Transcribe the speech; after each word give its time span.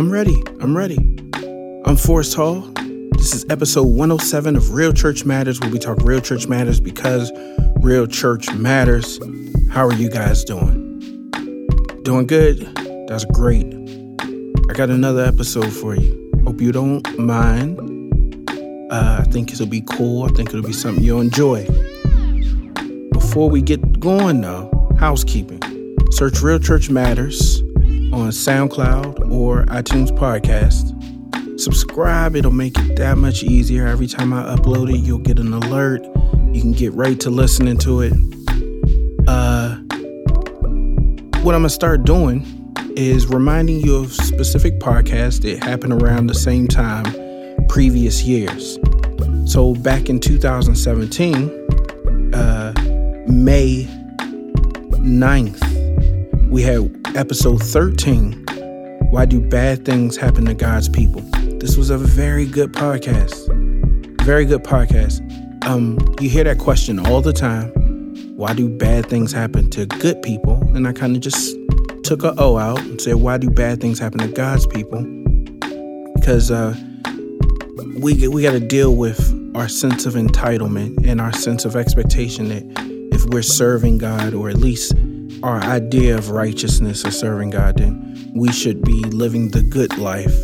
I'm 0.00 0.10
ready. 0.10 0.42
I'm 0.62 0.74
ready. 0.74 0.96
I'm 1.84 1.94
Forrest 1.94 2.32
Hall. 2.34 2.62
This 3.18 3.34
is 3.34 3.44
episode 3.50 3.86
107 3.86 4.56
of 4.56 4.72
Real 4.72 4.94
Church 4.94 5.26
Matters, 5.26 5.60
where 5.60 5.68
we 5.68 5.78
talk 5.78 5.98
real 6.00 6.22
church 6.22 6.46
matters 6.46 6.80
because 6.80 7.30
real 7.80 8.06
church 8.06 8.50
matters. 8.54 9.20
How 9.70 9.84
are 9.86 9.92
you 9.92 10.08
guys 10.08 10.42
doing? 10.42 11.00
Doing 12.02 12.26
good? 12.26 12.60
That's 13.08 13.26
great. 13.26 13.66
I 14.70 14.72
got 14.72 14.88
another 14.88 15.22
episode 15.22 15.70
for 15.70 15.94
you. 15.94 16.32
Hope 16.46 16.62
you 16.62 16.72
don't 16.72 17.06
mind. 17.18 17.78
Uh, 18.90 19.18
I 19.20 19.24
think 19.30 19.52
it'll 19.52 19.66
be 19.66 19.82
cool. 19.82 20.24
I 20.24 20.28
think 20.28 20.48
it'll 20.48 20.62
be 20.62 20.72
something 20.72 21.04
you'll 21.04 21.20
enjoy. 21.20 21.66
Before 23.12 23.50
we 23.50 23.60
get 23.60 24.00
going, 24.00 24.40
though, 24.40 24.94
housekeeping. 24.98 25.60
Search 26.12 26.40
Real 26.40 26.58
Church 26.58 26.88
Matters 26.88 27.59
on 28.12 28.30
SoundCloud 28.30 29.30
or 29.30 29.64
iTunes 29.66 30.10
Podcast. 30.10 30.96
Subscribe, 31.60 32.36
it'll 32.36 32.50
make 32.50 32.78
it 32.78 32.96
that 32.96 33.18
much 33.18 33.42
easier. 33.42 33.86
Every 33.86 34.06
time 34.06 34.32
I 34.32 34.54
upload 34.54 34.92
it, 34.92 34.98
you'll 34.98 35.18
get 35.18 35.38
an 35.38 35.52
alert. 35.52 36.04
You 36.52 36.60
can 36.60 36.72
get 36.72 36.92
right 36.94 37.18
to 37.20 37.30
listening 37.30 37.78
to 37.78 38.00
it. 38.00 38.12
Uh, 39.28 39.76
what 41.42 41.54
I'm 41.54 41.62
gonna 41.62 41.70
start 41.70 42.04
doing 42.04 42.46
is 42.96 43.26
reminding 43.26 43.80
you 43.80 43.96
of 43.96 44.12
specific 44.12 44.80
podcasts 44.80 45.40
that 45.42 45.62
happened 45.62 46.02
around 46.02 46.26
the 46.26 46.34
same 46.34 46.66
time 46.66 47.04
previous 47.68 48.24
years. 48.24 48.78
So 49.46 49.74
back 49.74 50.08
in 50.08 50.20
2017, 50.20 52.34
uh, 52.34 52.72
May 53.26 53.86
9th, 54.98 55.69
we 56.50 56.62
had 56.62 56.90
episode 57.14 57.62
13 57.62 58.44
Why 59.10 59.24
Do 59.24 59.40
Bad 59.40 59.84
Things 59.84 60.16
Happen 60.16 60.44
to 60.46 60.54
God's 60.54 60.88
People? 60.88 61.22
This 61.60 61.76
was 61.76 61.90
a 61.90 61.98
very 61.98 62.44
good 62.44 62.72
podcast. 62.72 63.46
Very 64.24 64.44
good 64.44 64.64
podcast. 64.64 65.20
Um, 65.64 65.98
you 66.20 66.28
hear 66.28 66.42
that 66.42 66.58
question 66.58 66.98
all 67.06 67.20
the 67.20 67.32
time 67.32 67.68
Why 68.36 68.52
do 68.52 68.68
bad 68.68 69.06
things 69.06 69.30
happen 69.30 69.70
to 69.70 69.86
good 69.86 70.22
people? 70.22 70.54
And 70.74 70.88
I 70.88 70.92
kind 70.92 71.14
of 71.14 71.22
just 71.22 71.56
took 72.02 72.24
a 72.24 72.34
O 72.36 72.58
out 72.58 72.80
and 72.80 73.00
said, 73.00 73.14
Why 73.14 73.38
do 73.38 73.48
bad 73.48 73.80
things 73.80 74.00
happen 74.00 74.18
to 74.18 74.28
God's 74.28 74.66
people? 74.66 75.02
Because 76.16 76.50
uh, 76.50 76.74
we, 77.96 78.26
we 78.26 78.42
got 78.42 78.52
to 78.52 78.60
deal 78.60 78.96
with 78.96 79.36
our 79.54 79.68
sense 79.68 80.04
of 80.04 80.14
entitlement 80.14 81.06
and 81.06 81.20
our 81.20 81.32
sense 81.32 81.64
of 81.64 81.76
expectation 81.76 82.48
that 82.48 82.64
if 83.14 83.24
we're 83.26 83.42
serving 83.42 83.98
God 83.98 84.34
or 84.34 84.48
at 84.48 84.56
least 84.56 84.94
our 85.42 85.62
idea 85.62 86.16
of 86.16 86.30
righteousness 86.30 87.04
or 87.04 87.10
serving 87.10 87.50
God, 87.50 87.78
then 87.78 88.32
we 88.34 88.52
should 88.52 88.82
be 88.82 89.00
living 89.04 89.50
the 89.50 89.62
good 89.62 89.96
life 89.98 90.34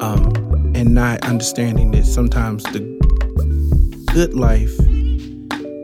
um, 0.00 0.32
and 0.74 0.94
not 0.94 1.24
understanding 1.24 1.92
that 1.92 2.04
sometimes 2.04 2.62
the 2.64 2.80
good 4.12 4.34
life 4.34 4.76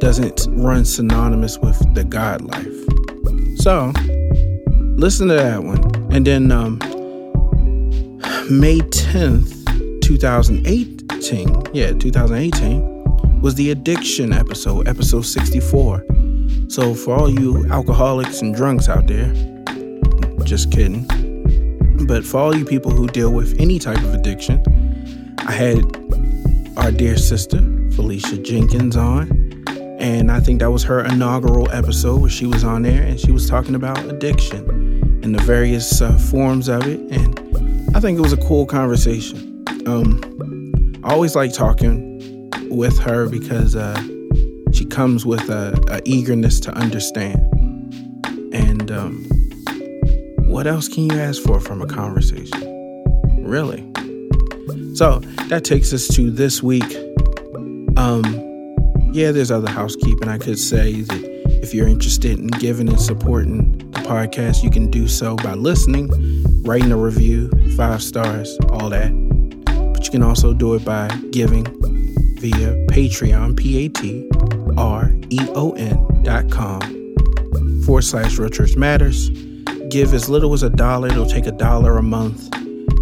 doesn't 0.00 0.46
run 0.60 0.84
synonymous 0.84 1.58
with 1.58 1.78
the 1.94 2.04
God 2.04 2.40
life. 2.42 3.58
So, 3.60 3.92
listen 4.96 5.28
to 5.28 5.34
that 5.34 5.62
one. 5.62 6.12
And 6.12 6.26
then 6.26 6.50
um, 6.50 6.78
May 8.50 8.80
10th, 8.80 10.02
2018, 10.02 11.62
yeah, 11.72 11.92
2018, 11.92 13.40
was 13.40 13.54
the 13.54 13.70
addiction 13.70 14.32
episode, 14.32 14.88
episode 14.88 15.22
64. 15.22 16.04
So, 16.72 16.94
for 16.94 17.14
all 17.14 17.28
you 17.28 17.70
alcoholics 17.70 18.40
and 18.40 18.54
drunks 18.54 18.88
out 18.88 19.06
there, 19.06 19.30
just 20.42 20.72
kidding. 20.72 21.04
But 22.06 22.24
for 22.24 22.38
all 22.38 22.56
you 22.56 22.64
people 22.64 22.90
who 22.90 23.08
deal 23.08 23.30
with 23.30 23.60
any 23.60 23.78
type 23.78 23.98
of 23.98 24.14
addiction, 24.14 25.36
I 25.40 25.52
had 25.52 25.84
our 26.78 26.90
dear 26.90 27.18
sister, 27.18 27.58
Felicia 27.94 28.38
Jenkins, 28.38 28.96
on. 28.96 29.28
And 30.00 30.32
I 30.32 30.40
think 30.40 30.60
that 30.60 30.70
was 30.70 30.82
her 30.84 31.04
inaugural 31.04 31.70
episode 31.72 32.22
where 32.22 32.30
she 32.30 32.46
was 32.46 32.64
on 32.64 32.80
there 32.80 33.02
and 33.02 33.20
she 33.20 33.32
was 33.32 33.46
talking 33.46 33.74
about 33.74 34.02
addiction 34.06 35.20
and 35.22 35.34
the 35.34 35.42
various 35.42 36.00
uh, 36.00 36.16
forms 36.16 36.70
of 36.70 36.86
it. 36.86 37.00
And 37.00 37.94
I 37.94 38.00
think 38.00 38.16
it 38.16 38.22
was 38.22 38.32
a 38.32 38.38
cool 38.38 38.64
conversation. 38.64 39.62
Um, 39.84 41.02
I 41.04 41.12
always 41.12 41.36
like 41.36 41.52
talking 41.52 42.50
with 42.70 42.98
her 43.00 43.28
because 43.28 43.76
uh, 43.76 44.02
comes 44.92 45.24
with 45.24 45.48
a, 45.48 45.74
a 45.90 46.00
eagerness 46.04 46.60
to 46.60 46.70
understand. 46.72 47.40
And 48.54 48.90
um, 48.90 49.24
what 50.44 50.66
else 50.66 50.86
can 50.86 51.10
you 51.10 51.18
ask 51.18 51.42
for 51.42 51.58
from 51.58 51.80
a 51.80 51.86
conversation? 51.86 52.60
Really? 53.38 53.90
So 54.94 55.20
that 55.48 55.62
takes 55.64 55.94
us 55.94 56.06
to 56.08 56.30
this 56.30 56.62
week. 56.62 56.94
Um, 57.96 58.22
yeah, 59.12 59.32
there's 59.32 59.50
other 59.50 59.70
housekeeping. 59.70 60.28
I 60.28 60.36
could 60.36 60.58
say 60.58 61.00
that 61.00 61.24
if 61.62 61.72
you're 61.72 61.88
interested 61.88 62.38
in 62.38 62.48
giving 62.48 62.88
and 62.88 63.00
supporting 63.00 63.78
the 63.92 64.00
podcast, 64.00 64.62
you 64.62 64.70
can 64.70 64.90
do 64.90 65.08
so 65.08 65.36
by 65.36 65.54
listening, 65.54 66.10
writing 66.64 66.92
a 66.92 66.98
review, 66.98 67.50
five 67.78 68.02
stars, 68.02 68.58
all 68.68 68.90
that. 68.90 69.10
But 69.94 70.04
you 70.04 70.10
can 70.10 70.22
also 70.22 70.52
do 70.52 70.74
it 70.74 70.84
by 70.84 71.08
giving 71.30 71.64
via 72.40 72.76
Patreon, 72.88 73.56
P 73.56 73.86
A 73.86 73.88
T 73.88 74.28
R 74.82 75.12
E 75.30 75.38
O 75.54 75.70
N 75.72 76.22
dot 76.24 76.50
com 76.50 76.80
forward 77.84 78.02
slash 78.02 78.36
Real 78.36 78.50
Church 78.50 78.76
Matters. 78.76 79.30
Give 79.90 80.12
as 80.12 80.28
little 80.28 80.52
as 80.54 80.64
a 80.64 80.70
dollar, 80.70 81.08
it'll 81.08 81.26
take 81.26 81.46
a 81.46 81.52
dollar 81.52 81.96
a 81.98 82.02
month. 82.02 82.52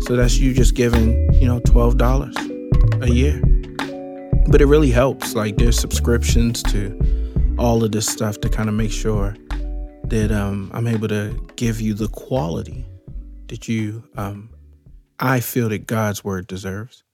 So 0.05 0.17
that's 0.17 0.39
you 0.39 0.53
just 0.53 0.75
giving, 0.75 1.33
you 1.35 1.47
know, 1.47 1.61
$12 1.61 3.03
a 3.03 3.11
year. 3.11 3.41
But 4.49 4.61
it 4.61 4.67
really 4.67 4.91
helps. 4.91 5.35
Like 5.35 5.57
there's 5.57 5.79
subscriptions 5.79 6.63
to 6.65 7.55
all 7.59 7.83
of 7.83 7.93
this 7.93 8.07
stuff 8.07 8.41
to 8.41 8.49
kind 8.49 8.69
of 8.69 8.75
make 8.75 8.93
sure 8.93 9.37
that 10.05 10.31
um, 10.33 10.71
I'm 10.75 10.87
able 10.87 11.09
to 11.09 11.39
give 11.57 11.81
you 11.81 11.95
the 11.95 12.09
quality 12.09 12.85
that 13.49 13.69
you, 13.69 14.05
um, 14.17 14.51
I 15.19 15.41
feel 15.41 15.69
that 15.71 15.87
God's 15.87 16.23
word 16.25 16.47
deserves. 16.47 17.05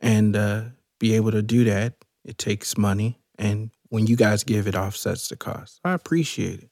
And 0.00 0.34
uh, 0.34 0.62
be 0.98 1.14
able 1.14 1.30
to 1.32 1.42
do 1.42 1.64
that, 1.64 1.94
it 2.24 2.38
takes 2.38 2.76
money. 2.76 3.20
And 3.38 3.70
when 3.92 4.06
you 4.06 4.16
guys 4.16 4.42
give, 4.42 4.66
it 4.66 4.74
offsets 4.74 5.28
the 5.28 5.36
cost. 5.36 5.78
I 5.84 5.92
appreciate 5.92 6.60
it. 6.60 6.70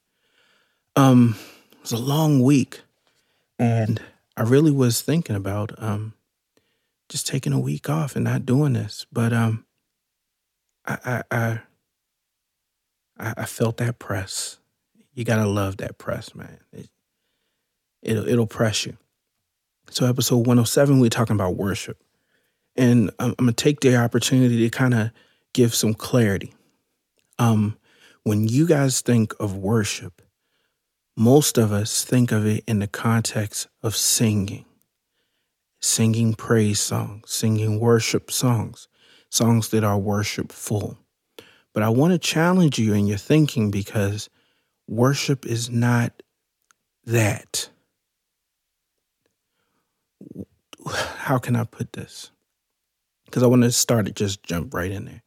Um, 0.95 1.35
it 1.71 1.81
was 1.81 1.91
a 1.91 1.97
long 1.97 2.41
week, 2.41 2.81
and 3.59 4.01
I 4.35 4.41
really 4.41 4.71
was 4.71 5.03
thinking 5.03 5.35
about 5.35 5.71
um, 5.77 6.15
just 7.09 7.27
taking 7.27 7.53
a 7.53 7.59
week 7.59 7.91
off 7.91 8.15
and 8.15 8.25
not 8.25 8.47
doing 8.47 8.73
this. 8.73 9.05
But 9.11 9.33
um, 9.33 9.65
I, 10.83 11.21
I, 11.29 11.59
I, 13.19 13.33
I 13.37 13.45
felt 13.45 13.77
that 13.77 13.99
press. 13.99 14.57
You 15.13 15.23
gotta 15.23 15.47
love 15.47 15.77
that 15.77 15.99
press, 15.99 16.33
man. 16.33 16.57
It, 16.73 16.89
it'll 18.01 18.27
it'll 18.27 18.47
press 18.47 18.83
you. 18.87 18.97
So 19.91 20.07
episode 20.07 20.47
107, 20.47 20.99
we're 20.99 21.11
talking 21.11 21.35
about 21.35 21.55
worship. 21.55 22.01
And 22.75 23.11
I'm, 23.19 23.35
I'm 23.37 23.45
gonna 23.45 23.51
take 23.51 23.81
the 23.81 23.95
opportunity 23.95 24.57
to 24.67 24.69
kind 24.71 24.95
of 24.95 25.11
give 25.53 25.75
some 25.75 25.93
clarity. 25.93 26.55
Um, 27.41 27.79
when 28.21 28.47
you 28.47 28.67
guys 28.67 29.01
think 29.01 29.33
of 29.39 29.57
worship, 29.57 30.21
most 31.17 31.57
of 31.57 31.71
us 31.71 32.05
think 32.05 32.31
of 32.31 32.45
it 32.45 32.63
in 32.67 32.77
the 32.77 32.87
context 32.87 33.67
of 33.81 33.95
singing, 33.95 34.65
singing 35.79 36.35
praise 36.35 36.79
songs, 36.79 37.31
singing 37.31 37.79
worship 37.79 38.29
songs, 38.29 38.87
songs 39.31 39.69
that 39.69 39.83
are 39.83 39.97
worshipful. 39.97 40.99
But 41.73 41.81
I 41.81 41.89
want 41.89 42.13
to 42.13 42.19
challenge 42.19 42.77
you 42.77 42.93
in 42.93 43.07
your 43.07 43.17
thinking 43.17 43.71
because 43.71 44.29
worship 44.87 45.43
is 45.47 45.67
not 45.67 46.21
that. 47.05 47.71
How 51.15 51.39
can 51.39 51.55
I 51.55 51.63
put 51.63 51.93
this? 51.93 52.29
Because 53.25 53.41
I 53.41 53.47
want 53.47 53.63
to 53.63 53.71
start 53.71 54.07
it, 54.07 54.15
just 54.15 54.43
jump 54.43 54.75
right 54.75 54.91
in 54.91 55.05
there 55.05 55.23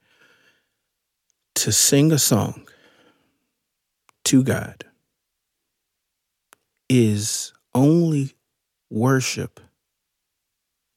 to 1.57 1.73
sing 1.73 2.13
a 2.13 2.19
song 2.19 2.67
to 4.25 4.43
God 4.43 4.85
is 6.89 7.53
only 7.75 8.35
worship 8.91 9.61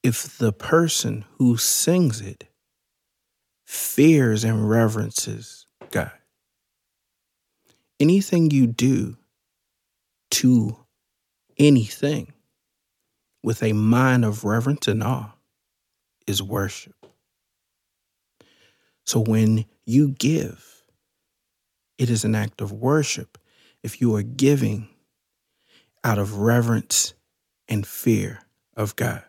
if 0.03 0.37
the 0.37 0.53
person 0.53 1.25
who 1.37 1.57
sings 1.57 2.21
it 2.21 2.45
fears 3.65 4.43
and 4.43 4.69
reverences 4.69 5.65
God. 5.91 6.11
Anything 7.99 8.51
you 8.51 8.67
do 8.67 9.17
to 10.31 10.77
anything 11.57 12.33
with 13.43 13.63
a 13.63 13.73
mind 13.73 14.23
of 14.23 14.43
reverence 14.43 14.87
and 14.87 15.03
awe 15.03 15.33
is 16.27 16.43
worship. 16.43 16.96
So 19.07 19.21
when 19.21 19.63
you 19.85 20.09
give, 20.09 20.83
it 21.97 22.09
is 22.09 22.25
an 22.25 22.35
act 22.35 22.59
of 22.59 22.73
worship 22.73 23.37
if 23.81 24.01
you 24.01 24.13
are 24.17 24.21
giving 24.21 24.89
out 26.03 26.17
of 26.17 26.39
reverence 26.39 27.13
and 27.69 27.87
fear 27.87 28.41
of 28.75 28.97
God. 28.97 29.23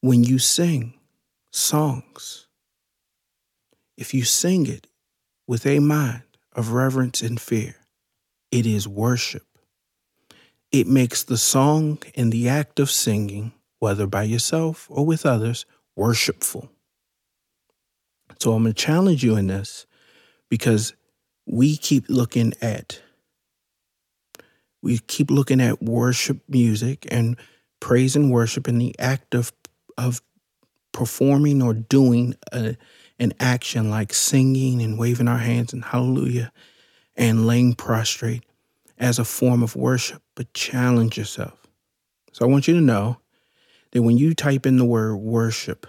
When 0.00 0.24
you 0.24 0.40
sing 0.40 0.94
songs, 1.52 2.48
if 3.96 4.12
you 4.12 4.24
sing 4.24 4.66
it 4.66 4.88
with 5.46 5.64
a 5.64 5.78
mind 5.78 6.24
of 6.52 6.72
reverence 6.72 7.22
and 7.22 7.40
fear, 7.40 7.76
it 8.50 8.66
is 8.66 8.88
worship. 8.88 9.46
It 10.72 10.88
makes 10.88 11.22
the 11.22 11.38
song 11.38 12.00
and 12.16 12.32
the 12.32 12.48
act 12.48 12.80
of 12.80 12.90
singing, 12.90 13.52
whether 13.78 14.08
by 14.08 14.24
yourself 14.24 14.88
or 14.90 15.06
with 15.06 15.24
others, 15.24 15.64
worshipful. 15.94 16.73
So 18.38 18.52
I'm 18.52 18.62
going 18.62 18.74
to 18.74 18.82
challenge 18.82 19.24
you 19.24 19.36
in 19.36 19.46
this 19.46 19.86
because 20.48 20.94
we 21.46 21.76
keep 21.76 22.04
looking 22.08 22.52
at 22.60 23.00
we 24.82 24.98
keep 24.98 25.30
looking 25.30 25.62
at 25.62 25.82
worship 25.82 26.42
music 26.46 27.06
and 27.10 27.38
praise 27.80 28.16
and 28.16 28.30
worship 28.30 28.68
in 28.68 28.78
the 28.78 28.94
act 28.98 29.34
of 29.34 29.52
of 29.96 30.20
performing 30.92 31.62
or 31.62 31.74
doing 31.74 32.34
a, 32.52 32.76
an 33.18 33.32
action 33.40 33.90
like 33.90 34.12
singing 34.12 34.82
and 34.82 34.98
waving 34.98 35.28
our 35.28 35.38
hands 35.38 35.72
and 35.72 35.84
hallelujah 35.84 36.52
and 37.16 37.46
laying 37.46 37.74
prostrate 37.74 38.44
as 38.98 39.18
a 39.18 39.24
form 39.24 39.62
of 39.62 39.76
worship, 39.76 40.22
but 40.34 40.52
challenge 40.54 41.18
yourself. 41.18 41.66
So 42.32 42.44
I 42.44 42.48
want 42.48 42.68
you 42.68 42.74
to 42.74 42.80
know 42.80 43.18
that 43.92 44.02
when 44.02 44.18
you 44.18 44.34
type 44.34 44.66
in 44.66 44.76
the 44.76 44.84
word 44.84 45.16
worship, 45.16 45.86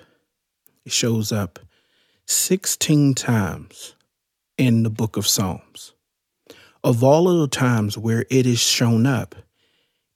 it 0.86 0.92
shows 0.92 1.32
up 1.32 1.60
16 2.28 3.14
times 3.14 3.96
in 4.58 4.82
the 4.82 4.90
book 4.90 5.16
of 5.16 5.28
Psalms. 5.28 5.94
Of 6.84 7.04
all 7.04 7.30
of 7.30 7.40
the 7.40 7.56
times 7.56 7.98
where 7.98 8.26
it 8.32 8.48
is 8.48 8.60
shown 8.60 9.06
up, 9.06 9.36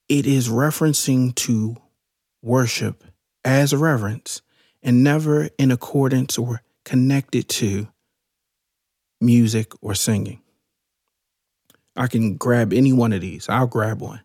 it 0.08 0.26
is 0.26 0.48
referencing 0.48 1.34
to 1.36 1.76
worship 2.42 3.04
as 3.44 3.74
reverence 3.74 4.42
and 4.82 5.04
never 5.04 5.50
in 5.56 5.70
accordance 5.70 6.36
or 6.36 6.62
connected 6.84 7.48
to 7.48 7.86
music 9.20 9.72
or 9.80 9.94
singing. 9.94 10.40
I 11.96 12.08
can 12.08 12.36
grab 12.36 12.72
any 12.72 12.92
one 12.92 13.12
of 13.12 13.20
these. 13.20 13.48
I'll 13.48 13.66
grab 13.66 14.00
one 14.00 14.20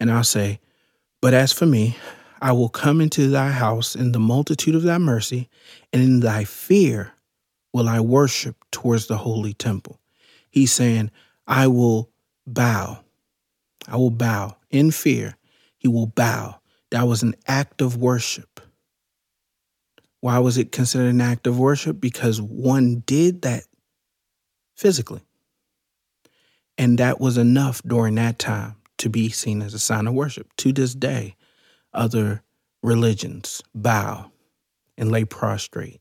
and 0.00 0.10
I'll 0.10 0.24
say, 0.24 0.60
But 1.20 1.34
as 1.34 1.52
for 1.52 1.66
me, 1.66 1.96
I 2.40 2.52
will 2.52 2.68
come 2.68 3.00
into 3.00 3.28
thy 3.28 3.50
house 3.50 3.94
in 3.94 4.12
the 4.12 4.18
multitude 4.18 4.74
of 4.74 4.82
thy 4.82 4.98
mercy, 4.98 5.48
and 5.92 6.02
in 6.02 6.20
thy 6.20 6.44
fear 6.44 7.14
will 7.72 7.88
I 7.88 8.00
worship 8.00 8.56
towards 8.70 9.06
the 9.06 9.16
holy 9.16 9.54
temple. 9.54 10.00
He's 10.50 10.72
saying, 10.72 11.10
I 11.46 11.66
will 11.66 12.10
bow. 12.46 13.00
I 13.86 13.96
will 13.96 14.10
bow 14.10 14.56
in 14.70 14.90
fear. 14.90 15.36
He 15.78 15.88
will 15.88 16.06
bow. 16.06 16.60
That 16.90 17.06
was 17.06 17.22
an 17.22 17.34
act 17.46 17.80
of 17.80 17.96
worship. 17.96 18.60
Why 20.20 20.38
was 20.38 20.58
it 20.58 20.72
considered 20.72 21.10
an 21.10 21.20
act 21.20 21.46
of 21.46 21.58
worship? 21.58 22.00
Because 22.00 22.40
one 22.40 23.02
did 23.06 23.42
that 23.42 23.64
physically. 24.74 25.22
And 26.76 26.98
that 26.98 27.20
was 27.20 27.38
enough 27.38 27.82
during 27.82 28.16
that 28.16 28.38
time 28.38 28.76
to 28.98 29.08
be 29.08 29.28
seen 29.28 29.62
as 29.62 29.74
a 29.74 29.78
sign 29.78 30.06
of 30.06 30.14
worship. 30.14 30.48
To 30.58 30.72
this 30.72 30.94
day, 30.94 31.36
other 31.92 32.42
religions 32.82 33.62
bow 33.74 34.30
and 34.96 35.10
lay 35.10 35.24
prostrate 35.24 36.00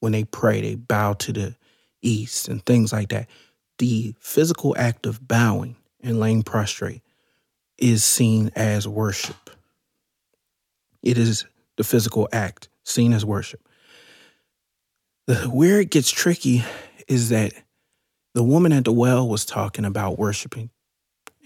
when 0.00 0.12
they 0.12 0.24
pray, 0.24 0.60
they 0.60 0.74
bow 0.74 1.12
to 1.14 1.32
the 1.32 1.54
east 2.02 2.48
and 2.48 2.64
things 2.64 2.92
like 2.92 3.10
that. 3.10 3.28
The 3.78 4.14
physical 4.20 4.74
act 4.76 5.06
of 5.06 5.26
bowing 5.26 5.76
and 6.02 6.20
laying 6.20 6.42
prostrate 6.42 7.02
is 7.78 8.04
seen 8.04 8.50
as 8.54 8.86
worship. 8.86 9.50
It 11.02 11.16
is 11.16 11.46
the 11.76 11.84
physical 11.84 12.28
act 12.32 12.68
seen 12.84 13.12
as 13.12 13.24
worship. 13.24 13.66
The, 15.26 15.36
where 15.48 15.80
it 15.80 15.90
gets 15.90 16.10
tricky 16.10 16.64
is 17.08 17.30
that 17.30 17.52
the 18.34 18.42
woman 18.42 18.72
at 18.72 18.84
the 18.84 18.92
well 18.92 19.28
was 19.28 19.44
talking 19.44 19.84
about 19.84 20.18
worshiping, 20.18 20.70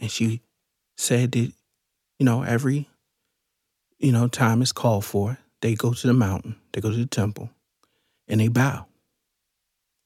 and 0.01 0.11
she 0.11 0.43
said 0.97 1.33
that, 1.33 1.53
you 2.19 2.27
know, 2.27 2.43
every, 2.43 2.89
you 3.99 4.13
know, 4.13 4.29
time 4.29 4.61
is 4.61 4.73
called 4.73 5.05
for, 5.05 5.39
they 5.61 5.75
go 5.75 5.93
to 5.93 6.07
the 6.07 6.13
mountain, 6.13 6.57
they 6.73 6.81
go 6.81 6.91
to 6.91 6.97
the 6.97 7.07
temple, 7.07 7.51
and 8.29 8.41
they 8.41 8.49
bow 8.49 8.87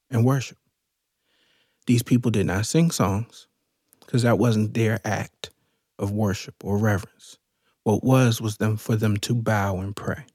and 0.09 0.25
worship. 0.25 0.57
These 1.87 2.03
people 2.03 2.31
did 2.31 2.45
not 2.45 2.65
sing 2.65 2.91
songs 2.91 3.47
because 4.01 4.23
that 4.23 4.37
wasn't 4.37 4.73
their 4.73 4.99
act 5.03 5.49
of 5.97 6.11
worship 6.11 6.55
or 6.63 6.77
reverence. 6.77 7.37
What 7.83 8.03
was 8.03 8.41
was 8.41 8.57
them 8.57 8.77
for 8.77 8.95
them 8.95 9.17
to 9.17 9.33
bow 9.33 9.79
and 9.79 9.95
pray 9.95 10.25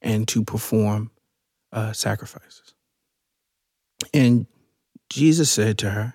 and 0.00 0.26
to 0.28 0.44
perform 0.44 1.10
uh, 1.72 1.92
sacrifices. 1.92 2.74
And 4.12 4.46
Jesus 5.08 5.50
said 5.50 5.78
to 5.78 5.90
her, 5.90 6.14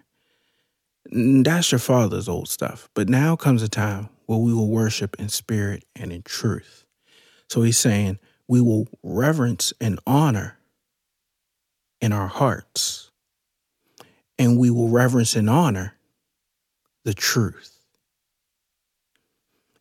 That's 1.12 1.72
your 1.72 1.80
father's 1.80 2.28
old 2.28 2.50
stuff, 2.50 2.90
but 2.94 3.10
now 3.10 3.36
comes 3.36 3.64
a 3.64 3.70
time 3.70 4.10
where 4.26 4.40
we 4.40 4.54
will 4.54 4.70
worship 4.70 5.16
in 5.20 5.30
spirit 5.30 5.86
and 5.96 6.12
in 6.12 6.22
truth. 6.22 6.86
So 7.50 7.62
he's 7.62 7.78
saying, 7.78 8.20
we 8.48 8.62
will 8.62 8.88
reverence 9.04 9.74
and 9.80 10.00
honor 10.08 10.58
in 12.02 12.14
our 12.14 12.28
hearts. 12.28 13.12
And 14.40 14.58
we 14.58 14.70
will 14.70 14.90
reverence 14.90 15.36
and 15.36 15.50
honor 15.50 15.96
the 17.04 17.14
truth. 17.14 17.80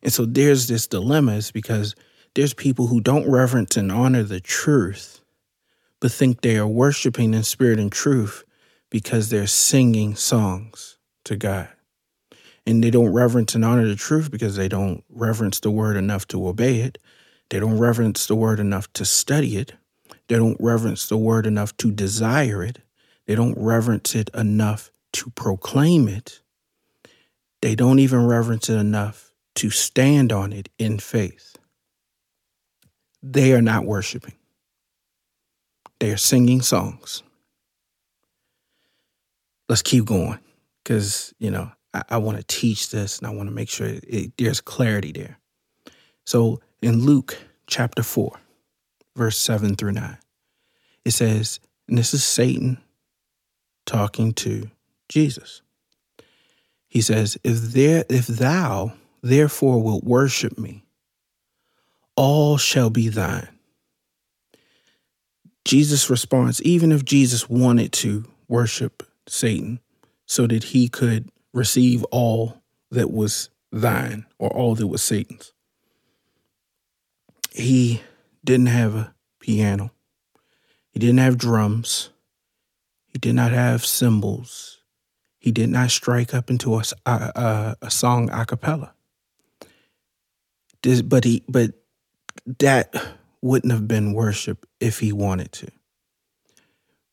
And 0.01 0.11
so 0.11 0.25
there's 0.25 0.67
this 0.67 0.87
dilemma 0.87 1.33
is 1.33 1.51
because 1.51 1.95
there's 2.33 2.53
people 2.53 2.87
who 2.87 3.01
don't 3.01 3.29
reverence 3.29 3.77
and 3.77 3.91
honor 3.91 4.23
the 4.23 4.39
truth, 4.39 5.21
but 5.99 6.11
think 6.11 6.41
they 6.41 6.57
are 6.57 6.67
worshiping 6.67 7.33
in 7.33 7.43
spirit 7.43 7.79
and 7.79 7.91
truth 7.91 8.43
because 8.89 9.29
they're 9.29 9.47
singing 9.47 10.15
songs 10.15 10.97
to 11.25 11.35
God. 11.35 11.69
And 12.65 12.83
they 12.83 12.91
don't 12.91 13.13
reverence 13.13 13.55
and 13.55 13.65
honor 13.65 13.87
the 13.87 13.95
truth 13.95 14.29
because 14.29 14.55
they 14.55 14.67
don't 14.67 15.03
reverence 15.09 15.59
the 15.59 15.71
word 15.71 15.95
enough 15.95 16.27
to 16.29 16.47
obey 16.47 16.81
it. 16.81 16.97
They 17.49 17.59
don't 17.59 17.79
reverence 17.79 18.27
the 18.27 18.35
word 18.35 18.59
enough 18.59 18.91
to 18.93 19.05
study 19.05 19.57
it. 19.57 19.73
They 20.27 20.35
don't 20.35 20.57
reverence 20.59 21.07
the 21.07 21.17
word 21.17 21.45
enough 21.45 21.75
to 21.77 21.91
desire 21.91 22.63
it. 22.63 22.79
They 23.25 23.35
don't 23.35 23.57
reverence 23.57 24.15
it 24.15 24.29
enough 24.33 24.91
to 25.13 25.29
proclaim 25.31 26.07
it. 26.07 26.41
They 27.61 27.75
don't 27.75 27.99
even 27.99 28.25
reverence 28.27 28.69
it 28.69 28.75
enough 28.75 29.31
to 29.55 29.69
stand 29.69 30.31
on 30.31 30.53
it 30.53 30.69
in 30.77 30.99
faith. 30.99 31.57
They 33.23 33.53
are 33.53 33.61
not 33.61 33.85
worshiping. 33.85 34.35
They 35.99 36.11
are 36.11 36.17
singing 36.17 36.61
songs. 36.61 37.23
Let's 39.67 39.81
keep 39.81 40.05
going 40.05 40.39
because, 40.83 41.33
you 41.39 41.51
know, 41.51 41.71
I, 41.93 42.03
I 42.11 42.17
want 42.17 42.37
to 42.37 42.43
teach 42.43 42.91
this 42.91 43.17
and 43.17 43.27
I 43.27 43.31
want 43.31 43.49
to 43.49 43.55
make 43.55 43.69
sure 43.69 43.87
it, 43.87 44.33
there's 44.37 44.61
clarity 44.61 45.11
there. 45.11 45.39
So 46.25 46.61
in 46.81 47.05
Luke 47.05 47.37
chapter 47.67 48.03
4, 48.03 48.39
verse 49.15 49.37
7 49.37 49.75
through 49.75 49.93
9, 49.93 50.17
it 51.05 51.11
says, 51.11 51.59
and 51.87 51.97
this 51.97 52.13
is 52.13 52.23
Satan 52.23 52.77
talking 53.85 54.33
to 54.33 54.69
Jesus. 55.09 55.61
He 56.87 57.01
says, 57.01 57.37
If 57.43 57.57
there 57.73 58.05
if 58.09 58.27
thou 58.27 58.93
therefore 59.21 59.81
wilt 59.81 60.03
worship 60.03 60.57
me, 60.57 60.83
all 62.15 62.57
shall 62.57 62.89
be 62.89 63.07
thine. 63.09 63.47
Jesus 65.65 66.09
responds, 66.09 66.61
even 66.63 66.91
if 66.91 67.03
Jesus 67.03 67.49
wanted 67.49 67.91
to 67.93 68.25
worship 68.47 69.03
Satan 69.27 69.79
so 70.25 70.47
that 70.47 70.65
he 70.65 70.87
could 70.87 71.29
receive 71.53 72.03
all 72.05 72.61
that 72.89 73.11
was 73.11 73.49
thine 73.71 74.25
or 74.39 74.49
all 74.49 74.75
that 74.75 74.87
was 74.87 75.03
Satan's 75.03 75.51
he 77.57 78.01
didn't 78.43 78.67
have 78.67 78.95
a 78.95 79.13
piano. 79.39 79.91
He 80.91 80.99
didn't 80.99 81.19
have 81.19 81.37
drums. 81.37 82.09
He 83.07 83.19
did 83.19 83.35
not 83.35 83.51
have 83.51 83.85
cymbals. 83.85 84.79
He 85.39 85.51
did 85.51 85.69
not 85.69 85.91
strike 85.91 86.33
up 86.33 86.49
into 86.49 86.75
a, 86.75 86.83
a, 87.05 87.75
a 87.81 87.91
song 87.91 88.29
a 88.31 88.45
cappella. 88.45 88.93
This, 90.83 91.01
but 91.01 91.23
he, 91.23 91.43
but 91.47 91.71
that 92.59 92.95
wouldn't 93.41 93.73
have 93.73 93.87
been 93.87 94.13
worship 94.13 94.65
if 94.79 94.99
he 94.99 95.11
wanted 95.11 95.51
to. 95.53 95.67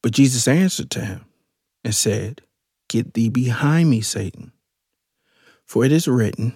But 0.02 0.12
Jesus 0.12 0.46
answered 0.46 0.90
to 0.90 1.00
him 1.00 1.24
and 1.84 1.94
said, 1.94 2.42
Get 2.88 3.14
thee 3.14 3.30
behind 3.30 3.88
me, 3.88 4.00
Satan. 4.02 4.52
For 5.64 5.84
it 5.84 5.92
is 5.92 6.06
written, 6.06 6.54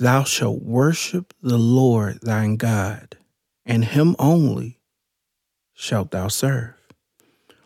Thou 0.00 0.24
shalt 0.24 0.62
worship 0.62 1.34
the 1.42 1.58
Lord 1.58 2.20
thine 2.22 2.56
God, 2.56 3.18
and 3.66 3.84
him 3.84 4.16
only 4.18 4.80
shalt 5.74 6.10
thou 6.10 6.28
serve. 6.28 6.72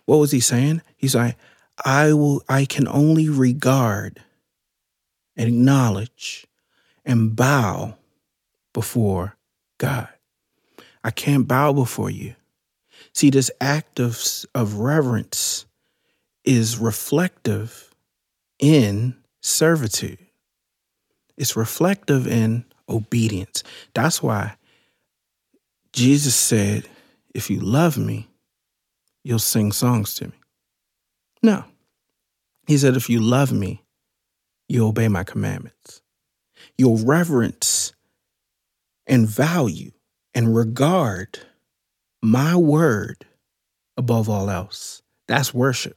What 0.05 0.17
was 0.17 0.33
he 0.33 0.41
saying? 0.41 0.83
He's 0.97 1.15
like, 1.15 1.37
I 1.85 2.13
will 2.13 2.43
I 2.49 2.65
can 2.65 2.89
only 2.89 3.29
regard 3.29 4.21
and 5.37 5.49
acknowledge 5.49 6.45
and 7.05 7.37
bow 7.37 7.99
before 8.73 9.37
God. 9.79 10.09
I 11.05 11.13
can't 11.13 11.47
bow 11.47 11.73
before 11.73 12.11
you. 12.11 12.35
See, 13.13 13.31
this 13.31 13.53
act 13.61 14.01
of, 14.01 14.21
of 14.57 14.75
reverence 14.75 15.67
is 16.45 16.79
reflective 16.79 17.95
in 18.59 19.15
servitude. 19.41 20.24
It's 21.37 21.57
reflective 21.57 22.27
in 22.27 22.65
obedience. 22.89 23.63
That's 23.95 24.23
why 24.23 24.57
Jesus 25.93 26.35
said, 26.35 26.89
If 27.35 27.51
you 27.51 27.61
love 27.61 27.97
me, 27.97 28.29
you'll 29.23 29.39
sing 29.39 29.73
songs 29.73 30.15
to 30.17 30.27
me. 30.27 30.35
No. 31.43 31.65
He 32.67 32.79
said, 32.79 32.97
If 32.97 33.09
you 33.09 33.21
love 33.21 33.53
me, 33.53 33.83
you 34.69 34.87
obey 34.87 35.09
my 35.09 35.25
commandments. 35.25 36.03
You'll 36.79 36.99
reverence 36.99 37.93
and 39.07 39.29
value 39.29 39.93
and 40.35 40.57
regard 40.57 41.39
my 42.23 42.57
word 42.57 43.27
above 43.97 44.29
all 44.29 44.51
else. 44.51 45.03
That's 45.29 45.55
worship. 45.55 45.97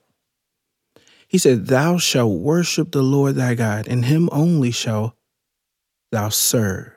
He 1.28 1.38
said, 1.38 1.68
Thou 1.68 1.98
shalt 1.98 2.40
worship 2.40 2.92
the 2.92 3.02
Lord 3.02 3.36
thy 3.36 3.56
God, 3.56 3.88
and 3.88 4.06
him 4.06 4.30
only 4.32 4.72
shall 4.72 5.17
thou 6.12 6.30
serve. 6.30 6.94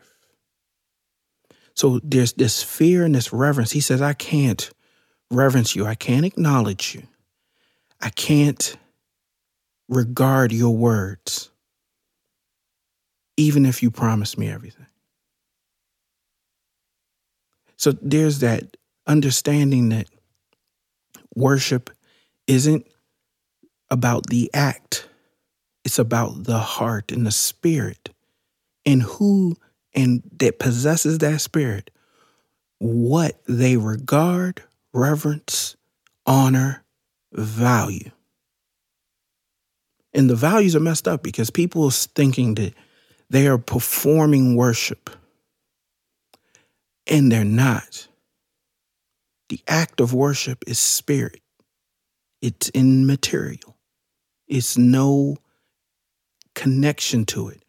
So 1.75 2.01
there's 2.03 2.35
this 2.35 2.63
fear 2.63 3.05
and 3.05 3.15
this 3.15 3.33
reverence. 3.33 3.73
He 3.73 3.81
says, 3.81 4.03
I 4.03 4.13
can't 4.13 4.71
reverence 5.31 5.75
you. 5.75 5.87
I 5.87 5.95
can't 5.95 6.27
acknowledge 6.27 6.95
you. 6.95 7.05
I 8.01 8.11
can't 8.11 8.77
regard 9.89 10.53
your 10.53 10.75
words, 10.77 11.51
even 13.37 13.67
if 13.67 13.83
you 13.83 13.91
promise 13.91 14.39
me 14.39 14.49
everything. 14.49 14.87
So 17.77 17.93
there's 17.93 18.41
that 18.41 18.77
understanding 19.07 19.89
that 19.89 20.07
worship 21.35 21.91
isn't 22.47 22.87
about 23.91 24.27
the 24.27 24.51
act, 24.55 25.09
it's 25.85 25.99
about 25.99 26.45
the 26.45 26.59
heart 26.59 27.11
and 27.11 27.27
the 27.27 27.33
spirit 27.33 28.11
and 28.85 29.03
who 29.03 29.57
and 29.95 30.23
that 30.39 30.59
possesses 30.59 31.19
that 31.19 31.41
spirit, 31.41 31.91
what 32.79 33.41
they 33.47 33.77
regard, 33.77 34.63
reverence, 34.93 35.77
honor, 36.27 36.85
value. 37.33 38.11
And 40.13 40.29
the 40.29 40.37
values 40.37 40.75
are 40.75 40.81
messed 40.81 41.07
up 41.07 41.23
because 41.23 41.51
people 41.51 41.85
are 41.85 41.91
thinking 41.91 42.55
that 42.55 42.75
they 43.29 43.47
are 43.47 43.59
performing 43.59 44.57
worship 44.57 45.11
and 47.07 47.31
they're 47.31 47.45
not. 47.45 48.09
The 49.49 49.61
act 49.67 50.01
of 50.01 50.15
worship 50.15 50.63
is 50.67 50.79
spirit, 50.79 51.41
it's 52.41 52.71
immaterial, 52.71 53.77
it's 54.47 54.79
no 54.79 55.37
connection 56.55 57.25
to 57.27 57.49
it. 57.49 57.60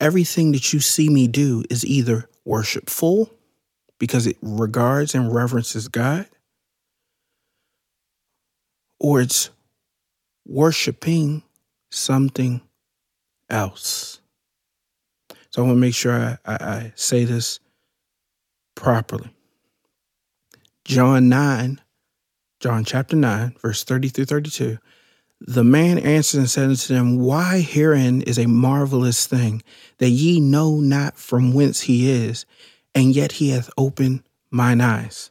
Everything 0.00 0.52
that 0.52 0.72
you 0.72 0.80
see 0.80 1.08
me 1.08 1.26
do 1.26 1.64
is 1.70 1.84
either 1.84 2.28
worshipful 2.44 3.30
because 3.98 4.26
it 4.26 4.36
regards 4.42 5.14
and 5.14 5.34
reverences 5.34 5.88
God, 5.88 6.26
or 9.00 9.20
it's 9.20 9.50
worshiping 10.46 11.42
something 11.90 12.60
else. 13.48 14.20
So 15.50 15.62
I 15.62 15.66
want 15.66 15.76
to 15.76 15.80
make 15.80 15.94
sure 15.94 16.12
I, 16.12 16.38
I, 16.44 16.54
I 16.54 16.92
say 16.94 17.24
this 17.24 17.60
properly. 18.74 19.30
John 20.84 21.28
9, 21.28 21.80
John 22.60 22.84
chapter 22.84 23.16
9, 23.16 23.56
verse 23.60 23.82
30 23.82 24.08
through 24.08 24.24
32. 24.26 24.78
The 25.40 25.64
man 25.64 25.98
answered 25.98 26.38
and 26.38 26.50
said 26.50 26.70
unto 26.70 26.94
them, 26.94 27.18
Why 27.18 27.60
herein 27.60 28.22
is 28.22 28.38
a 28.38 28.46
marvelous 28.46 29.26
thing, 29.26 29.62
that 29.98 30.08
ye 30.10 30.40
know 30.40 30.80
not 30.80 31.18
from 31.18 31.52
whence 31.52 31.82
he 31.82 32.10
is, 32.10 32.46
and 32.94 33.14
yet 33.14 33.32
he 33.32 33.50
hath 33.50 33.70
opened 33.76 34.22
mine 34.50 34.80
eyes. 34.80 35.30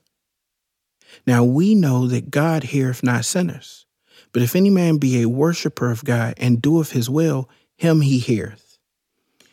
Now 1.26 1.44
we 1.44 1.74
know 1.74 2.08
that 2.08 2.30
God 2.30 2.64
heareth 2.64 3.04
not 3.04 3.26
sinners, 3.26 3.86
but 4.32 4.44
if 4.44 4.56
any 4.56 4.70
man 4.70 4.98
be 4.98 5.22
a 5.22 5.30
worshipper 5.30 5.90
of 5.90 6.04
God 6.04 6.36
and 6.38 6.62
doeth 6.62 6.92
his 6.92 7.10
will, 7.10 7.50
him 7.76 8.02
he 8.02 8.20
heareth. 8.20 8.78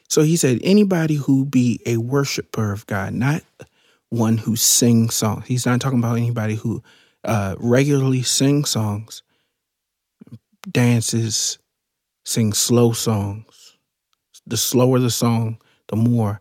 So 0.09 0.23
he 0.23 0.37
said, 0.37 0.61
anybody 0.63 1.15
who 1.15 1.47
be 1.47 1.81
a 1.87 1.97
worshiper 1.97 2.73
of 2.73 2.87
God, 2.87 3.15
not 3.15 3.43
one 4.11 4.37
who 4.37 4.57
sings 4.57 5.15
songs. 5.15 5.47
He's 5.47 5.65
not 5.65 5.81
talking 5.81 5.99
about 5.99 6.19
anybody 6.19 6.57
who 6.57 6.83
uh, 7.25 7.57
regularly 7.59 8.21
sings 8.23 8.69
songs, 8.69 9.23
dances, 10.71 11.59
sings 12.25 12.59
slow 12.59 12.93
songs. 12.93 13.77
The 14.47 14.57
slower 14.57 14.99
the 14.99 15.11
song, 15.11 15.59
the 15.89 15.97
more 15.97 16.41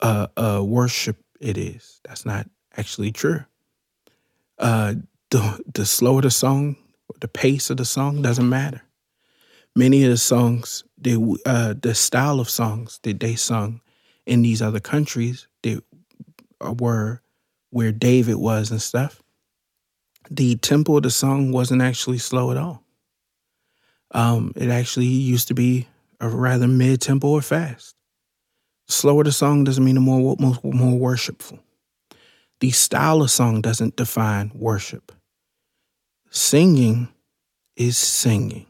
uh, 0.00 0.28
uh, 0.36 0.62
worship 0.64 1.18
it 1.40 1.58
is. 1.58 2.00
That's 2.04 2.26
not 2.26 2.48
actually 2.76 3.12
true. 3.12 3.44
Uh, 4.58 4.94
the 5.30 5.60
the 5.74 5.86
slower 5.86 6.22
the 6.22 6.30
song, 6.30 6.76
the 7.20 7.28
pace 7.28 7.70
of 7.70 7.76
the 7.76 7.84
song 7.84 8.22
doesn't 8.22 8.48
matter. 8.48 8.82
Many 9.76 10.04
of 10.04 10.10
the 10.10 10.16
songs, 10.16 10.84
they, 10.96 11.16
uh, 11.46 11.74
the 11.80 11.94
style 11.94 12.38
of 12.38 12.48
songs 12.48 13.00
that 13.02 13.18
they 13.18 13.34
sung 13.34 13.80
in 14.24 14.42
these 14.42 14.62
other 14.62 14.80
countries, 14.80 15.48
uh, 15.66 16.74
were 16.78 17.22
where 17.70 17.92
David 17.92 18.36
was 18.36 18.70
and 18.70 18.80
stuff. 18.80 19.20
The 20.30 20.56
tempo 20.56 20.98
of 20.98 21.02
the 21.02 21.10
song 21.10 21.50
wasn't 21.50 21.82
actually 21.82 22.18
slow 22.18 22.52
at 22.52 22.56
all. 22.56 22.83
Um, 24.14 24.52
it 24.56 24.70
actually 24.70 25.06
used 25.06 25.48
to 25.48 25.54
be 25.54 25.88
a 26.20 26.28
rather 26.28 26.68
mid 26.68 27.00
tempo 27.00 27.28
or 27.28 27.42
fast. 27.42 27.94
Slower 28.86 29.24
the 29.24 29.32
song 29.32 29.64
doesn't 29.64 29.84
mean 29.84 29.96
the 29.96 30.00
more, 30.00 30.36
more, 30.38 30.58
more 30.62 30.98
worshipful. 30.98 31.58
The 32.60 32.70
style 32.70 33.22
of 33.22 33.30
song 33.30 33.60
doesn't 33.60 33.96
define 33.96 34.52
worship. 34.54 35.12
Singing 36.30 37.08
is 37.76 37.98
singing. 37.98 38.66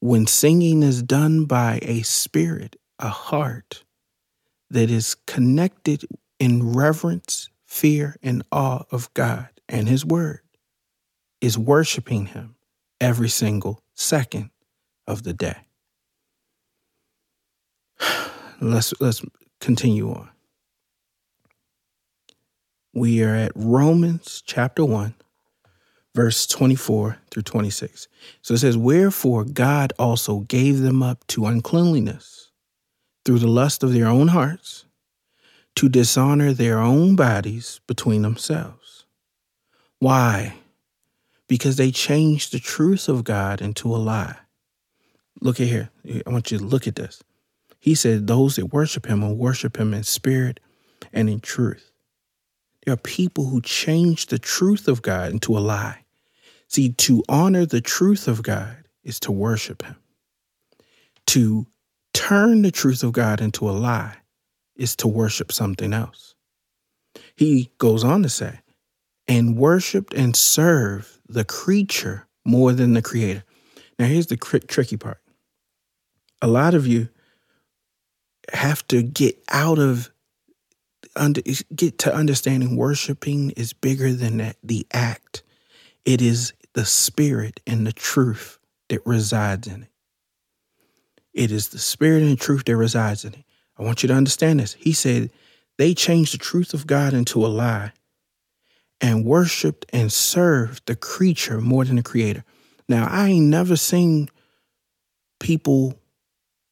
When 0.00 0.26
singing 0.26 0.82
is 0.82 1.02
done 1.02 1.44
by 1.44 1.80
a 1.82 2.02
spirit, 2.02 2.76
a 2.98 3.08
heart 3.08 3.84
that 4.70 4.90
is 4.90 5.16
connected 5.26 6.04
in 6.38 6.74
reverence, 6.74 7.48
fear, 7.66 8.16
and 8.22 8.42
awe 8.52 8.84
of 8.90 9.12
God 9.14 9.48
and 9.68 9.88
His 9.88 10.04
Word, 10.04 10.40
is 11.40 11.58
worshiping 11.58 12.26
Him 12.26 12.56
every 13.00 13.28
single 13.28 13.82
second 14.02 14.50
of 15.06 15.22
the 15.22 15.32
day. 15.32 15.56
Let's 18.60 18.94
let's 19.00 19.22
continue 19.60 20.10
on. 20.10 20.28
We 22.94 23.22
are 23.24 23.34
at 23.34 23.52
Romans 23.54 24.42
chapter 24.44 24.84
1, 24.84 25.14
verse 26.14 26.46
24 26.46 27.18
through 27.30 27.42
26. 27.42 28.06
So 28.42 28.54
it 28.54 28.58
says, 28.58 28.76
Wherefore 28.76 29.44
God 29.44 29.94
also 29.98 30.40
gave 30.40 30.80
them 30.80 31.02
up 31.02 31.26
to 31.28 31.46
uncleanliness 31.46 32.50
through 33.24 33.38
the 33.38 33.48
lust 33.48 33.82
of 33.82 33.92
their 33.94 34.06
own 34.06 34.28
hearts, 34.28 34.84
to 35.76 35.88
dishonor 35.88 36.52
their 36.52 36.78
own 36.78 37.16
bodies 37.16 37.80
between 37.86 38.22
themselves. 38.22 39.06
Why? 40.00 40.54
Because 41.48 41.76
they 41.76 41.90
changed 41.90 42.52
the 42.52 42.58
truth 42.58 43.08
of 43.08 43.24
God 43.24 43.60
into 43.60 43.94
a 43.94 43.98
lie. 43.98 44.36
Look 45.40 45.60
at 45.60 45.66
here. 45.66 45.90
I 46.26 46.30
want 46.30 46.50
you 46.50 46.58
to 46.58 46.64
look 46.64 46.86
at 46.86 46.96
this. 46.96 47.22
He 47.78 47.94
said, 47.94 48.26
Those 48.26 48.56
that 48.56 48.66
worship 48.66 49.06
him 49.06 49.22
will 49.22 49.36
worship 49.36 49.76
him 49.76 49.92
in 49.92 50.04
spirit 50.04 50.60
and 51.12 51.28
in 51.28 51.40
truth. 51.40 51.90
There 52.84 52.94
are 52.94 52.98
people 52.98 53.46
who 53.46 53.60
change 53.60 54.26
the 54.26 54.38
truth 54.38 54.88
of 54.88 55.02
God 55.02 55.32
into 55.32 55.56
a 55.56 55.60
lie. 55.60 56.04
See, 56.68 56.92
to 56.92 57.22
honor 57.28 57.66
the 57.66 57.80
truth 57.80 58.28
of 58.28 58.42
God 58.42 58.84
is 59.04 59.20
to 59.20 59.32
worship 59.32 59.82
him. 59.82 59.96
To 61.26 61.66
turn 62.14 62.62
the 62.62 62.70
truth 62.70 63.02
of 63.02 63.12
God 63.12 63.40
into 63.40 63.68
a 63.68 63.72
lie 63.72 64.16
is 64.76 64.96
to 64.96 65.08
worship 65.08 65.52
something 65.52 65.92
else. 65.92 66.34
He 67.36 67.70
goes 67.78 68.04
on 68.04 68.22
to 68.22 68.28
say, 68.28 68.60
and 69.28 69.56
worshiped 69.56 70.14
and 70.14 70.34
served 70.34 71.18
the 71.32 71.44
creature 71.44 72.28
more 72.44 72.72
than 72.72 72.94
the 72.94 73.02
creator. 73.02 73.44
Now, 73.98 74.06
here's 74.06 74.26
the 74.26 74.36
cr- 74.36 74.58
tricky 74.58 74.96
part. 74.96 75.20
A 76.40 76.46
lot 76.46 76.74
of 76.74 76.86
you 76.86 77.08
have 78.52 78.86
to 78.88 79.02
get 79.02 79.42
out 79.50 79.78
of 79.78 80.10
under, 81.14 81.42
get 81.74 81.98
to 81.98 82.14
understanding 82.14 82.76
worshiping 82.76 83.50
is 83.50 83.72
bigger 83.72 84.12
than 84.12 84.38
that, 84.38 84.56
the 84.62 84.86
act. 84.92 85.42
It 86.04 86.20
is 86.20 86.52
the 86.72 86.84
spirit 86.84 87.60
and 87.66 87.86
the 87.86 87.92
truth 87.92 88.58
that 88.88 89.06
resides 89.06 89.68
in 89.68 89.84
it. 89.84 89.88
It 91.34 91.50
is 91.50 91.68
the 91.68 91.78
spirit 91.78 92.22
and 92.22 92.32
the 92.32 92.36
truth 92.36 92.64
that 92.64 92.76
resides 92.76 93.24
in 93.24 93.34
it. 93.34 93.44
I 93.78 93.82
want 93.82 94.02
you 94.02 94.08
to 94.08 94.14
understand 94.14 94.60
this. 94.60 94.74
He 94.74 94.92
said 94.92 95.30
they 95.78 95.94
changed 95.94 96.34
the 96.34 96.38
truth 96.38 96.74
of 96.74 96.86
God 96.86 97.14
into 97.14 97.44
a 97.44 97.48
lie 97.48 97.92
and 99.02 99.24
worshiped 99.24 99.84
and 99.92 100.12
served 100.12 100.86
the 100.86 100.94
creature 100.94 101.60
more 101.60 101.84
than 101.84 101.96
the 101.96 102.02
creator. 102.02 102.44
Now, 102.88 103.08
I 103.10 103.28
ain't 103.28 103.46
never 103.46 103.76
seen 103.76 104.28
people 105.40 105.98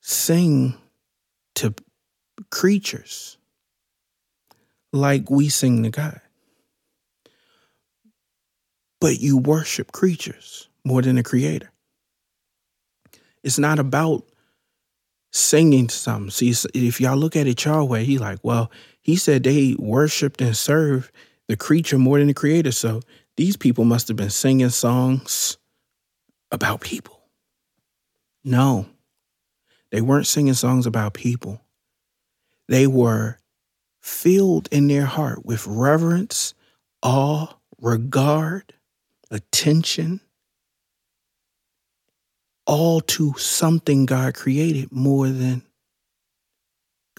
sing 0.01 0.75
to 1.57 1.75
creatures 2.51 3.37
like 4.93 5.29
we 5.29 5.49
sing 5.49 5.83
to 5.83 5.91
God. 5.91 6.21
But 9.01 9.19
you 9.19 9.37
worship 9.37 9.93
creatures 9.93 10.69
more 10.85 11.03
than 11.03 11.17
the 11.17 11.23
creator. 11.23 11.71
It's 13.43 13.59
not 13.59 13.79
about 13.79 14.25
singing 15.33 15.89
to 15.89 15.95
something. 15.95 16.31
See, 16.31 16.55
if 16.75 17.01
y'all 17.01 17.17
look 17.17 17.35
at 17.35 17.47
it 17.47 17.65
y'all 17.65 17.89
way, 17.89 18.05
he 18.05 18.19
like, 18.19 18.39
well, 18.43 18.71
he 19.01 19.17
said 19.17 19.43
they 19.43 19.75
worshiped 19.79 20.41
and 20.41 20.57
served 20.57 21.11
the 21.51 21.57
creature 21.57 21.99
more 21.99 22.21
than 22.21 22.29
the 22.29 22.35
creator. 22.35 22.71
So 22.71 23.01
these 23.37 23.57
people 23.57 23.85
must 23.85 24.07
have 24.07 24.17
been 24.17 24.31
singing 24.31 24.69
songs 24.69 25.59
about 26.53 26.81
people. 26.81 27.21
No, 28.45 28.87
they 29.91 30.01
weren't 30.01 30.29
singing 30.29 30.55
songs 30.55 30.87
about 30.87 31.13
people. 31.13 31.61
They 32.69 32.87
were 32.87 33.39
filled 34.01 34.69
in 34.71 34.87
their 34.87 35.07
heart 35.07 35.45
with 35.45 35.67
reverence, 35.67 36.55
awe, 37.03 37.49
regard, 37.81 38.73
attention, 39.33 40.21
all 42.65 43.01
to 43.01 43.35
something 43.39 44.07
God 44.07 44.35
created 44.35 44.93
more 44.93 45.29
than 45.29 45.63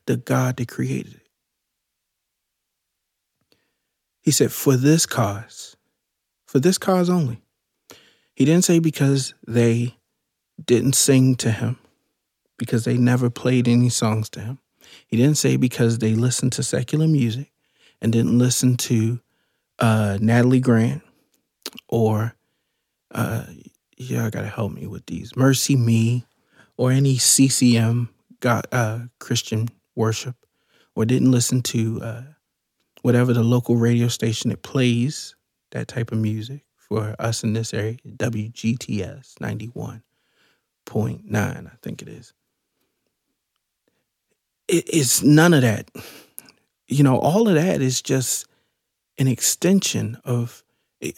the 0.05 0.15
God 0.15 0.55
that 0.55 0.69
created 0.69 1.15
it. 1.15 1.20
He 4.21 4.31
said, 4.31 4.51
for 4.51 4.75
this 4.75 5.05
cause, 5.05 5.75
for 6.45 6.59
this 6.59 6.77
cause 6.77 7.09
only. 7.09 7.41
He 8.33 8.45
didn't 8.45 8.65
say 8.65 8.79
because 8.79 9.33
they 9.47 9.95
didn't 10.63 10.93
sing 10.93 11.35
to 11.37 11.51
him, 11.51 11.79
because 12.57 12.85
they 12.85 12.97
never 12.97 13.29
played 13.29 13.67
any 13.67 13.89
songs 13.89 14.29
to 14.31 14.41
him. 14.41 14.59
He 15.07 15.17
didn't 15.17 15.37
say 15.37 15.57
because 15.57 15.99
they 15.99 16.13
listened 16.13 16.53
to 16.53 16.63
secular 16.63 17.07
music 17.07 17.51
and 18.01 18.11
didn't 18.11 18.37
listen 18.37 18.77
to 18.77 19.19
uh, 19.79 20.17
Natalie 20.21 20.59
Grant 20.59 21.01
or 21.87 22.35
uh, 23.13 23.45
yeah, 23.97 24.25
I 24.25 24.29
gotta 24.29 24.47
help 24.47 24.71
me 24.71 24.87
with 24.87 25.05
these. 25.05 25.33
MercyMe 25.33 26.25
or 26.77 26.91
any 26.91 27.17
CCM 27.17 28.09
God, 28.39 28.65
uh, 28.71 29.01
Christian 29.19 29.69
worship, 29.95 30.35
or 30.95 31.05
didn't 31.05 31.31
listen 31.31 31.61
to 31.63 32.01
uh, 32.01 32.23
whatever 33.01 33.33
the 33.33 33.43
local 33.43 33.75
radio 33.75 34.07
station 34.07 34.49
that 34.49 34.61
plays 34.61 35.35
that 35.71 35.87
type 35.87 36.11
of 36.11 36.17
music 36.17 36.63
for 36.75 37.15
us 37.19 37.43
in 37.43 37.53
this 37.53 37.73
area, 37.73 37.97
WGTS 38.05 39.35
91.9, 39.39 40.01
I 41.35 41.71
think 41.81 42.01
it 42.01 42.09
is. 42.09 42.33
It, 44.67 44.83
it's 44.87 45.23
none 45.23 45.53
of 45.53 45.61
that. 45.61 45.89
You 46.87 47.03
know, 47.03 47.17
all 47.17 47.47
of 47.47 47.55
that 47.55 47.81
is 47.81 48.01
just 48.01 48.47
an 49.17 49.27
extension 49.27 50.17
of 50.25 50.63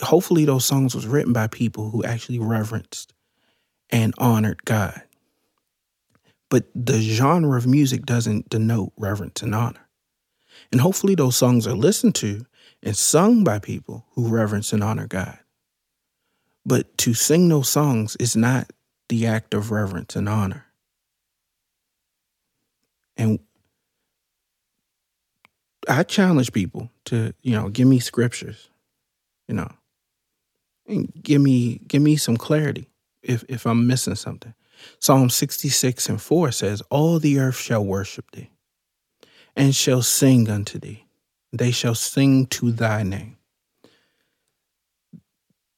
hopefully 0.01 0.45
those 0.45 0.65
songs 0.65 0.95
was 0.95 1.07
written 1.07 1.33
by 1.33 1.47
people 1.47 1.89
who 1.89 2.03
actually 2.03 2.39
reverenced 2.39 3.13
and 3.89 4.13
honored 4.17 4.63
God. 4.65 5.01
But 6.49 6.65
the 6.75 7.01
genre 7.01 7.57
of 7.57 7.65
music 7.65 8.05
doesn't 8.05 8.49
denote 8.49 8.93
reverence 8.97 9.41
and 9.41 9.55
honor. 9.55 9.82
And 10.73 10.81
hopefully 10.81 11.15
those 11.15 11.37
songs 11.37 11.65
are 11.65 11.73
listened 11.73 12.15
to 12.15 12.45
and 12.81 12.97
sung 12.97 13.45
by 13.45 13.59
people 13.59 14.05
who 14.15 14.27
reverence 14.27 14.73
and 14.73 14.83
honor 14.83 15.07
God. 15.07 15.39
But 16.65 16.97
to 16.99 17.13
sing 17.13 17.47
those 17.47 17.69
songs 17.69 18.17
is 18.17 18.35
not 18.35 18.73
the 19.07 19.25
act 19.27 19.53
of 19.53 19.71
reverence 19.71 20.17
and 20.17 20.27
honor. 20.27 20.65
And 23.15 23.39
I 25.87 26.03
challenge 26.03 26.51
people 26.51 26.91
to, 27.05 27.33
you 27.41 27.53
know, 27.53 27.69
give 27.69 27.87
me 27.87 27.99
scriptures 27.99 28.67
you 29.47 29.55
know, 29.55 29.69
and 30.87 31.11
give 31.21 31.41
me 31.41 31.79
give 31.87 32.01
me 32.01 32.15
some 32.15 32.37
clarity 32.37 32.89
if 33.21 33.43
if 33.49 33.65
I'm 33.65 33.87
missing 33.87 34.15
something. 34.15 34.53
Psalm 34.99 35.29
66 35.29 36.09
and 36.09 36.21
4 36.21 36.51
says, 36.51 36.81
All 36.89 37.19
the 37.19 37.39
earth 37.39 37.55
shall 37.55 37.85
worship 37.85 38.31
thee, 38.31 38.49
and 39.55 39.75
shall 39.75 40.01
sing 40.01 40.49
unto 40.49 40.79
thee. 40.79 41.05
They 41.51 41.71
shall 41.71 41.95
sing 41.95 42.47
to 42.47 42.71
thy 42.71 43.03
name. 43.03 43.37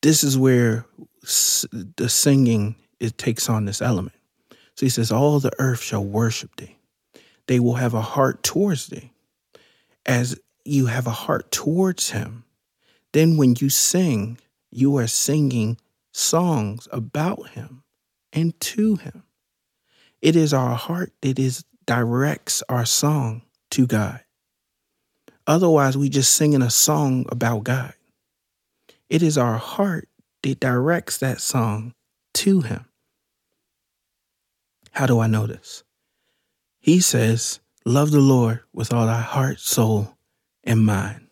This 0.02 0.24
is 0.24 0.38
where 0.38 0.86
the 1.22 2.08
singing 2.08 2.76
it 3.00 3.18
takes 3.18 3.50
on 3.50 3.66
this 3.66 3.82
element. 3.82 4.16
So 4.76 4.86
he 4.86 4.90
says, 4.90 5.12
All 5.12 5.40
the 5.40 5.52
earth 5.60 5.82
shall 5.82 6.04
worship 6.04 6.56
thee. 6.56 6.78
They 7.48 7.60
will 7.60 7.76
have 7.76 7.94
a 7.94 8.02
heart 8.02 8.44
towards 8.44 8.88
thee. 8.88 9.12
As 10.06 10.40
you 10.64 10.86
have 10.86 11.08
a 11.08 11.12
heart 11.12 11.52
towards 11.52 12.12
him, 12.12 12.44
then 13.14 13.38
when 13.38 13.56
you 13.60 13.70
sing, 13.70 14.38
you 14.72 14.98
are 14.98 15.08
singing 15.08 15.78
songs 16.12 16.88
about 16.92 17.50
him 17.50 17.84
and 18.32 18.60
to 18.60 18.96
him. 18.96 19.24
It 20.22 20.36
is 20.36 20.54
our 20.54 20.76
heart 20.76 21.14
that 21.22 21.40
is 21.40 21.66
directs 21.86 22.64
our 22.68 22.86
song 22.86 23.44
to 23.76 23.86
God. 23.86 24.22
Otherwise, 25.46 25.98
we 25.98 26.08
just 26.08 26.34
singing 26.34 26.62
a 26.62 26.70
song 26.70 27.26
about 27.30 27.66
God. 27.66 27.94
It 29.10 29.22
is 29.22 29.38
our 29.38 29.58
heart 29.58 30.08
that 30.44 30.62
directs 30.62 31.18
that 31.18 31.42
song 31.42 31.94
to 32.36 32.62
him. 32.62 32.86
How 34.92 35.06
do 35.06 35.20
I 35.20 35.28
know 35.28 35.46
this? 35.46 35.84
He 36.80 37.02
says, 37.02 37.60
Love 37.86 38.12
the 38.12 38.22
Lord 38.22 38.62
with 38.74 38.94
all 38.94 39.06
thy 39.06 39.22
heart, 39.22 39.60
soul, 39.60 40.16
and 40.64 40.86
mind. 40.86 41.28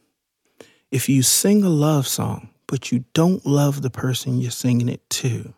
If 0.91 1.07
you 1.07 1.23
sing 1.23 1.63
a 1.63 1.69
love 1.69 2.07
song, 2.07 2.49
but 2.67 2.91
you 2.91 3.05
don't 3.13 3.45
love 3.45 3.81
the 3.81 3.89
person 3.89 4.39
you're 4.39 4.51
singing 4.51 4.89
it 4.89 5.09
to, 5.11 5.53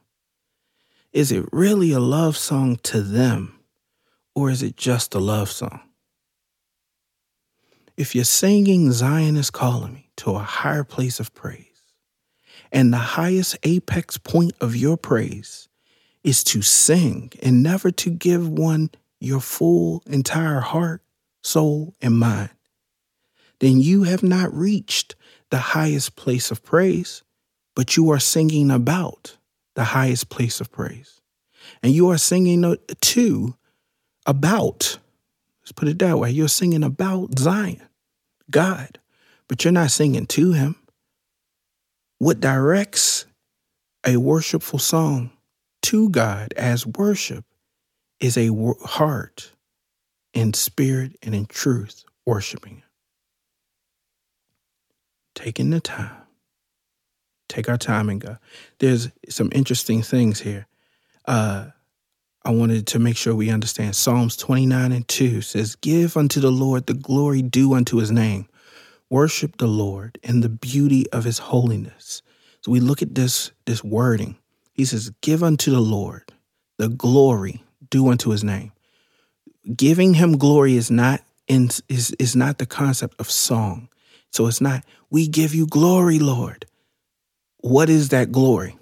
is 1.12 1.32
it 1.32 1.46
really 1.52 1.92
a 1.92 2.00
love 2.00 2.38
song 2.38 2.78
to 2.84 3.02
them 3.02 3.60
or 4.36 4.52
is 4.52 4.62
it 4.62 4.78
just 4.78 5.16
a 5.16 5.20
love 5.20 5.50
song? 5.50 5.82
If 7.98 8.14
you're 8.14 8.26
singing 8.26 8.92
Zion 8.92 9.38
is 9.38 9.50
calling 9.50 9.94
me 9.94 10.10
to 10.18 10.32
a 10.32 10.40
higher 10.40 10.84
place 10.84 11.20
of 11.20 11.34
praise, 11.34 11.66
and 12.72 12.92
the 12.92 12.98
highest 12.98 13.58
apex 13.64 14.18
point 14.18 14.54
of 14.60 14.76
your 14.76 14.98
praise 14.98 15.70
is 16.24 16.44
to 16.44 16.62
sing 16.62 17.32
and 17.42 17.64
never 17.64 17.92
to 17.92 18.10
give 18.10 18.50
one 18.50 18.90
your 19.20 19.40
full, 19.40 20.04
entire 20.08 20.60
heart, 20.60 21.02
soul, 21.42 21.94
and 22.02 22.18
mind, 22.18 22.50
then 23.60 23.80
you 23.80 24.04
have 24.04 24.24
not 24.24 24.54
reached 24.54 25.16
the 25.50 25.58
highest 25.58 26.16
place 26.16 26.52
of 26.52 26.64
praise, 26.64 27.24
but 27.76 27.96
you 27.96 28.10
are 28.12 28.20
singing 28.20 28.72
about 28.72 29.38
the 29.76 29.84
highest 29.86 30.30
place 30.30 30.60
of 30.60 30.72
praise. 30.72 31.22
And 31.82 31.94
you 31.94 32.10
are 32.10 32.18
singing 32.18 32.66
uh, 32.66 32.76
to 33.02 33.56
about, 34.26 34.98
let's 35.66 35.72
put 35.74 35.88
it 35.88 36.00
that 36.00 36.20
way, 36.20 36.32
you're 36.32 36.48
singing 36.48 36.84
about 36.84 37.38
Zion, 37.40 37.82
God, 38.52 39.00
but 39.48 39.64
you're 39.64 39.72
not 39.72 39.92
singing 39.92 40.28
to 40.28 40.52
Him. 40.54 40.76
What 42.20 42.40
directs 42.40 43.26
a 44.06 44.18
worshipful 44.18 44.80
song 44.80 45.32
to 45.84 46.10
God 46.10 46.54
as 46.56 46.86
worship 46.86 47.44
is 48.20 48.38
a 48.38 48.52
heart 48.84 49.52
in 50.34 50.54
spirit 50.54 51.18
and 51.24 51.34
in 51.36 51.46
truth 51.46 52.06
worshiping 52.26 52.84
taking 55.36 55.70
the 55.70 55.80
time. 55.80 56.16
Take 57.48 57.70
our 57.70 57.78
time 57.78 58.10
and 58.10 58.20
go. 58.20 58.38
There's 58.80 59.10
some 59.30 59.50
interesting 59.54 60.02
things 60.02 60.40
here. 60.40 60.66
Uh, 61.26 61.68
I 62.46 62.52
wanted 62.52 62.86
to 62.88 63.00
make 63.00 63.18
sure 63.18 63.34
we 63.34 63.50
understand. 63.50 63.96
Psalms 63.96 64.38
29 64.38 64.92
and 64.92 65.08
2 65.08 65.42
says, 65.42 65.76
Give 65.78 66.16
unto 66.16 66.40
the 66.40 66.52
Lord 66.52 66.86
the 66.86 66.94
glory 66.94 67.42
due 67.42 67.74
unto 67.74 67.98
his 67.98 68.12
name. 68.12 68.48
Worship 69.10 69.58
the 69.58 69.68
Lord 69.68 70.20
in 70.22 70.42
the 70.42 70.50
beauty 70.50 71.10
of 71.12 71.24
his 71.24 71.40
holiness. 71.40 72.22
So 72.62 72.72
we 72.72 72.80
look 72.80 73.02
at 73.02 73.16
this, 73.16 73.52
this 73.66 73.84
wording. 73.84 74.38
He 74.74 74.86
says, 74.86 75.12
Give 75.22 75.42
unto 75.42 75.72
the 75.72 75.80
Lord 75.80 76.34
the 76.78 76.88
glory 76.88 77.64
due 77.90 78.10
unto 78.10 78.30
his 78.30 78.44
name. 78.44 78.72
Giving 79.76 80.14
him 80.14 80.38
glory 80.38 80.76
is 80.76 80.92
not 80.92 81.22
in, 81.48 81.70
is, 81.90 82.16
is 82.20 82.36
not 82.36 82.60
the 82.60 82.68
concept 82.68 83.20
of 83.20 83.32
song. 83.32 83.90
So 84.32 84.46
it's 84.46 84.62
not, 84.62 84.84
we 85.10 85.28
give 85.28 85.56
you 85.56 85.66
glory, 85.66 86.20
Lord. 86.20 86.68
What 87.58 87.90
is 87.90 88.10
that 88.10 88.32
glory? 88.32 88.78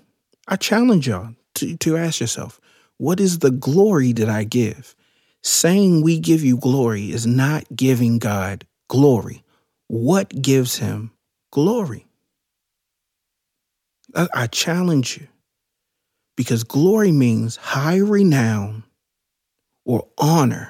I 0.49 0.58
challenge 0.58 1.08
y'all 1.08 1.36
to, 1.56 1.78
to 1.78 1.95
ask 1.95 2.19
yourself, 2.19 2.60
what 2.98 3.20
is 3.20 3.40
the 3.40 3.52
glory 3.52 4.14
that 4.14 4.30
I 4.30 4.44
give? 4.44 4.96
saying 5.44 6.02
we 6.02 6.20
give 6.20 6.44
you 6.44 6.58
glory 6.58 7.12
is 7.12 7.28
not 7.28 7.66
giving 7.76 8.18
God 8.18 8.66
glory. 8.88 9.44
What 9.88 10.30
gives 10.42 10.78
him 10.78 11.12
glory? 11.52 12.08
I, 14.16 14.48
challenge 14.48 15.18
you 15.18 15.28
because 16.38 16.64
glory 16.64 17.12
means 17.12 17.58
high 17.58 17.98
renown 17.98 18.84
or 19.86 20.08
honor. 20.18 20.70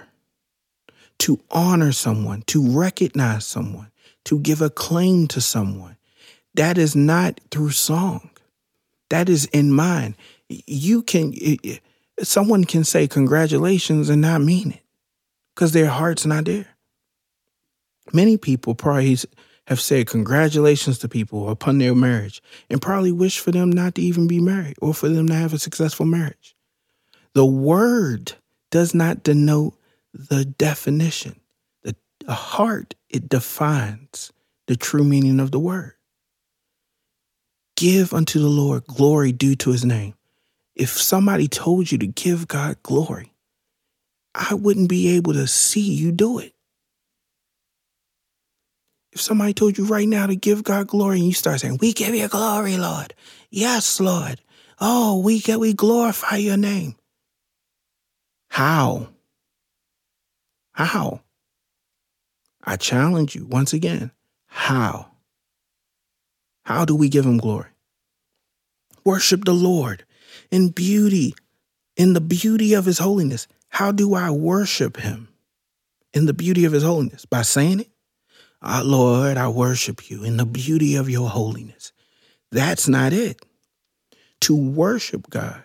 To 1.19 1.39
honor 1.51 1.93
someone, 1.93 2.41
to 2.47 2.77
recognize 2.77 3.45
someone, 3.45 3.91
to 4.25 4.39
give 4.39 4.61
a 4.61 4.69
claim 4.69 5.27
to 5.27 5.39
someone. 5.39 5.95
That 6.55 6.77
is 6.77 6.97
not 6.97 7.39
through 7.49 7.71
song. 7.71 8.31
That 9.09 9.29
is 9.29 9.45
in 9.45 9.71
mind. 9.71 10.15
You 10.49 11.01
can, 11.01 11.33
someone 12.27 12.63
can 12.65 12.83
say 12.83 13.07
congratulations 13.07 14.09
and 14.09 14.21
not 14.21 14.41
mean 14.41 14.71
it 14.71 14.83
because 15.55 15.71
their 15.71 15.87
heart's 15.87 16.25
not 16.25 16.45
there. 16.45 16.67
Many 18.11 18.37
people 18.37 18.75
probably 18.75 19.17
have 19.67 19.79
said 19.79 20.07
congratulations 20.07 20.97
to 20.99 21.09
people 21.09 21.49
upon 21.49 21.77
their 21.77 21.95
marriage 21.95 22.41
and 22.69 22.81
probably 22.81 23.11
wish 23.11 23.39
for 23.39 23.51
them 23.51 23.71
not 23.71 23.95
to 23.95 24.01
even 24.01 24.27
be 24.27 24.39
married 24.39 24.75
or 24.81 24.93
for 24.93 25.07
them 25.07 25.27
to 25.27 25.33
have 25.33 25.53
a 25.53 25.59
successful 25.59 26.05
marriage. 26.05 26.55
The 27.33 27.45
word 27.45 28.33
does 28.71 28.93
not 28.93 29.23
denote 29.23 29.75
the 30.13 30.45
definition. 30.45 31.39
The, 31.83 31.95
the 32.25 32.33
heart, 32.33 32.95
it 33.09 33.29
defines 33.29 34.31
the 34.67 34.75
true 34.75 35.03
meaning 35.03 35.39
of 35.39 35.51
the 35.51 35.59
word. 35.59 35.93
Give 37.75 38.13
unto 38.13 38.39
the 38.39 38.49
Lord 38.49 38.85
glory 38.85 39.31
due 39.31 39.55
to 39.55 39.71
his 39.71 39.83
name. 39.83 40.13
If 40.75 40.89
somebody 40.89 41.47
told 41.47 41.91
you 41.91 41.97
to 41.99 42.07
give 42.07 42.47
God 42.47 42.81
glory, 42.81 43.33
I 44.33 44.55
wouldn't 44.55 44.89
be 44.89 45.15
able 45.15 45.33
to 45.33 45.47
see 45.47 45.93
you 45.93 46.11
do 46.11 46.39
it. 46.39 46.53
If 49.11 49.21
somebody 49.21 49.53
told 49.53 49.77
you 49.77 49.85
right 49.85 50.07
now 50.07 50.25
to 50.25 50.35
give 50.35 50.63
God 50.63 50.87
glory 50.87 51.19
and 51.19 51.27
you 51.27 51.33
start 51.33 51.59
saying, 51.59 51.77
We 51.79 51.93
give 51.93 52.15
you 52.15 52.27
glory, 52.27 52.77
Lord. 52.77 53.13
Yes, 53.51 53.99
Lord. 53.99 54.41
Oh, 54.79 55.19
we 55.19 55.39
get 55.39 55.59
we 55.59 55.73
glorify 55.73 56.37
your 56.37 56.57
name. 56.57 56.95
How? 58.49 59.09
How? 60.71 61.21
I 62.63 62.77
challenge 62.77 63.35
you 63.35 63.45
once 63.45 63.73
again. 63.73 64.11
How? 64.47 65.11
How 66.65 66.85
do 66.85 66.95
we 66.95 67.09
give 67.09 67.25
him 67.25 67.37
glory? 67.37 67.69
Worship 69.03 69.45
the 69.45 69.53
Lord 69.53 70.05
in 70.53 70.69
beauty, 70.69 71.33
in 71.97 72.13
the 72.13 72.21
beauty 72.21 72.75
of 72.75 72.85
his 72.85 72.99
holiness. 72.99 73.47
How 73.69 73.91
do 73.91 74.13
I 74.13 74.29
worship 74.29 74.97
him 74.97 75.29
in 76.13 76.27
the 76.27 76.33
beauty 76.33 76.63
of 76.65 76.71
his 76.71 76.83
holiness? 76.83 77.25
By 77.25 77.41
saying 77.41 77.79
it? 77.79 77.89
Ah, 78.61 78.83
Lord, 78.85 79.35
I 79.35 79.47
worship 79.47 80.11
you 80.11 80.23
in 80.23 80.37
the 80.37 80.45
beauty 80.45 80.95
of 80.95 81.09
your 81.09 81.27
holiness. 81.27 81.91
That's 82.51 82.87
not 82.87 83.13
it. 83.13 83.43
To 84.41 84.55
worship 84.55 85.27
God 85.31 85.63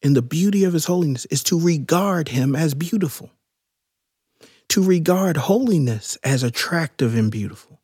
in 0.00 0.14
the 0.14 0.22
beauty 0.22 0.64
of 0.64 0.72
his 0.72 0.86
holiness 0.86 1.26
is 1.26 1.42
to 1.44 1.60
regard 1.60 2.28
him 2.28 2.56
as 2.56 2.72
beautiful, 2.72 3.30
to 4.70 4.82
regard 4.82 5.36
holiness 5.36 6.16
as 6.24 6.42
attractive 6.42 7.14
and 7.14 7.30
beautiful, 7.30 7.82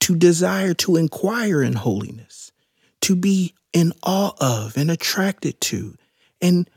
to 0.00 0.16
desire 0.16 0.74
to 0.74 0.96
inquire 0.96 1.62
in 1.62 1.72
holiness, 1.72 2.52
to 3.00 3.16
be 3.16 3.54
in 3.76 3.92
awe 4.02 4.32
of 4.40 4.76
and 4.76 4.90
attracted 4.90 5.60
to 5.60 5.96
and 6.40 6.70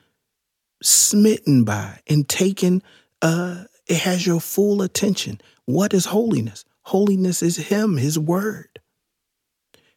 smitten 0.82 1.64
by 1.64 2.00
and 2.08 2.28
taken 2.28 2.82
uh 3.22 3.64
it 3.88 3.98
has 3.98 4.26
your 4.26 4.40
full 4.40 4.82
attention 4.82 5.40
what 5.66 5.94
is 5.94 6.06
holiness 6.06 6.66
Holiness 6.90 7.42
is 7.44 7.58
Him, 7.58 7.98
His 7.98 8.18
Word. 8.18 8.80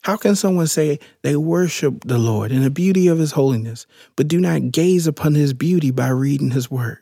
How 0.03 0.19
can 0.19 0.37
someone 0.37 0.67
say 0.67 0.99
they 1.23 1.37
worship 1.37 2.05
the 2.05 2.19
Lord 2.19 2.53
in 2.53 2.62
the 2.62 2.69
beauty 2.69 3.09
of 3.09 3.19
His 3.19 3.33
holiness, 3.33 3.87
but 4.15 4.29
do 4.29 4.38
not 4.38 4.73
gaze 4.73 5.07
upon 5.07 5.35
His 5.35 5.55
beauty 5.55 5.91
by 5.91 6.09
reading 6.09 6.51
His 6.51 6.71
Word? 6.71 6.99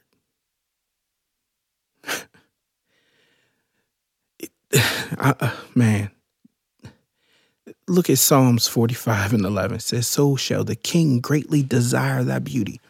I, 4.73 5.35
uh, 5.41 5.51
man, 5.75 6.13
look 7.91 8.09
at 8.09 8.19
Psalms 8.19 8.69
45 8.69 9.33
and 9.35 9.45
11. 9.45 9.77
It 9.77 9.83
says, 9.83 10.07
So 10.07 10.37
shall 10.37 10.65
the 10.65 10.77
king 10.77 11.21
greatly 11.21 11.63
desire 11.63 12.23
thy 12.25 12.39
beauty. 12.39 12.81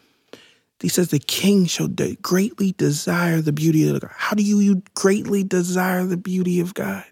He 0.81 0.89
says 0.89 1.09
the 1.09 1.19
king 1.19 1.67
shall 1.67 1.89
de- 1.89 2.17
greatly 2.17 2.73
desire 2.73 3.41
the 3.41 3.53
beauty 3.53 3.89
of 3.89 4.01
God. 4.01 4.11
How 4.15 4.35
do 4.35 4.43
you, 4.43 4.61
you 4.61 4.83
greatly 4.95 5.45
desire 5.45 6.05
the 6.05 6.17
beauty 6.17 6.61
of 6.61 6.73
God? 6.73 7.05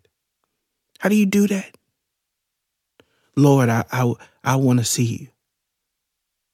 How 0.98 1.09
do 1.09 1.16
you 1.16 1.27
do 1.27 1.46
that? 1.48 1.77
Lord, 3.37 3.68
I 3.68 3.85
I, 3.92 4.12
I 4.42 4.57
want 4.57 4.79
to 4.79 4.85
see 4.85 5.05
you. 5.05 5.29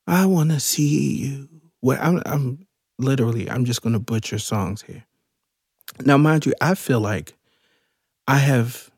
I 0.07 0.27
want 0.27 0.51
to 0.51 0.61
see 0.61 1.17
you. 1.17 1.49
Well, 1.81 1.99
I'm, 2.01 2.23
I'm 2.27 2.67
literally, 2.99 3.49
I'm 3.49 3.65
just 3.65 3.83
going 3.83 3.93
to 3.93 3.99
butcher 3.99 4.39
songs 4.39 4.83
here. 4.83 5.05
Now, 6.05 6.19
mind 6.19 6.47
you, 6.47 6.55
I 6.61 6.75
feel 6.75 7.01
like 7.01 7.35
I 8.27 8.39
have, 8.39 8.91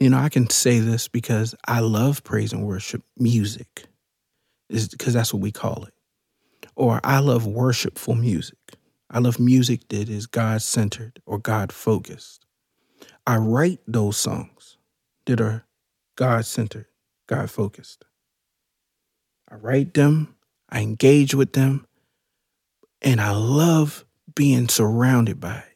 you 0.00 0.10
know, 0.10 0.18
I 0.18 0.28
can 0.28 0.50
say 0.50 0.80
this 0.80 1.08
because 1.08 1.54
I 1.66 1.80
love 1.80 2.24
praise 2.24 2.52
and 2.52 2.66
worship 2.66 3.02
music, 3.16 3.86
is 4.68 4.88
because 4.88 5.14
that's 5.14 5.32
what 5.32 5.42
we 5.42 5.52
call 5.52 5.84
it 5.84 5.94
or 6.76 7.00
I 7.04 7.20
love 7.20 7.46
worshipful 7.46 8.14
music. 8.14 8.58
I 9.10 9.18
love 9.18 9.38
music 9.38 9.88
that 9.88 10.08
is 10.08 10.26
God 10.26 10.62
centered 10.62 11.20
or 11.26 11.38
God 11.38 11.72
focused. 11.72 12.46
I 13.26 13.36
write 13.36 13.80
those 13.86 14.16
songs 14.16 14.76
that 15.26 15.40
are 15.40 15.64
God 16.16 16.44
centered, 16.44 16.86
God 17.26 17.50
focused. 17.50 18.04
I 19.50 19.56
write 19.56 19.94
them, 19.94 20.34
I 20.68 20.80
engage 20.80 21.34
with 21.34 21.52
them, 21.52 21.86
and 23.02 23.20
I 23.20 23.30
love 23.30 24.04
being 24.34 24.68
surrounded 24.68 25.38
by 25.38 25.58
it. 25.58 25.73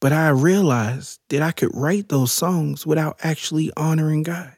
But 0.00 0.12
I 0.12 0.28
realized 0.28 1.20
that 1.28 1.42
I 1.42 1.50
could 1.50 1.74
write 1.74 2.08
those 2.08 2.30
songs 2.30 2.86
without 2.86 3.18
actually 3.22 3.72
honoring 3.76 4.22
God. 4.22 4.54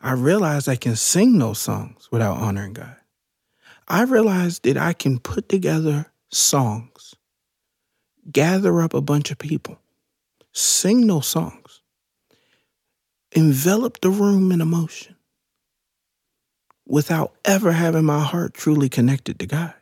I 0.00 0.12
realized 0.12 0.68
I 0.68 0.76
can 0.76 0.96
sing 0.96 1.38
those 1.38 1.60
songs 1.60 2.08
without 2.10 2.38
honoring 2.38 2.72
God. 2.72 2.96
I 3.86 4.02
realized 4.02 4.64
that 4.64 4.76
I 4.76 4.92
can 4.92 5.20
put 5.20 5.48
together 5.48 6.06
songs, 6.30 7.14
gather 8.30 8.80
up 8.80 8.94
a 8.94 9.00
bunch 9.00 9.30
of 9.30 9.38
people, 9.38 9.78
sing 10.52 11.06
those 11.06 11.26
songs, 11.26 11.82
envelop 13.30 14.00
the 14.00 14.10
room 14.10 14.50
in 14.50 14.60
emotion 14.60 15.16
without 16.86 17.34
ever 17.44 17.72
having 17.72 18.04
my 18.04 18.20
heart 18.20 18.54
truly 18.54 18.88
connected 18.88 19.38
to 19.38 19.46
God. 19.46 19.74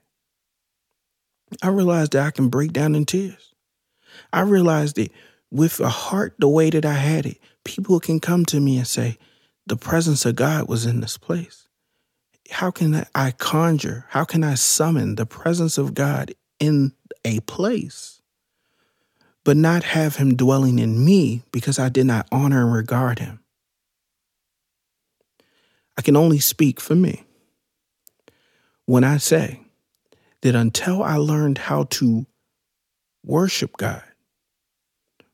I 1.63 1.69
realized 1.69 2.13
that 2.13 2.27
I 2.27 2.31
can 2.31 2.49
break 2.49 2.73
down 2.73 2.95
in 2.95 3.07
tears. 3.07 3.55
I 4.33 4.43
realized 4.43 4.97
that 4.97 5.13
with 5.51 5.81
a 5.81 5.89
heart 5.89 6.35
the 6.39 6.49
way 6.49 6.71
that 6.71 6.85
I 6.85 6.95
had 6.95 7.27
it, 7.27 7.39
people 7.65 8.01
can 8.01 8.21
come 8.21 8.45
to 8.47 8.61
me 8.61 8.79
and 8.79 8.87
say, 8.87 9.19
the 9.67 9.77
presence 9.77 10.25
of 10.25 10.37
God 10.37 10.69
was 10.69 10.87
in 10.87 11.01
this 11.01 11.19
place 11.19 11.69
how 12.51 12.71
can 12.71 13.07
I 13.15 13.31
conjure, 13.33 14.07
how 14.09 14.25
can 14.25 14.43
I 14.43 14.55
summon 14.55 15.15
the 15.15 15.27
presence 15.27 15.79
of 15.79 15.95
God 15.95 16.35
in 16.59 16.93
a 17.25 17.41
place, 17.41 18.21
but 19.45 19.57
not 19.57 19.85
have 19.85 20.17
him 20.17 20.37
dwelling 20.37 20.79
in 20.79 21.05
me 21.05 21.43
because 21.53 21.79
I 21.79 21.89
did 21.89 22.07
not 22.07 22.27
honor 22.33 22.65
and 22.65 22.73
regard 22.73 23.19
him? 23.19 23.41
I 25.97 26.03
can 26.03 26.17
only 26.17 26.39
speak 26.39 26.81
for 26.81 26.95
me 26.95 27.25
when 28.87 29.05
I 29.05 29.19
say 29.19 29.61
that 30.43 30.55
until 30.55 31.03
I 31.03 31.17
learned 31.17 31.59
how 31.59 31.85
to 31.85 32.27
worship 33.25 33.77
God 33.77 34.03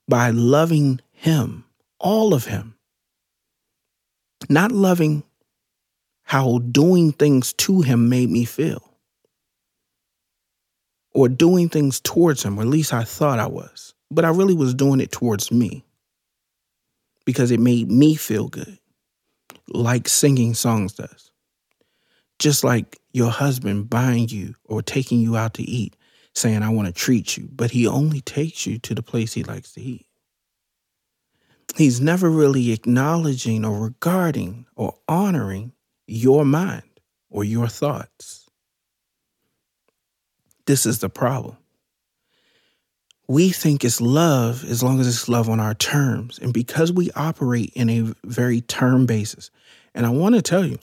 by 0.09 0.31
loving 0.31 1.01
Him, 1.13 1.65
all 1.99 2.35
of 2.35 2.47
Him, 2.47 2.77
not 4.49 4.73
loving 4.73 5.23
how 6.27 6.59
doing 6.59 7.13
things 7.13 7.53
to 7.53 7.83
him 7.83 8.09
made 8.09 8.29
me 8.29 8.45
feel. 8.45 8.83
Or 11.15 11.29
doing 11.29 11.69
things 11.69 12.01
towards 12.01 12.43
him, 12.43 12.59
or 12.59 12.63
at 12.63 12.69
least 12.69 12.93
I 12.93 13.05
thought 13.05 13.39
I 13.39 13.47
was. 13.47 13.95
But 14.11 14.25
I 14.25 14.31
really 14.31 14.53
was 14.53 14.75
doing 14.75 15.01
it 15.01 15.13
towards 15.13 15.53
me 15.53 15.85
because 17.25 17.53
it 17.53 17.61
made 17.61 17.91
me 17.91 18.17
feel 18.17 18.49
good, 18.49 18.79
like 19.69 20.09
singing 20.09 20.55
songs 20.55 20.95
does. 20.95 21.31
Just 22.41 22.65
like 22.65 22.99
your 23.13 23.31
husband 23.31 23.89
buying 23.89 24.29
you 24.29 24.55
or 24.65 24.83
taking 24.83 25.21
you 25.21 25.37
out 25.37 25.55
to 25.55 25.63
eat, 25.63 25.95
saying, 26.37 26.63
I 26.63 26.71
want 26.71 26.89
to 26.89 26.95
treat 26.95 27.37
you, 27.37 27.49
but 27.53 27.73
he 27.73 27.87
only 27.89 28.21
takes 28.21 28.67
you 28.67 28.79
to 28.81 28.95
the 28.95 29.03
place 29.03 29.35
he 29.35 29.45
likes 29.45 29.73
to 29.75 29.83
eat. 29.83 30.07
He's 31.77 32.01
never 32.01 32.31
really 32.31 32.73
acknowledging 32.73 33.65
or 33.65 33.81
regarding 33.81 34.67
or 34.77 34.97
honoring 35.09 35.73
your 36.07 36.45
mind 36.45 36.85
or 37.31 37.45
your 37.45 37.69
thoughts. 37.69 38.49
This 40.67 40.87
is 40.87 41.01
the 41.01 41.11
problem. 41.11 41.57
we 43.29 43.51
think 43.51 43.85
it's 43.85 44.01
love 44.01 44.65
as 44.65 44.83
long 44.83 45.01
as 45.01 45.09
it's 45.09 45.29
love 45.29 45.49
on 45.49 45.61
our 45.61 45.75
terms. 45.75 46.39
And 46.39 46.53
because 46.53 46.93
we 46.93 47.11
operate 47.13 47.73
in 47.75 47.91
a 47.91 48.15
very 48.25 48.61
term 48.63 49.07
basis, 49.07 49.51
and 49.95 50.07
I 50.07 50.11
want 50.11 50.35
to 50.35 50.43
tell 50.43 50.65
you, 50.65 50.79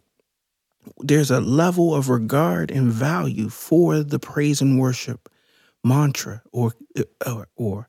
there's 0.99 1.31
a 1.31 1.39
level 1.39 1.95
of 1.95 2.09
regard 2.09 2.71
and 2.71 2.91
value 2.91 3.49
for 3.49 4.03
the 4.03 4.19
praise 4.19 4.61
and 4.61 4.79
worship 4.79 5.29
mantra 5.83 6.41
or, 6.51 6.73
or, 7.25 7.47
or 7.55 7.87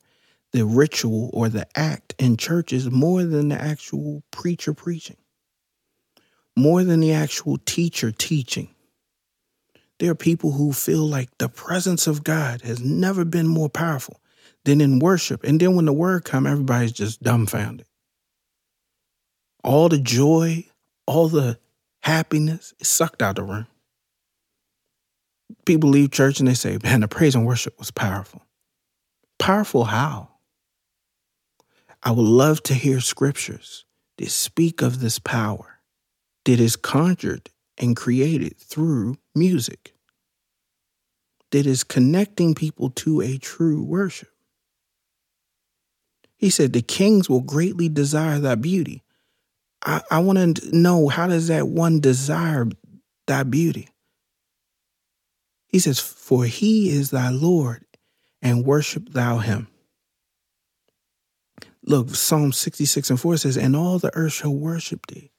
the 0.51 0.65
ritual 0.65 1.29
or 1.33 1.49
the 1.49 1.67
act 1.75 2.15
in 2.17 2.37
churches 2.37 2.89
more 2.89 3.23
than 3.23 3.49
the 3.49 3.61
actual 3.61 4.23
preacher 4.31 4.73
preaching, 4.73 5.17
more 6.55 6.83
than 6.83 6.99
the 6.99 7.13
actual 7.13 7.57
teacher 7.65 8.11
teaching. 8.11 8.69
There 9.99 10.11
are 10.11 10.15
people 10.15 10.51
who 10.51 10.73
feel 10.73 11.07
like 11.07 11.29
the 11.37 11.49
presence 11.49 12.07
of 12.07 12.23
God 12.23 12.61
has 12.61 12.81
never 12.81 13.23
been 13.23 13.47
more 13.47 13.69
powerful 13.69 14.19
than 14.65 14.81
in 14.81 14.99
worship. 14.99 15.43
And 15.43 15.59
then 15.59 15.75
when 15.75 15.85
the 15.85 15.93
word 15.93 16.25
come, 16.25 16.45
everybody's 16.45 16.91
just 16.91 17.23
dumbfounded. 17.23 17.85
All 19.63 19.89
the 19.89 19.99
joy, 19.99 20.65
all 21.07 21.29
the 21.29 21.59
happiness 22.01 22.73
is 22.79 22.87
sucked 22.87 23.21
out 23.21 23.39
of 23.39 23.47
the 23.47 23.53
room. 23.53 23.67
People 25.65 25.89
leave 25.89 26.11
church 26.11 26.39
and 26.39 26.47
they 26.47 26.53
say, 26.53 26.77
man, 26.83 27.01
the 27.01 27.07
praise 27.07 27.35
and 27.35 27.45
worship 27.45 27.77
was 27.77 27.91
powerful. 27.91 28.43
Powerful 29.39 29.85
how? 29.85 30.29
I 32.01 32.11
would 32.11 32.25
love 32.25 32.61
to 32.63 32.73
hear 32.73 32.99
scriptures 32.99 33.85
that 34.17 34.29
speak 34.29 34.81
of 34.81 34.99
this 34.99 35.19
power 35.19 35.79
that 36.45 36.59
is 36.59 36.75
conjured 36.75 37.49
and 37.77 37.95
created 37.95 38.57
through 38.57 39.17
music, 39.33 39.93
that 41.51 41.65
is 41.65 41.83
connecting 41.83 42.55
people 42.55 42.89
to 42.91 43.21
a 43.21 43.37
true 43.37 43.83
worship. 43.83 44.29
He 46.37 46.49
said, 46.49 46.73
The 46.73 46.81
kings 46.81 47.29
will 47.29 47.41
greatly 47.41 47.89
desire 47.89 48.39
thy 48.39 48.55
beauty. 48.55 49.03
I, 49.83 50.01
I 50.11 50.19
want 50.19 50.57
to 50.57 50.77
know 50.77 51.07
how 51.07 51.27
does 51.27 51.47
that 51.47 51.67
one 51.67 51.99
desire 51.99 52.67
thy 53.27 53.43
beauty? 53.43 53.89
He 55.67 55.79
says, 55.79 55.99
For 55.99 56.45
he 56.45 56.89
is 56.89 57.11
thy 57.11 57.29
Lord, 57.29 57.85
and 58.41 58.65
worship 58.65 59.09
thou 59.09 59.39
him. 59.39 59.67
Look, 61.83 62.15
Psalm 62.15 62.51
66 62.51 63.11
and 63.11 63.19
4 63.19 63.37
says, 63.37 63.57
And 63.57 63.75
all 63.75 63.99
the 63.99 64.15
earth 64.15 64.33
shall 64.33 64.55
worship 64.55 65.05
thee. 65.07 65.31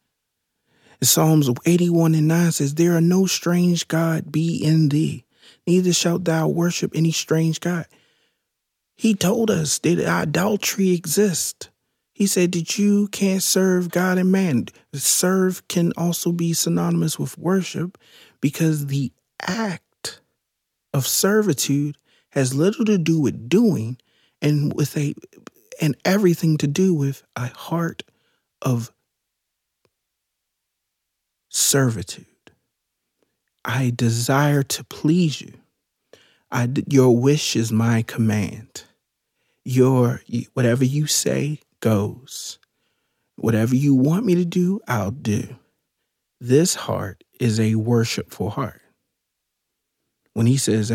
And 1.01 1.09
Psalms 1.09 1.51
81 1.65 2.15
and 2.15 2.29
9 2.29 2.53
says, 2.53 2.75
There 2.75 2.97
are 2.97 3.01
no 3.01 3.27
strange 3.27 3.89
God 3.89 4.31
be 4.31 4.63
in 4.63 4.89
thee, 4.89 5.25
neither 5.67 5.93
shalt 5.93 6.25
thou 6.25 6.49
worship 6.49 6.93
any 6.95 7.13
strange 7.13 7.61
God. 7.61 7.87
He 8.97 9.15
told 9.15 9.51
us 9.51 9.79
that 9.81 9.99
idolatry 9.99 10.91
exists. 10.91 11.69
He 12.15 12.27
said 12.27 12.53
that 12.53 12.79
you 12.79 13.09
can't 13.09 13.43
serve 13.43 13.91
God 13.91 14.17
and 14.17 14.33
man. 14.33 14.67
Serve 14.95 15.67
can 15.69 15.93
also 15.99 16.33
be 16.33 16.55
synonymous 16.55 17.19
with 17.19 17.37
worship 17.37 17.99
because 18.41 18.87
the 18.87 19.13
act 19.43 19.83
of 20.97 21.07
servitude 21.07 21.99
has 22.31 22.55
little 22.55 22.87
to 22.87 22.97
do 22.97 23.21
with 23.21 23.51
doing 23.51 23.99
and 24.41 24.73
with 24.75 24.97
a 24.97 25.15
and 25.79 25.95
everything 26.07 26.57
to 26.57 26.67
do 26.67 26.95
with 26.95 27.23
a 27.37 27.49
heart 27.49 28.03
of 28.63 28.91
servitude. 31.51 32.25
I 33.63 33.93
desire 33.95 34.63
to 34.63 34.85
please 34.85 35.43
you. 35.43 35.53
I, 36.51 36.69
your 36.89 37.15
wish 37.15 37.57
is 37.57 37.71
my 37.71 38.01
command. 38.01 38.85
Your 39.65 40.23
whatever 40.55 40.85
you 40.85 41.07
say 41.07 41.61
goes. 41.81 42.59
Whatever 43.35 43.77
you 43.77 43.95
want 43.95 44.25
me 44.25 44.35
to 44.37 44.47
do, 44.47 44.81
I'll 44.89 45.11
do. 45.11 45.57
This 46.41 46.75
heart 46.75 47.23
is 47.39 47.61
a 47.61 47.75
worshipful 47.75 48.49
heart. 48.49 48.81
When 50.37 50.47
he 50.47 50.59
says 50.59 50.93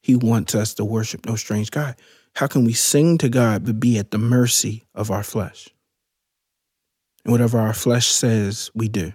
he 0.00 0.16
wants 0.16 0.54
us 0.54 0.72
to 0.72 0.82
worship 0.82 1.26
no 1.26 1.36
strange 1.36 1.70
God, 1.70 1.94
how 2.36 2.46
can 2.46 2.64
we 2.64 2.72
sing 2.72 3.18
to 3.18 3.28
God 3.28 3.66
but 3.66 3.78
be 3.78 3.98
at 3.98 4.12
the 4.12 4.16
mercy 4.16 4.86
of 4.94 5.10
our 5.10 5.22
flesh? 5.22 5.68
And 7.22 7.32
whatever 7.32 7.58
our 7.58 7.74
flesh 7.74 8.06
says, 8.06 8.70
we 8.74 8.88
do. 8.88 9.12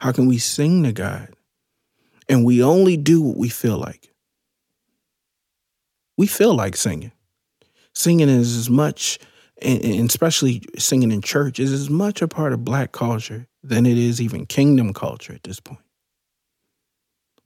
How 0.00 0.10
can 0.10 0.26
we 0.26 0.38
sing 0.38 0.84
to 0.84 0.92
God 0.92 1.34
and 2.30 2.46
we 2.46 2.62
only 2.62 2.96
do 2.96 3.20
what 3.20 3.36
we 3.36 3.50
feel 3.50 3.76
like? 3.76 4.14
We 6.16 6.26
feel 6.26 6.54
like 6.54 6.76
singing. 6.76 7.12
Singing 7.94 8.30
is 8.30 8.56
as 8.56 8.70
much, 8.70 9.18
and 9.60 10.08
especially 10.08 10.62
singing 10.78 11.12
in 11.12 11.20
church, 11.20 11.60
is 11.60 11.74
as 11.74 11.90
much 11.90 12.22
a 12.22 12.28
part 12.28 12.54
of 12.54 12.64
black 12.64 12.92
culture 12.92 13.48
than 13.62 13.84
it 13.84 13.98
is 13.98 14.18
even 14.18 14.46
kingdom 14.46 14.94
culture 14.94 15.34
at 15.34 15.42
this 15.42 15.60
point. 15.60 15.80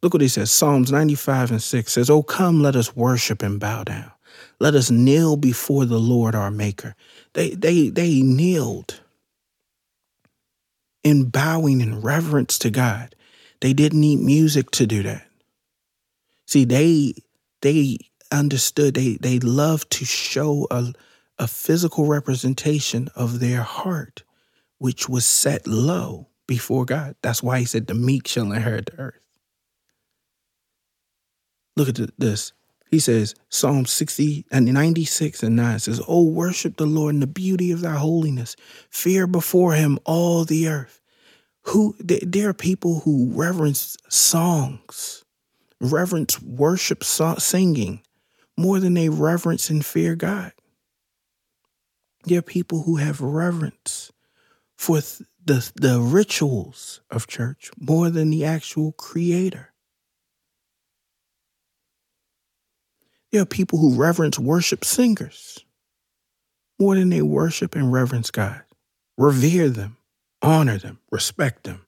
Look 0.02 0.14
what 0.14 0.22
he 0.22 0.28
says 0.28 0.50
Psalms 0.50 0.90
95 0.90 1.50
and 1.50 1.62
6 1.62 1.92
says, 1.92 2.10
Oh, 2.10 2.22
come, 2.22 2.62
let 2.62 2.76
us 2.76 2.96
worship 2.96 3.42
and 3.42 3.60
bow 3.60 3.84
down. 3.84 4.10
Let 4.58 4.74
us 4.74 4.90
kneel 4.90 5.36
before 5.36 5.84
the 5.84 5.98
Lord 5.98 6.34
our 6.34 6.50
Maker. 6.50 6.94
They, 7.34 7.50
they, 7.50 7.88
they 7.88 8.22
kneeled 8.22 9.00
in 11.02 11.28
bowing 11.30 11.80
in 11.80 12.00
reverence 12.00 12.58
to 12.60 12.70
God. 12.70 13.14
They 13.60 13.72
didn't 13.72 14.00
need 14.00 14.20
music 14.20 14.70
to 14.72 14.86
do 14.86 15.02
that. 15.02 15.26
See, 16.46 16.64
they 16.64 17.14
they 17.62 17.98
understood 18.32 18.94
they 18.94 19.16
they 19.20 19.38
loved 19.38 19.90
to 19.92 20.04
show 20.04 20.66
a 20.70 20.92
a 21.38 21.46
physical 21.46 22.06
representation 22.06 23.08
of 23.14 23.40
their 23.40 23.62
heart, 23.62 24.24
which 24.78 25.08
was 25.08 25.24
set 25.24 25.66
low 25.66 26.28
before 26.46 26.84
God. 26.84 27.14
That's 27.22 27.42
why 27.42 27.60
he 27.60 27.64
said 27.64 27.86
the 27.86 27.94
meek 27.94 28.26
shall 28.26 28.52
inherit 28.52 28.86
the 28.86 28.98
earth. 28.98 29.29
Look 31.80 31.88
at 31.88 32.10
this. 32.18 32.52
He 32.90 32.98
says, 32.98 33.34
Psalm 33.48 33.86
60 33.86 34.44
and 34.50 34.66
96 34.66 35.42
and 35.42 35.56
9 35.56 35.78
says, 35.78 36.02
Oh, 36.06 36.24
worship 36.24 36.76
the 36.76 36.84
Lord 36.84 37.14
in 37.14 37.20
the 37.20 37.26
beauty 37.26 37.72
of 37.72 37.80
thy 37.80 37.94
holiness. 37.94 38.54
Fear 38.90 39.26
before 39.28 39.72
him 39.72 39.98
all 40.04 40.44
the 40.44 40.68
earth. 40.68 41.00
Who 41.62 41.96
there 41.98 42.50
are 42.50 42.52
people 42.52 43.00
who 43.00 43.32
reverence 43.32 43.96
songs, 44.10 45.24
reverence 45.80 46.42
worship 46.42 47.02
singing 47.02 48.02
more 48.58 48.78
than 48.78 48.92
they 48.92 49.08
reverence 49.08 49.70
and 49.70 49.82
fear 49.82 50.14
God. 50.14 50.52
There 52.24 52.40
are 52.40 52.42
people 52.42 52.82
who 52.82 52.96
have 52.96 53.22
reverence 53.22 54.12
for 54.76 55.00
the, 55.42 55.72
the 55.76 55.98
rituals 55.98 57.00
of 57.10 57.26
church 57.26 57.70
more 57.78 58.10
than 58.10 58.28
the 58.28 58.44
actual 58.44 58.92
creator. 58.92 59.69
There 63.32 63.42
are 63.42 63.46
people 63.46 63.78
who 63.78 63.94
reverence 63.94 64.38
worship 64.38 64.84
singers 64.84 65.64
more 66.78 66.94
than 66.94 67.10
they 67.10 67.22
worship 67.22 67.74
and 67.74 67.92
reverence 67.92 68.30
God. 68.30 68.62
Revere 69.16 69.68
them, 69.68 69.98
honor 70.42 70.78
them, 70.78 70.98
respect 71.10 71.64
them. 71.64 71.86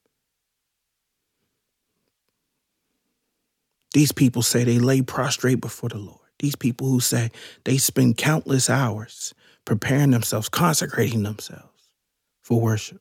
These 3.94 4.12
people 4.12 4.42
say 4.42 4.64
they 4.64 4.78
lay 4.78 5.02
prostrate 5.02 5.60
before 5.60 5.88
the 5.88 5.98
Lord. 5.98 6.18
These 6.38 6.56
people 6.56 6.88
who 6.88 7.00
say 7.00 7.30
they 7.64 7.78
spend 7.78 8.16
countless 8.16 8.68
hours 8.70 9.34
preparing 9.64 10.10
themselves, 10.10 10.48
consecrating 10.48 11.22
themselves 11.22 11.88
for 12.42 12.60
worship. 12.60 13.00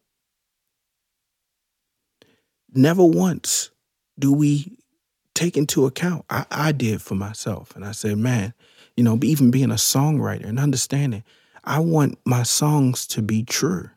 Never 2.74 3.04
once 3.04 3.72
do 4.18 4.32
we 4.32 4.78
take 5.36 5.58
into 5.58 5.86
account. 5.86 6.26
I, 6.30 6.46
I 6.52 6.72
did 6.72 7.02
for 7.02 7.16
myself. 7.16 7.76
And 7.76 7.86
I 7.86 7.92
said, 7.92 8.18
man, 8.18 8.54
you 8.96 9.04
know, 9.04 9.18
even 9.24 9.52
being 9.52 9.72
a 9.72 9.76
songwriter 9.76 10.46
and 10.46 10.60
understanding, 10.60 11.24
I 11.64 11.80
want 11.80 12.20
my 12.26 12.44
songs 12.44 13.08
to 13.08 13.22
be 13.22 13.44
true 13.44 13.90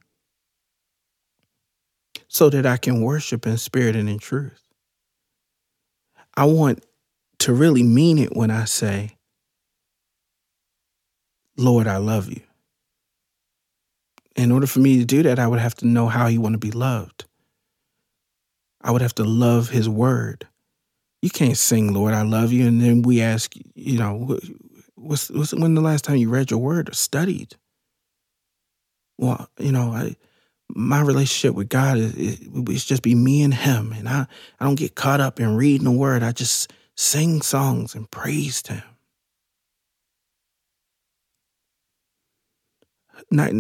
so 2.29 2.51
that 2.51 2.67
I 2.67 2.77
can 2.77 3.01
worship 3.01 3.47
in 3.47 3.57
spirit 3.57 3.97
and 3.97 4.09
in 4.09 4.19
truth. 4.19 4.61
I 6.37 6.45
want 6.47 6.85
to 7.41 7.53
really 7.53 7.83
mean 7.83 8.19
it 8.19 8.37
when 8.37 8.51
I 8.51 8.65
say, 8.65 9.17
Lord, 11.57 11.87
I 11.87 11.99
love 11.99 12.29
you. 12.29 12.41
In 14.35 14.51
order 14.51 14.67
for 14.67 14.81
me 14.81 14.99
to 14.99 15.05
do 15.05 15.23
that, 15.23 15.39
I 15.39 15.47
would 15.47 15.61
have 15.61 15.77
to 15.77 15.87
know 15.87 16.09
how 16.09 16.27
you 16.27 16.41
want 16.41 16.55
to 16.55 16.59
be 16.59 16.73
loved. 16.73 17.25
I 18.81 18.91
would 18.91 19.03
have 19.03 19.15
to 19.17 19.25
love 19.25 19.71
his 19.71 19.89
word 19.89 20.49
you 21.25 21.31
can't 21.31 21.57
sing 21.57 21.95
Lord 21.95 22.13
I 22.13 22.21
love 22.21 22.53
you. 22.53 22.67
And 22.67 22.83
then 22.83 23.01
we 23.01 23.23
ask 23.23 23.55
you 23.75 23.99
know 23.99 24.39
what's, 24.95 25.31
what's 25.31 25.55
when 25.55 25.75
the 25.75 25.81
last 25.81 26.05
time 26.05 26.17
you 26.17 26.29
read 26.29 26.51
your 26.51 26.61
word 26.61 26.91
or 26.91 26.93
studied? 26.93 27.57
Well 29.17 29.49
you 29.59 29.73
know 29.73 29.91
I 29.93 30.17
my 30.69 31.01
relationship 31.01 31.55
with 31.55 31.71
God 31.71 31.97
is 31.97 32.85
just 32.85 33.03
be 33.03 33.15
me 33.15 33.43
and 33.43 33.55
him. 33.55 33.93
And 33.93 34.07
I 34.07 34.27
I 34.61 34.65
don't 34.67 34.75
get 34.75 34.97
caught 34.97 35.21
up 35.21 35.41
in 35.41 35.57
reading 35.57 35.85
the 35.85 35.93
word. 35.93 36.23
I 36.23 36.33
just 36.33 36.71
sing 36.95 37.41
songs 37.41 37.95
and 37.95 38.11
praise 38.11 38.63
him. 38.67 38.83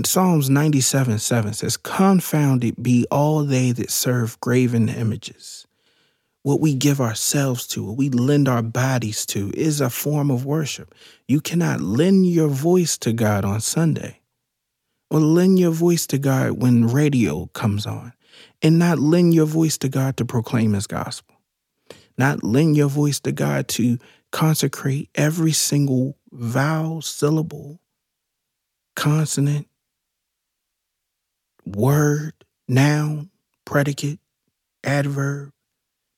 Psalms 0.04 0.50
97 0.50 1.18
7 1.18 1.52
says, 1.54 1.76
Confounded 1.78 2.82
be 2.82 3.06
all 3.10 3.44
they 3.44 3.72
that 3.72 3.90
serve 3.90 4.38
graven 4.40 4.90
images. 4.90 5.66
What 6.44 6.60
we 6.60 6.74
give 6.74 7.00
ourselves 7.00 7.66
to, 7.68 7.82
what 7.82 7.96
we 7.96 8.10
lend 8.10 8.48
our 8.48 8.60
bodies 8.60 9.24
to, 9.28 9.50
is 9.54 9.80
a 9.80 9.88
form 9.88 10.30
of 10.30 10.44
worship. 10.44 10.94
You 11.26 11.40
cannot 11.40 11.80
lend 11.80 12.26
your 12.26 12.48
voice 12.48 12.98
to 12.98 13.14
God 13.14 13.46
on 13.46 13.62
Sunday 13.62 14.20
or 15.10 15.20
lend 15.20 15.58
your 15.58 15.70
voice 15.70 16.06
to 16.08 16.18
God 16.18 16.60
when 16.62 16.86
radio 16.86 17.46
comes 17.54 17.86
on 17.86 18.12
and 18.60 18.78
not 18.78 18.98
lend 18.98 19.32
your 19.32 19.46
voice 19.46 19.78
to 19.78 19.88
God 19.88 20.18
to 20.18 20.26
proclaim 20.26 20.74
his 20.74 20.86
gospel. 20.86 21.34
Not 22.18 22.44
lend 22.44 22.76
your 22.76 22.90
voice 22.90 23.20
to 23.20 23.32
God 23.32 23.66
to 23.68 23.98
consecrate 24.30 25.08
every 25.14 25.52
single 25.52 26.18
vowel, 26.30 27.00
syllable, 27.00 27.80
consonant, 28.94 29.66
word, 31.64 32.34
noun, 32.68 33.30
predicate, 33.64 34.20
adverb 34.84 35.53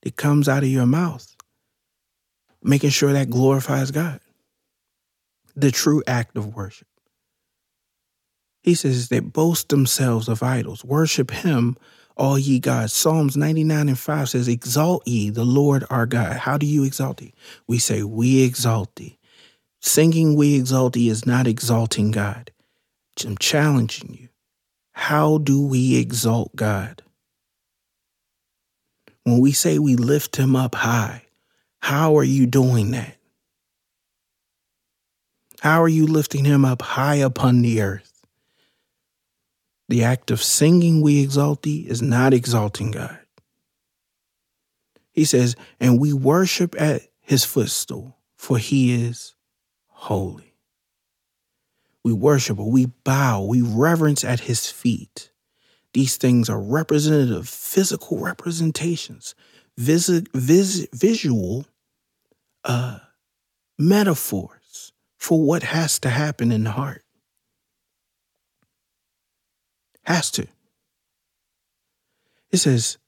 that 0.07 0.15
comes 0.15 0.47
out 0.47 0.63
of 0.63 0.69
your 0.69 0.85
mouth, 0.85 1.35
making 2.63 2.91
sure 2.91 3.11
that 3.11 3.29
glorifies 3.29 3.91
God. 3.91 4.21
The 5.53 5.69
true 5.69 6.01
act 6.07 6.37
of 6.37 6.55
worship. 6.55 6.87
He 8.63 8.73
says 8.73 9.09
that 9.09 9.33
boast 9.33 9.67
themselves 9.67 10.29
of 10.29 10.41
idols, 10.41 10.85
worship 10.85 11.29
him, 11.29 11.75
all 12.15 12.39
ye 12.39 12.57
gods. 12.57 12.93
Psalms 12.93 13.35
99 13.35 13.89
and 13.89 13.99
5 13.99 14.29
says, 14.29 14.47
Exalt 14.47 15.05
ye 15.05 15.29
the 15.29 15.43
Lord 15.43 15.83
our 15.89 16.05
God. 16.05 16.37
How 16.37 16.57
do 16.57 16.65
you 16.65 16.85
exalt 16.85 17.17
thee? 17.17 17.33
We 17.67 17.77
say, 17.77 18.01
We 18.01 18.45
exalt 18.45 18.95
thee. 18.95 19.19
Singing 19.81 20.37
We 20.37 20.55
exalt 20.55 20.93
thee 20.93 21.09
is 21.09 21.25
not 21.25 21.47
exalting 21.47 22.11
God. 22.11 22.51
I'm 23.25 23.37
challenging 23.37 24.13
you. 24.17 24.29
How 24.93 25.37
do 25.37 25.61
we 25.61 25.97
exalt 25.97 26.55
God? 26.55 27.03
When 29.27 29.41
we 29.41 29.51
say 29.51 29.77
we 29.77 29.97
lift 29.97 30.37
him 30.37 30.55
up 30.55 30.73
high, 30.73 31.23
how 31.79 32.17
are 32.17 32.23
you 32.23 32.45
doing 32.45 32.91
that? 32.91 33.17
How 35.59 35.83
are 35.83 35.89
you 35.89 36.07
lifting 36.07 36.45
him 36.45 36.63
up 36.63 36.81
high 36.81 37.15
upon 37.15 37.61
the 37.61 37.81
earth? 37.81 38.25
The 39.89 40.05
act 40.05 40.31
of 40.31 40.41
singing 40.41 41.01
we 41.01 41.21
exalt 41.21 41.63
thee 41.63 41.85
is 41.89 42.01
not 42.01 42.33
exalting 42.33 42.91
God. 42.91 43.19
He 45.11 45.25
says, 45.25 45.57
and 45.77 45.99
we 45.99 46.13
worship 46.13 46.73
at 46.79 47.01
his 47.19 47.43
footstool, 47.43 48.15
for 48.37 48.57
he 48.57 48.93
is 48.93 49.35
holy. 49.87 50.53
We 52.01 52.13
worship, 52.13 52.59
we 52.59 52.85
bow, 53.03 53.43
we 53.43 53.61
reverence 53.61 54.23
at 54.23 54.39
his 54.39 54.71
feet. 54.71 55.31
These 55.97 56.17
things 56.17 56.47
are 56.47 56.61
representative, 56.61 57.49
physical 57.49 58.19
representations, 58.19 59.33
vis- 59.79 60.21
vis- 60.31 60.87
visual 60.93 61.65
uh, 62.63 62.99
metaphors 63.79 64.93
for 65.17 65.41
what 65.41 65.63
has 65.63 65.97
to 66.01 66.09
happen 66.09 66.51
in 66.51 66.65
the 66.65 66.69
heart. 66.69 67.01
Has 70.03 70.29
to. 70.33 70.45
It 72.51 72.57
says, 72.57 72.99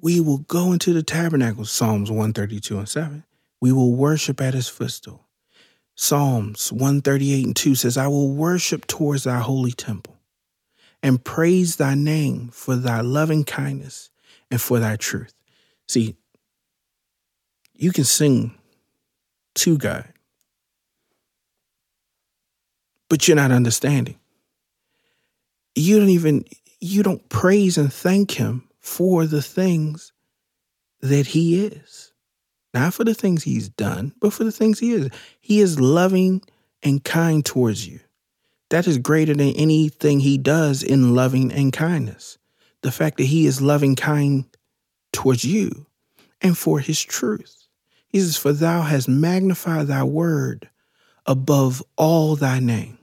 We 0.00 0.20
will 0.20 0.38
go 0.38 0.72
into 0.72 0.94
the 0.94 1.02
tabernacle, 1.02 1.66
Psalms 1.66 2.10
132 2.10 2.78
and 2.78 2.88
7. 2.88 3.24
We 3.60 3.70
will 3.70 3.92
worship 3.92 4.40
at 4.40 4.54
his 4.54 4.68
footstool. 4.68 5.28
Psalms 5.94 6.72
138 6.72 7.44
and 7.44 7.54
2 7.54 7.74
says, 7.74 7.98
I 7.98 8.06
will 8.06 8.30
worship 8.30 8.86
towards 8.86 9.24
thy 9.24 9.40
holy 9.40 9.72
temple 9.72 10.17
and 11.02 11.22
praise 11.22 11.76
thy 11.76 11.94
name 11.94 12.48
for 12.48 12.76
thy 12.76 13.00
loving 13.00 13.44
kindness 13.44 14.10
and 14.50 14.60
for 14.60 14.78
thy 14.78 14.96
truth. 14.96 15.34
See, 15.88 16.16
you 17.74 17.92
can 17.92 18.04
sing 18.04 18.54
to 19.56 19.78
God, 19.78 20.12
but 23.08 23.26
you're 23.26 23.36
not 23.36 23.52
understanding. 23.52 24.18
You 25.74 26.00
don't 26.00 26.08
even, 26.08 26.44
you 26.80 27.02
don't 27.02 27.28
praise 27.28 27.78
and 27.78 27.92
thank 27.92 28.32
him 28.32 28.68
for 28.80 29.26
the 29.26 29.42
things 29.42 30.12
that 31.00 31.28
he 31.28 31.64
is 31.64 32.08
not 32.74 32.94
for 32.94 33.04
the 33.04 33.14
things 33.14 33.42
he's 33.42 33.68
done, 33.68 34.12
but 34.20 34.32
for 34.32 34.44
the 34.44 34.52
things 34.52 34.78
he 34.78 34.92
is. 34.92 35.10
He 35.40 35.60
is 35.60 35.80
loving 35.80 36.42
and 36.82 37.02
kind 37.02 37.44
towards 37.44 37.88
you. 37.88 38.00
That 38.70 38.86
is 38.86 38.98
greater 38.98 39.34
than 39.34 39.54
anything 39.54 40.20
he 40.20 40.38
does 40.38 40.82
in 40.82 41.14
loving 41.14 41.52
and 41.52 41.72
kindness. 41.72 42.38
The 42.82 42.92
fact 42.92 43.16
that 43.16 43.24
he 43.24 43.46
is 43.46 43.62
loving 43.62 43.96
kind 43.96 44.44
towards 45.12 45.44
you 45.44 45.86
and 46.40 46.56
for 46.56 46.80
his 46.80 47.02
truth. 47.02 47.66
He 48.08 48.20
says, 48.20 48.36
For 48.36 48.52
thou 48.52 48.82
hast 48.82 49.08
magnified 49.08 49.86
thy 49.86 50.04
word 50.04 50.68
above 51.26 51.82
all 51.96 52.36
thy 52.36 52.60
name. 52.60 52.98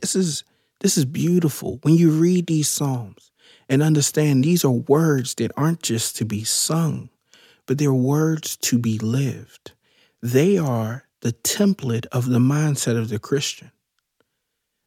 This 0.00 0.16
is 0.16 0.44
this 0.80 0.98
is 0.98 1.06
beautiful. 1.06 1.78
When 1.82 1.94
you 1.94 2.10
read 2.10 2.46
these 2.46 2.68
Psalms 2.68 3.30
and 3.70 3.82
understand 3.82 4.44
these 4.44 4.64
are 4.64 4.70
words 4.70 5.34
that 5.36 5.52
aren't 5.56 5.82
just 5.82 6.16
to 6.16 6.26
be 6.26 6.44
sung, 6.44 7.08
but 7.64 7.78
they're 7.78 7.94
words 7.94 8.56
to 8.58 8.78
be 8.78 8.98
lived. 8.98 9.72
They 10.22 10.58
are 10.58 11.03
the 11.24 11.32
template 11.32 12.04
of 12.12 12.28
the 12.28 12.38
mindset 12.38 12.98
of 12.98 13.08
the 13.08 13.18
Christian. 13.18 13.72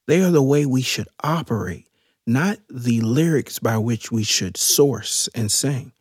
They 0.06 0.22
are 0.22 0.30
the 0.30 0.44
way 0.44 0.68
we 0.68 0.84
should 0.84 1.08
operate, 1.24 1.88
not 2.28 2.60
the 2.70 3.02
lyrics 3.02 3.58
by 3.58 3.80
which 3.80 4.12
we 4.12 4.24
should 4.24 4.56
source 4.56 5.28
and 5.34 5.52
sing. 5.52 5.94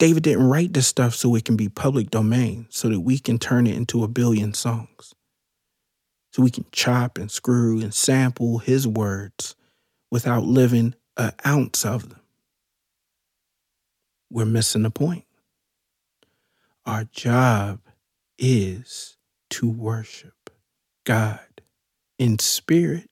David 0.00 0.24
didn't 0.24 0.48
write 0.48 0.72
this 0.72 0.88
stuff 0.88 1.14
so 1.14 1.36
it 1.36 1.44
can 1.44 1.56
be 1.56 1.68
public 1.68 2.10
domain, 2.10 2.66
so 2.68 2.88
that 2.88 2.98
we 2.98 3.16
can 3.16 3.38
turn 3.38 3.68
it 3.68 3.76
into 3.76 4.02
a 4.02 4.08
billion 4.08 4.54
songs. 4.54 5.14
So 6.32 6.42
we 6.42 6.50
can 6.50 6.66
chop 6.72 7.16
and 7.16 7.30
screw 7.30 7.80
and 7.80 7.94
sample 7.94 8.58
his 8.58 8.88
words 8.88 9.54
without 10.10 10.42
living 10.42 10.96
an 11.16 11.30
ounce 11.46 11.84
of 11.84 12.08
them. 12.08 12.20
We're 14.30 14.46
missing 14.46 14.82
the 14.82 14.90
point. 14.90 15.26
Our 16.84 17.04
job 17.04 17.81
is 18.42 19.16
to 19.50 19.70
worship 19.70 20.50
God 21.04 21.38
in 22.18 22.40
spirit 22.40 23.08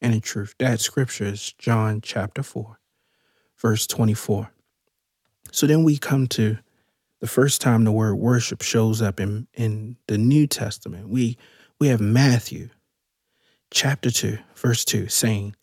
and 0.00 0.14
in 0.14 0.20
truth. 0.20 0.54
That 0.58 0.80
scripture 0.80 1.24
is 1.24 1.52
John 1.58 2.00
chapter 2.00 2.44
4, 2.44 2.78
verse 3.58 3.86
24. 3.88 4.52
So 5.50 5.66
then 5.66 5.82
we 5.82 5.98
come 5.98 6.28
to 6.28 6.58
the 7.20 7.26
first 7.26 7.60
time 7.60 7.84
the 7.84 7.92
word 7.92 8.14
worship 8.14 8.62
shows 8.62 9.02
up 9.02 9.18
in, 9.18 9.48
in 9.54 9.96
the 10.06 10.16
New 10.16 10.46
Testament. 10.46 11.08
We 11.08 11.36
we 11.78 11.88
have 11.88 12.00
Matthew 12.00 12.70
chapter 13.70 14.10
2, 14.10 14.38
verse 14.54 14.82
2, 14.86 15.08
saying, 15.08 15.54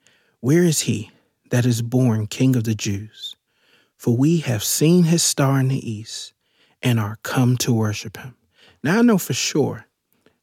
Where 0.42 0.64
is 0.64 0.82
he 0.82 1.10
that 1.50 1.66
is 1.66 1.82
born 1.82 2.28
King 2.28 2.56
of 2.56 2.66
the 2.66 2.76
Jews? 2.76 3.36
For 3.98 4.16
we 4.16 4.40
have 4.40 4.64
seen 4.64 5.06
his 5.06 5.24
star 5.24 5.60
in 5.60 5.70
the 5.70 5.92
east 5.92 6.34
and 6.84 7.00
are 7.00 7.18
come 7.24 7.58
to 7.58 7.74
worship 7.74 8.18
him. 8.18 8.36
Now 8.84 9.00
I 9.00 9.02
know 9.02 9.18
for 9.18 9.34
sure 9.34 9.86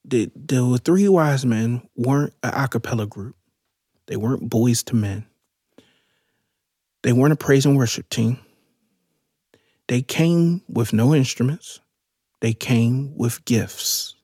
that 0.06 0.30
the 0.34 0.80
three 0.82 1.08
wise 1.08 1.44
men 1.44 1.82
weren't 1.94 2.32
an 2.42 2.52
a 2.54 2.68
cappella 2.68 3.06
group. 3.06 3.36
They 4.06 4.16
weren't 4.16 4.48
Boyz 4.48 4.92
II 4.92 5.00
Men. 5.00 5.26
They 7.02 7.12
weren't 7.12 7.32
a 7.32 7.36
praise 7.36 7.66
and 7.66 7.76
worship 7.76 8.08
team. 8.08 8.38
They 9.88 10.02
came 10.02 10.62
with 10.68 10.92
no 10.92 11.14
instruments. 11.14 11.80
They 12.40 12.52
came 12.52 13.16
with 13.16 13.44
gifts 13.44 14.14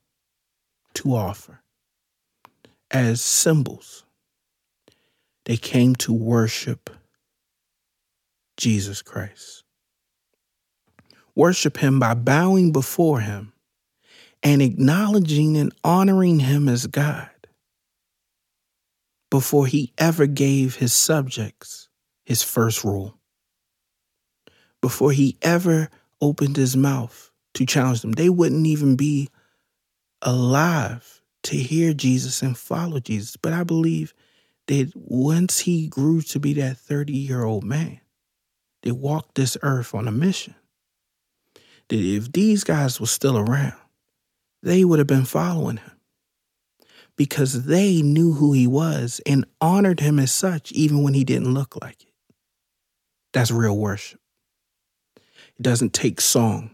to 0.94 1.14
offer 1.14 1.60
as 2.90 3.20
symbols. 3.20 4.04
They 5.44 5.56
came 5.56 5.94
to 5.96 6.12
worship 6.12 6.90
Jesus 8.56 9.02
Christ 9.02 9.64
worship 11.36 11.76
him 11.76 12.00
by 12.00 12.14
bowing 12.14 12.72
before 12.72 13.20
him 13.20 13.52
and 14.42 14.62
acknowledging 14.62 15.56
and 15.56 15.72
honoring 15.82 16.40
him 16.40 16.68
as 16.68 16.86
God 16.86 17.30
before 19.30 19.66
he 19.66 19.92
ever 19.98 20.26
gave 20.26 20.76
his 20.76 20.92
subjects 20.92 21.88
his 22.24 22.42
first 22.42 22.84
rule, 22.84 23.18
before 24.80 25.12
he 25.12 25.36
ever 25.42 25.88
opened 26.20 26.56
his 26.56 26.76
mouth 26.76 27.30
to 27.54 27.66
challenge 27.66 28.02
them. 28.02 28.12
They 28.12 28.28
wouldn't 28.28 28.66
even 28.66 28.96
be 28.96 29.28
alive 30.22 31.22
to 31.44 31.56
hear 31.56 31.92
Jesus 31.92 32.42
and 32.42 32.56
follow 32.56 33.00
Jesus. 33.00 33.36
But 33.36 33.52
I 33.52 33.64
believe 33.64 34.12
that 34.66 34.92
once 34.94 35.60
he 35.60 35.86
grew 35.86 36.20
to 36.22 36.40
be 36.40 36.54
that 36.54 36.76
30 36.76 37.12
year 37.12 37.44
old 37.44 37.64
man, 37.64 38.00
they 38.82 38.90
walked 38.90 39.34
this 39.34 39.56
earth 39.62 39.94
on 39.94 40.08
a 40.08 40.12
mission 40.12 40.54
that 41.88 42.00
if 42.00 42.32
these 42.32 42.64
guys 42.64 43.00
were 43.00 43.06
still 43.06 43.38
around, 43.38 43.74
they 44.66 44.84
would 44.84 44.98
have 44.98 45.06
been 45.06 45.24
following 45.24 45.76
him. 45.78 45.92
because 47.16 47.64
they 47.66 48.02
knew 48.02 48.32
who 48.34 48.52
he 48.52 48.66
was 48.66 49.20
and 49.24 49.46
honored 49.60 50.00
him 50.00 50.18
as 50.18 50.32
such, 50.32 50.72
even 50.72 51.02
when 51.02 51.14
he 51.14 51.24
didn't 51.24 51.54
look 51.54 51.80
like 51.80 52.02
it. 52.02 52.12
That's 53.32 53.50
real 53.50 53.78
worship. 53.78 54.20
It 55.56 55.62
doesn't 55.62 55.94
take 55.94 56.20
song, 56.20 56.72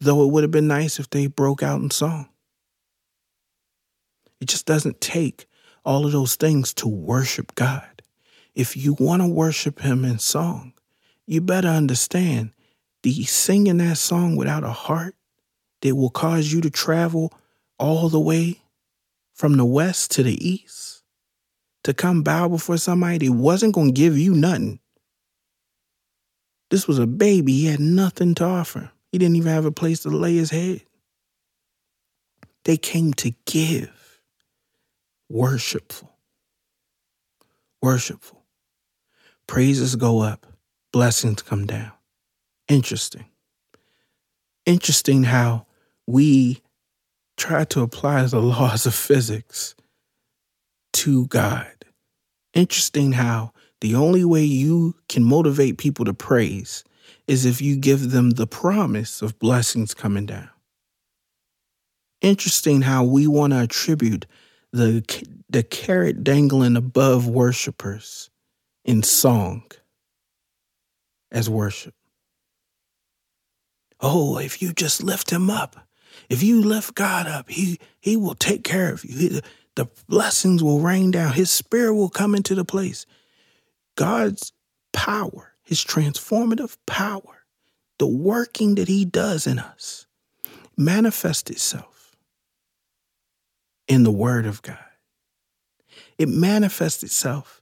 though 0.00 0.24
it 0.24 0.32
would 0.32 0.44
have 0.44 0.50
been 0.50 0.68
nice 0.68 0.98
if 0.98 1.08
they 1.08 1.28
broke 1.28 1.62
out 1.62 1.80
in 1.80 1.90
song. 1.90 2.28
It 4.40 4.48
just 4.48 4.66
doesn't 4.66 5.00
take 5.00 5.46
all 5.84 6.04
of 6.04 6.12
those 6.12 6.36
things 6.36 6.74
to 6.74 6.88
worship 6.88 7.54
God. 7.54 8.02
If 8.54 8.76
you 8.76 8.96
want 8.98 9.22
to 9.22 9.28
worship 9.28 9.80
Him 9.80 10.04
in 10.04 10.18
song, 10.18 10.74
you 11.26 11.40
better 11.40 11.68
understand 11.68 12.52
the 13.02 13.24
singing 13.24 13.78
that 13.78 13.98
song 13.98 14.36
without 14.36 14.64
a 14.64 14.70
heart 14.70 15.14
that 15.82 15.94
will 15.94 16.10
cause 16.10 16.52
you 16.52 16.60
to 16.62 16.70
travel 16.70 17.32
all 17.78 18.08
the 18.08 18.20
way 18.20 18.60
from 19.34 19.56
the 19.56 19.64
west 19.64 20.10
to 20.12 20.22
the 20.22 20.48
east 20.48 21.02
to 21.84 21.92
come 21.92 22.22
bow 22.22 22.48
before 22.48 22.76
somebody 22.76 23.26
that 23.26 23.32
wasn't 23.32 23.74
going 23.74 23.88
to 23.88 24.00
give 24.00 24.16
you 24.16 24.34
nothing. 24.34 24.78
This 26.70 26.86
was 26.88 26.98
a 26.98 27.06
baby. 27.06 27.52
He 27.52 27.66
had 27.66 27.80
nothing 27.80 28.34
to 28.36 28.44
offer. 28.44 28.90
He 29.10 29.18
didn't 29.18 29.36
even 29.36 29.52
have 29.52 29.66
a 29.66 29.72
place 29.72 30.00
to 30.00 30.08
lay 30.08 30.36
his 30.36 30.50
head. 30.50 30.82
They 32.64 32.76
came 32.76 33.12
to 33.14 33.34
give. 33.44 34.20
Worshipful. 35.28 36.10
Worshipful. 37.82 38.42
Praises 39.48 39.96
go 39.96 40.20
up, 40.20 40.46
blessings 40.92 41.42
come 41.42 41.66
down. 41.66 41.92
Interesting. 42.68 43.26
Interesting 44.64 45.24
how 45.24 45.66
we 46.12 46.60
try 47.38 47.64
to 47.64 47.80
apply 47.80 48.22
the 48.26 48.40
laws 48.40 48.86
of 48.86 48.94
physics 48.94 49.74
to 50.92 51.26
God. 51.28 51.72
Interesting 52.52 53.12
how 53.12 53.52
the 53.80 53.94
only 53.94 54.24
way 54.24 54.44
you 54.44 54.94
can 55.08 55.24
motivate 55.24 55.78
people 55.78 56.04
to 56.04 56.12
praise 56.12 56.84
is 57.26 57.46
if 57.46 57.62
you 57.62 57.76
give 57.76 58.10
them 58.10 58.30
the 58.30 58.46
promise 58.46 59.22
of 59.22 59.38
blessings 59.38 59.94
coming 59.94 60.26
down. 60.26 60.50
Interesting 62.20 62.82
how 62.82 63.04
we 63.04 63.26
want 63.26 63.52
to 63.52 63.62
attribute 63.62 64.26
the, 64.70 65.02
the 65.48 65.62
carrot 65.62 66.22
dangling 66.22 66.76
above 66.76 67.26
worshipers 67.26 68.30
in 68.84 69.02
song 69.02 69.64
as 71.30 71.48
worship. 71.48 71.94
Oh, 74.00 74.38
if 74.38 74.60
you 74.60 74.72
just 74.72 75.02
lift 75.02 75.30
him 75.30 75.48
up, 75.48 75.76
if 76.32 76.42
you 76.42 76.62
lift 76.62 76.94
God 76.94 77.26
up, 77.26 77.50
he, 77.50 77.78
he 78.00 78.16
will 78.16 78.34
take 78.34 78.64
care 78.64 78.90
of 78.90 79.04
you. 79.04 79.16
He, 79.18 79.40
the 79.74 79.86
blessings 80.08 80.62
will 80.62 80.80
rain 80.80 81.10
down. 81.10 81.34
His 81.34 81.50
spirit 81.50 81.94
will 81.94 82.08
come 82.08 82.34
into 82.34 82.54
the 82.54 82.64
place. 82.64 83.04
God's 83.96 84.54
power, 84.94 85.52
his 85.62 85.84
transformative 85.84 86.78
power, 86.86 87.44
the 87.98 88.06
working 88.06 88.76
that 88.76 88.88
he 88.88 89.04
does 89.04 89.46
in 89.46 89.58
us, 89.58 90.06
manifests 90.74 91.50
itself 91.50 92.16
in 93.86 94.02
the 94.02 94.10
word 94.10 94.46
of 94.46 94.62
God. 94.62 94.78
It 96.16 96.30
manifests 96.30 97.02
itself 97.02 97.60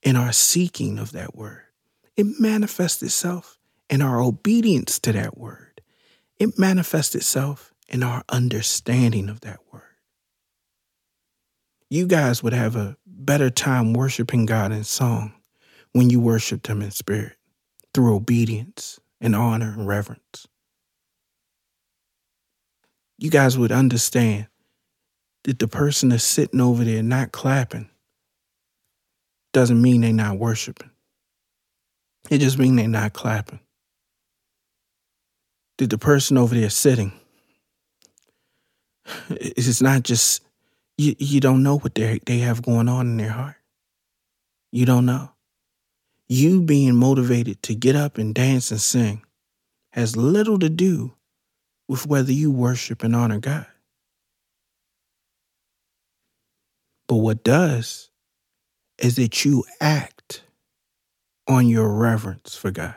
in 0.00 0.14
our 0.14 0.32
seeking 0.32 1.00
of 1.00 1.10
that 1.10 1.34
word. 1.34 1.64
It 2.16 2.38
manifests 2.38 3.02
itself 3.02 3.58
in 3.90 4.00
our 4.00 4.20
obedience 4.20 5.00
to 5.00 5.10
that 5.10 5.36
word. 5.36 5.80
It 6.38 6.56
manifests 6.56 7.16
itself 7.16 7.71
in 7.92 8.02
our 8.02 8.24
understanding 8.30 9.28
of 9.28 9.42
that 9.42 9.60
word. 9.70 9.82
You 11.90 12.06
guys 12.06 12.42
would 12.42 12.54
have 12.54 12.74
a 12.74 12.96
better 13.06 13.50
time 13.50 13.92
worshiping 13.92 14.46
God 14.46 14.72
in 14.72 14.82
song 14.82 15.34
when 15.92 16.08
you 16.08 16.18
worshiped 16.18 16.66
Him 16.66 16.80
in 16.80 16.90
spirit 16.90 17.36
through 17.92 18.16
obedience 18.16 18.98
and 19.20 19.36
honor 19.36 19.74
and 19.76 19.86
reverence. 19.86 20.46
You 23.18 23.30
guys 23.30 23.58
would 23.58 23.70
understand 23.70 24.48
that 25.44 25.58
the 25.58 25.68
person 25.68 26.08
that's 26.08 26.24
sitting 26.24 26.60
over 26.60 26.82
there 26.82 27.02
not 27.02 27.30
clapping 27.30 27.90
doesn't 29.52 29.80
mean 29.80 30.00
they're 30.00 30.12
not 30.12 30.38
worshiping. 30.38 30.90
It 32.30 32.38
just 32.38 32.58
means 32.58 32.76
they're 32.76 32.88
not 32.88 33.12
clapping. 33.12 33.60
That 35.78 35.90
the 35.90 35.98
person 35.98 36.38
over 36.38 36.54
there 36.54 36.70
sitting, 36.70 37.12
it's 39.30 39.82
not 39.82 40.02
just 40.02 40.42
you, 40.98 41.14
you 41.18 41.40
don't 41.40 41.62
know 41.62 41.78
what 41.78 41.94
they 41.94 42.20
they 42.26 42.38
have 42.38 42.62
going 42.62 42.88
on 42.88 43.06
in 43.06 43.16
their 43.16 43.30
heart. 43.30 43.56
You 44.70 44.86
don't 44.86 45.06
know. 45.06 45.30
You 46.28 46.62
being 46.62 46.96
motivated 46.96 47.62
to 47.64 47.74
get 47.74 47.94
up 47.94 48.16
and 48.18 48.34
dance 48.34 48.70
and 48.70 48.80
sing 48.80 49.22
has 49.92 50.16
little 50.16 50.58
to 50.58 50.70
do 50.70 51.12
with 51.88 52.06
whether 52.06 52.32
you 52.32 52.50
worship 52.50 53.02
and 53.02 53.14
honor 53.14 53.38
God. 53.38 53.66
But 57.06 57.16
what 57.16 57.44
does 57.44 58.10
is 58.98 59.16
that 59.16 59.44
you 59.44 59.64
act 59.80 60.42
on 61.46 61.68
your 61.68 61.92
reverence 61.92 62.54
for 62.54 62.70
God. 62.70 62.94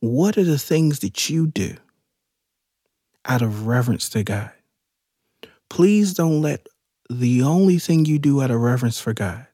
What 0.00 0.38
are 0.38 0.44
the 0.44 0.58
things 0.58 1.00
that 1.00 1.28
you 1.28 1.46
do 1.48 1.76
out 3.26 3.42
of 3.42 3.66
reverence 3.66 4.08
to 4.10 4.22
God? 4.22 4.52
Please 5.70 6.14
don't 6.14 6.40
let 6.40 6.66
the 7.10 7.42
only 7.42 7.78
thing 7.78 8.04
you 8.04 8.18
do 8.18 8.42
out 8.42 8.50
of 8.50 8.60
reverence 8.60 9.00
for 9.00 9.12
God 9.12 9.46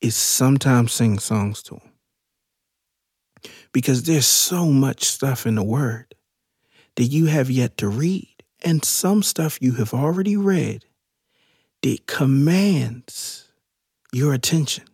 is 0.00 0.16
sometimes 0.16 0.92
sing 0.92 1.18
songs 1.18 1.62
to 1.64 1.74
Him. 1.74 1.92
Because 3.72 4.04
there's 4.04 4.26
so 4.26 4.66
much 4.66 5.04
stuff 5.04 5.46
in 5.46 5.54
the 5.54 5.62
Word 5.62 6.14
that 6.96 7.04
you 7.04 7.26
have 7.26 7.50
yet 7.50 7.76
to 7.78 7.88
read, 7.88 8.34
and 8.64 8.84
some 8.84 9.22
stuff 9.22 9.58
you 9.60 9.72
have 9.74 9.94
already 9.94 10.36
read 10.36 10.84
that 11.82 12.06
commands 12.06 13.52
your 14.12 14.32
attention. 14.32 14.84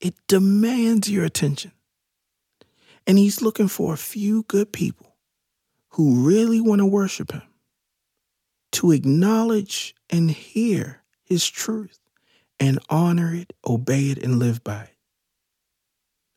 It 0.00 0.14
demands 0.26 1.08
your 1.10 1.24
attention. 1.24 1.72
And 3.06 3.18
He's 3.18 3.42
looking 3.42 3.68
for 3.68 3.94
a 3.94 3.98
few 3.98 4.44
good 4.44 4.72
people 4.72 5.14
who 5.90 6.26
really 6.26 6.60
want 6.60 6.80
to 6.80 6.86
worship 6.86 7.32
Him 7.32 7.42
to 8.72 8.92
acknowledge 8.92 9.94
and 10.08 10.30
hear 10.30 11.02
his 11.22 11.48
truth 11.48 11.98
and 12.58 12.78
honor 12.88 13.34
it, 13.34 13.52
obey 13.66 14.10
it, 14.10 14.18
and 14.18 14.38
live 14.38 14.62
by 14.62 14.82
it. 14.82 14.96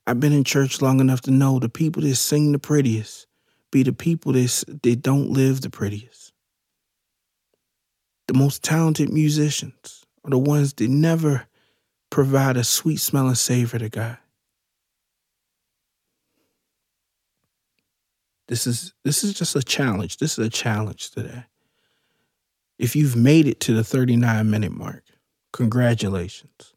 I've 0.06 0.20
been 0.20 0.34
in 0.34 0.44
church 0.44 0.82
long 0.82 1.00
enough 1.00 1.22
to 1.22 1.32
know 1.32 1.60
the 1.60 1.70
people 1.70 2.02
that 2.02 2.16
sing 2.16 2.52
the 2.52 2.60
prettiest 2.60 3.28
be 3.72 3.84
the 3.84 3.94
people 3.94 4.34
that, 4.34 4.80
that 4.84 5.02
don't 5.02 5.32
live 5.32 5.62
the 5.62 5.70
prettiest. 5.70 6.32
The 8.28 8.34
most 8.34 8.64
talented 8.64 9.12
musicians 9.12 10.06
are 10.24 10.30
the 10.30 10.38
ones 10.38 10.74
that 10.76 10.90
never 10.90 11.48
provide 12.10 12.56
a 12.56 12.64
sweet 12.64 12.98
smelling 12.98 13.36
savor 13.36 13.80
to 13.80 13.90
God. 13.90 14.18
This 18.48 18.68
is 18.68 18.94
this 19.04 19.24
is 19.24 19.34
just 19.34 19.56
a 19.56 19.64
challenge. 19.64 20.18
This 20.18 20.38
is 20.38 20.46
a 20.46 20.50
challenge 20.50 21.12
today. 21.12 21.46
If 22.80 22.96
you've 22.96 23.16
made 23.16 23.48
it 23.48 23.60
to 23.62 23.74
the 23.74 23.84
39 23.84 24.50
minute 24.50 24.72
mark, 24.72 25.04
congratulations. 25.52 26.74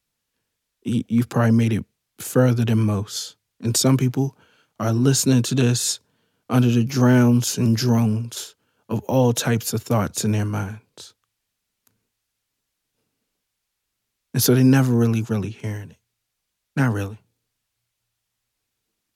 You've 0.83 1.29
probably 1.29 1.53
made 1.53 1.73
it 1.73 1.85
further 2.19 2.65
than 2.65 2.79
most. 2.79 3.37
And 3.61 3.77
some 3.77 3.97
people 3.97 4.37
are 4.79 4.93
listening 4.93 5.43
to 5.43 5.55
this 5.55 6.01
under 6.49 6.69
the 6.69 6.85
drowns 6.85 7.59
and 7.59 7.77
drones 7.77 8.55
of 8.89 9.01
all 9.05 9.33
types 9.33 9.73
of 9.73 9.83
thoughts 9.83 10.25
in 10.25 10.33
their 10.33 10.45
minds. 10.45 11.15
And 14.33 14.43
so 14.43 14.55
they 14.55 14.63
never 14.63 14.93
really, 14.93 15.23
really 15.23 15.51
hearing 15.51 15.91
it. 15.91 15.97
Not 16.77 16.93
really. 16.93 17.19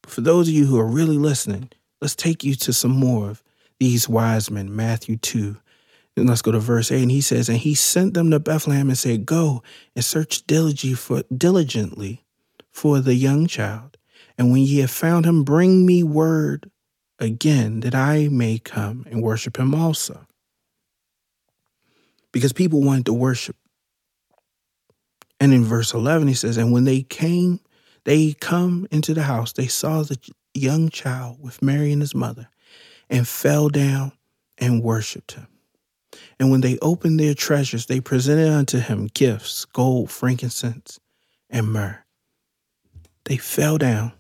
But 0.03 0.11
for 0.11 0.23
those 0.23 0.49
of 0.49 0.55
you 0.55 0.67
who 0.67 0.81
are 0.81 0.87
really 0.87 1.19
listening, 1.19 1.71
let's 2.01 2.17
take 2.17 2.43
you 2.43 2.55
to 2.57 2.73
some 2.73 2.93
more 2.93 3.31
of 3.31 3.43
these 3.79 4.09
wise 4.09 4.51
men, 4.51 4.75
Matthew 4.75 5.19
2, 5.19 5.39
and 5.39 5.57
let's 6.29 6.43
go 6.43 6.53
to 6.53 6.59
verse 6.59 6.91
8. 6.91 7.03
And 7.03 7.11
he 7.11 7.21
says, 7.21 7.49
And 7.49 7.59
he 7.59 7.75
sent 7.75 8.15
them 8.15 8.31
to 8.31 8.41
Bethlehem 8.41 8.89
and 8.89 8.99
said, 8.99 9.27
Go 9.27 9.63
and 9.95 10.05
search 10.05 10.47
diligently 10.47 12.25
for, 12.71 13.01
the 13.01 13.15
young 13.15 13.47
child. 13.47 13.97
And 14.39 14.51
when 14.51 14.63
ye 14.63 14.79
have 14.79 14.91
found 14.91 15.27
him, 15.27 15.45
bring 15.45 15.85
me 15.85 16.03
word 16.03 16.71
again 17.19 17.81
that 17.81 17.95
I 17.95 18.29
may 18.29 18.59
come 18.59 19.07
and 19.11 19.23
worship 19.23 19.59
him 19.59 19.75
also. 19.75 20.27
Because 22.33 22.53
people 22.53 22.83
wanted 22.83 23.07
to 23.07 23.13
worship. 23.13 23.57
And 25.39 25.53
in 25.53 25.65
verse 25.65 25.95
11, 25.95 26.29
he 26.29 26.35
says, 26.35 26.57
And 26.57 26.73
when 26.73 26.85
they 26.85 27.03
came, 27.03 27.61
they 28.05 28.35
come 28.35 28.87
into 28.91 29.15
the 29.15 29.23
house, 29.23 29.53
they 29.53 29.67
saw 29.67 30.03
the 30.03 30.19
young 30.55 30.89
child 30.89 31.39
with 31.41 31.63
Mary 31.63 31.93
and 31.93 32.01
his 32.01 32.15
mother, 32.15 32.49
and 33.09 33.27
fell 33.27 33.69
down 33.69 34.13
and 34.59 34.83
worshiped 34.83 35.33
him. 35.33 35.49
And 36.39 36.51
when 36.51 36.61
they 36.61 36.79
opened 36.81 37.21
their 37.21 37.35
treasures, 37.35 37.87
they 37.87 38.01
presented 38.01 38.49
unto 38.49 38.79
him 38.79 39.09
gifts, 39.15 39.65
gold, 39.65 40.11
frankincense, 40.11 40.99
and 41.49 41.73
myrrh. 41.73 42.05
They 43.25 43.37
fell 43.37 43.79
down 43.79 44.13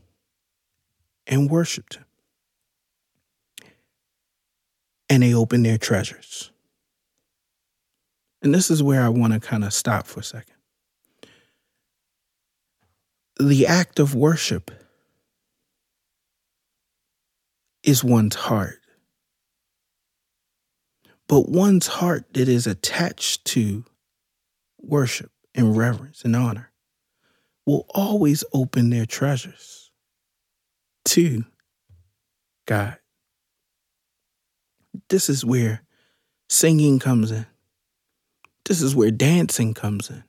and 1.27 1.51
worshiped 1.51 1.97
him. 1.97 2.05
And 5.09 5.23
they 5.23 5.35
opened 5.35 5.67
their 5.67 5.79
treasures. 5.79 6.53
And 8.43 8.55
this 8.55 8.71
is 8.71 8.83
where 8.83 9.03
I 9.03 9.09
want 9.09 9.33
to 9.33 9.41
kind 9.41 9.65
of 9.65 9.73
stop 9.73 10.07
for 10.07 10.21
a 10.21 10.25
second. 10.25 10.55
The 13.39 13.67
act 13.67 13.99
of 13.99 14.15
worship 14.15 14.71
is 17.83 18.05
one's 18.05 18.37
heart. 18.37 18.80
But 21.31 21.49
one's 21.49 21.87
heart 21.87 22.35
that 22.35 22.49
is 22.49 22.67
attached 22.67 23.45
to 23.45 23.85
worship 24.81 25.31
and 25.55 25.77
reverence 25.77 26.25
and 26.25 26.35
honor 26.35 26.73
will 27.65 27.87
always 27.91 28.43
open 28.53 28.91
their 28.91 29.07
treasures 29.07 29.93
to 31.05 31.45
God. 32.67 32.99
This 35.09 35.29
is 35.31 35.45
where 35.45 35.85
singing 36.49 36.99
comes 36.99 37.31
in. 37.31 37.47
This 38.65 38.83
is 38.83 38.97
where 38.97 39.13
dancing 39.13 39.73
comes 39.73 40.11
in. 40.11 40.25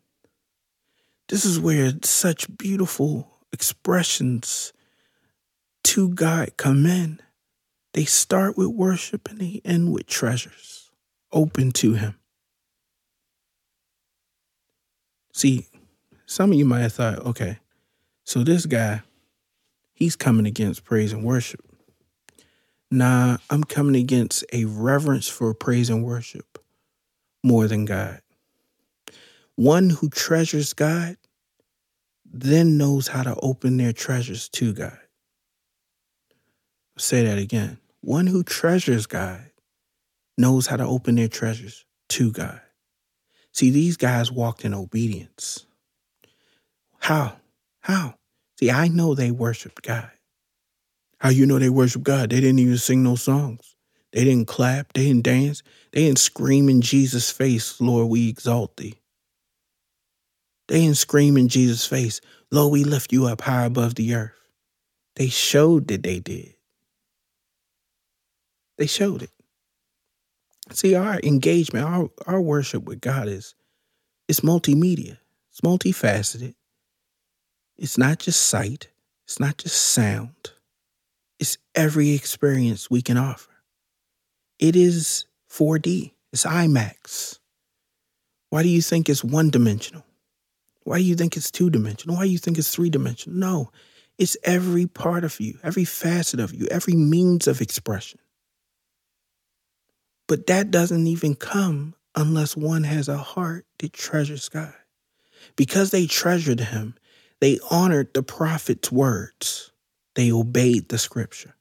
This 1.30 1.46
is 1.46 1.60
where 1.60 1.94
such 2.04 2.56
beautiful 2.58 3.40
expressions 3.52 4.72
to 5.86 6.10
God 6.10 6.58
come 6.58 6.86
in. 6.86 7.20
They 7.96 8.06
start 8.06 8.56
with 8.56 8.68
worship 8.68 9.32
and 9.32 9.40
they 9.40 9.62
end 9.66 9.92
with 9.92 10.06
treasures 10.06 10.81
open 11.32 11.72
to 11.74 11.94
Him. 11.94 12.16
See, 15.34 15.68
some 16.26 16.52
of 16.52 16.58
you 16.58 16.66
might 16.66 16.82
have 16.82 16.94
thought, 16.94 17.20
okay, 17.20 17.60
so 18.24 18.44
this 18.44 18.66
guy, 18.66 19.02
he's 19.94 20.16
coming 20.16 20.46
against 20.46 20.84
praise 20.84 21.14
and 21.14 21.24
worship. 21.24 21.62
Nah, 22.90 23.38
I'm 23.50 23.64
coming 23.64 23.96
against 23.96 24.44
a 24.52 24.66
reverence 24.66 25.28
for 25.28 25.54
praise 25.54 25.90
and 25.90 26.04
worship 26.04 26.58
more 27.44 27.68
than 27.68 27.86
God. 27.86 28.22
One 29.56 29.90
who 29.90 30.10
treasures 30.10 30.74
God 30.74 31.18
then 32.26 32.78
knows 32.78 33.08
how 33.10 33.24
to 33.24 33.36
open 33.42 33.78
their 33.78 33.94
treasures 33.94 34.50
to 34.50 34.74
God. 34.74 34.98
I'll 36.96 37.00
say 37.00 37.26
that 37.26 37.38
again. 37.38 37.78
One 38.02 38.28
who 38.28 38.44
treasures 38.44 39.06
God 39.06 39.51
knows 40.38 40.68
how 40.68 40.78
to 40.78 40.86
open 40.86 41.16
their 41.16 41.28
treasures 41.28 41.86
to 42.10 42.32
God. 42.32 42.62
See, 43.54 43.70
these 43.70 43.98
guys 43.98 44.32
walked 44.32 44.66
in 44.66 44.74
obedience. 44.74 45.66
How? 47.00 47.38
How? 47.82 48.16
See, 48.60 48.72
I 48.72 48.88
know 48.88 49.14
they 49.14 49.32
worshiped 49.32 49.82
God. 49.82 50.12
How 51.20 51.30
you 51.30 51.46
know 51.46 51.60
they 51.60 51.70
worship 51.70 52.04
God? 52.04 52.30
They 52.30 52.40
didn't 52.40 52.60
even 52.60 52.78
sing 52.78 53.04
no 53.04 53.16
songs. 53.16 53.76
They 54.14 54.24
didn't 54.24 54.48
clap. 54.48 54.94
They 54.94 55.06
didn't 55.06 55.24
dance. 55.24 55.64
They 55.92 56.06
didn't 56.06 56.20
scream 56.20 56.70
in 56.70 56.82
Jesus' 56.82 57.30
face, 57.30 57.80
Lord, 57.80 58.10
we 58.10 58.30
exalt 58.30 58.78
thee. 58.78 58.96
They 60.68 60.82
didn't 60.82 60.98
scream 60.98 61.38
in 61.38 61.50
Jesus' 61.50 61.86
face, 61.86 62.22
Lord, 62.50 62.72
we 62.72 62.84
lift 62.84 63.12
you 63.12 63.28
up 63.28 63.42
high 63.42 63.66
above 63.66 63.96
the 63.96 64.16
earth. 64.16 64.32
They 65.16 65.28
showed 65.28 65.88
that 65.90 66.04
they 66.04 66.20
did. 66.20 66.56
They 68.78 68.88
showed 68.88 69.22
it. 69.22 69.32
See, 70.74 70.96
our 70.96 71.20
engagement, 71.24 71.86
our, 71.86 72.10
our 72.26 72.42
worship 72.42 72.84
with 72.84 73.02
God 73.02 73.28
is 73.28 73.56
it's 74.28 74.40
multimedia. 74.42 75.18
It's 75.50 75.62
multifaceted. 75.62 76.56
It's 77.78 77.98
not 77.98 78.20
just 78.20 78.40
sight. 78.40 78.88
It's 79.26 79.40
not 79.40 79.58
just 79.58 79.76
sound. 79.76 80.52
It's 81.40 81.58
every 81.76 82.12
experience 82.12 82.90
we 82.90 83.02
can 83.02 83.18
offer. 83.18 83.52
It 84.60 84.76
is 84.76 85.26
4D. 85.50 86.12
It's 86.32 86.46
IMAX. 86.46 87.40
Why 88.50 88.64
do 88.64 88.70
you 88.70 88.82
think 88.82 89.10
it's 89.10 89.24
one 89.24 89.50
dimensional? 89.50 90.06
Why 90.84 90.98
do 90.98 91.04
you 91.04 91.16
think 91.16 91.36
it's 91.36 91.52
two 91.52 91.70
dimensional? 91.70 92.16
Why 92.16 92.26
do 92.26 92.32
you 92.32 92.38
think 92.38 92.58
it's 92.58 92.74
three 92.74 92.90
dimensional? 92.90 93.38
No, 93.38 93.72
it's 94.18 94.38
every 94.44 94.86
part 94.86 95.24
of 95.24 95.40
you, 95.40 95.58
every 95.64 95.86
facet 95.86 96.40
of 96.40 96.54
you, 96.54 96.68
every 96.68 96.96
means 96.96 97.48
of 97.48 97.62
expression. 97.62 98.20
But 100.32 100.48
that 100.48 100.72
doesn't 100.72 101.08
even 101.08 101.36
come 101.36 101.94
unless 102.16 102.56
one 102.56 102.86
has 102.86 103.10
a 103.10 103.18
heart 103.18 103.66
that 103.80 103.92
treasures 103.92 104.48
God. 104.48 104.74
Because 105.58 105.92
they 105.92 106.08
treasured 106.08 106.62
him, 106.62 106.96
they 107.42 107.60
honored 107.70 108.14
the 108.14 108.24
prophet's 108.24 108.90
words. 108.90 109.74
They 110.16 110.32
obeyed 110.32 110.88
the 110.88 110.98
scripture. 110.98 111.58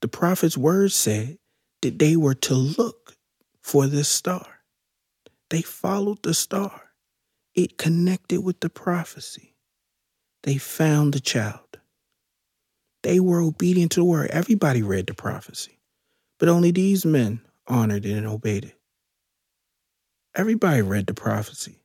The 0.00 0.08
prophet's 0.08 0.58
words 0.58 0.96
said 0.96 1.38
that 1.82 2.00
they 2.00 2.16
were 2.16 2.34
to 2.34 2.54
look 2.54 3.14
for 3.60 3.86
this 3.86 4.08
star. 4.08 4.64
They 5.48 5.62
followed 5.62 6.24
the 6.24 6.34
star. 6.34 6.90
It 7.54 7.78
connected 7.78 8.40
with 8.40 8.58
the 8.58 8.70
prophecy. 8.70 9.54
They 10.42 10.56
found 10.56 11.14
the 11.14 11.20
child. 11.20 11.78
They 13.04 13.20
were 13.20 13.40
obedient 13.40 13.92
to 13.92 14.00
the 14.00 14.04
word. 14.04 14.30
Everybody 14.32 14.82
read 14.82 15.06
the 15.06 15.14
prophecy, 15.14 15.78
but 16.40 16.48
only 16.48 16.72
these 16.72 17.06
men 17.06 17.40
honored 17.66 18.06
it 18.06 18.12
and 18.12 18.26
obeyed 18.26 18.64
it. 18.66 18.78
Everybody 20.34 20.82
read 20.82 21.06
the 21.06 21.14
prophecy. 21.14 21.82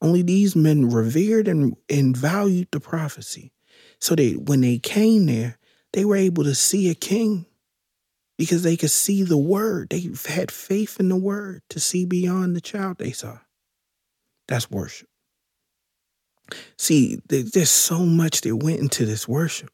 Only 0.00 0.22
these 0.22 0.54
men 0.54 0.90
revered 0.90 1.48
and, 1.48 1.76
and 1.88 2.16
valued 2.16 2.68
the 2.70 2.80
prophecy. 2.80 3.52
So 4.00 4.14
that 4.14 4.42
when 4.46 4.60
they 4.60 4.78
came 4.78 5.26
there, 5.26 5.58
they 5.92 6.04
were 6.04 6.16
able 6.16 6.44
to 6.44 6.54
see 6.54 6.88
a 6.88 6.94
king 6.94 7.46
because 8.36 8.62
they 8.62 8.76
could 8.76 8.90
see 8.90 9.22
the 9.24 9.38
word. 9.38 9.90
They 9.90 10.08
had 10.28 10.52
faith 10.52 11.00
in 11.00 11.08
the 11.08 11.16
word 11.16 11.62
to 11.70 11.80
see 11.80 12.04
beyond 12.04 12.54
the 12.54 12.60
child 12.60 12.98
they 12.98 13.10
saw. 13.10 13.38
That's 14.46 14.70
worship. 14.70 15.08
See, 16.76 17.18
there's 17.28 17.70
so 17.70 18.04
much 18.04 18.40
that 18.42 18.56
went 18.56 18.80
into 18.80 19.04
this 19.04 19.28
worship 19.28 19.70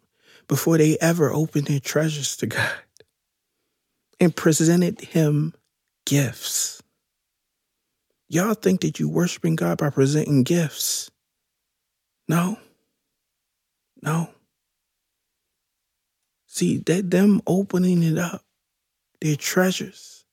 before 0.49 0.79
they 0.79 0.99
ever 1.01 1.33
opened 1.33 1.67
their 1.67 1.81
treasures 1.81 2.37
to 2.39 2.47
God 2.47 2.73
and 4.25 4.35
presented 4.35 5.01
him 5.01 5.55
gifts. 6.07 6.83
Y'all 8.29 8.55
think 8.55 8.81
that 8.81 8.99
you 8.99 9.09
worshiping 9.09 9.55
God 9.55 9.79
by 9.79 9.91
presenting 9.91 10.43
gifts. 10.43 11.11
No. 12.27 12.59
No. 14.03 14.31
See, 16.47 16.79
that 16.79 17.11
them 17.11 17.43
opening 17.47 18.03
it 18.03 18.19
up, 18.19 18.43
their 19.21 19.37
treasures, 19.37 20.25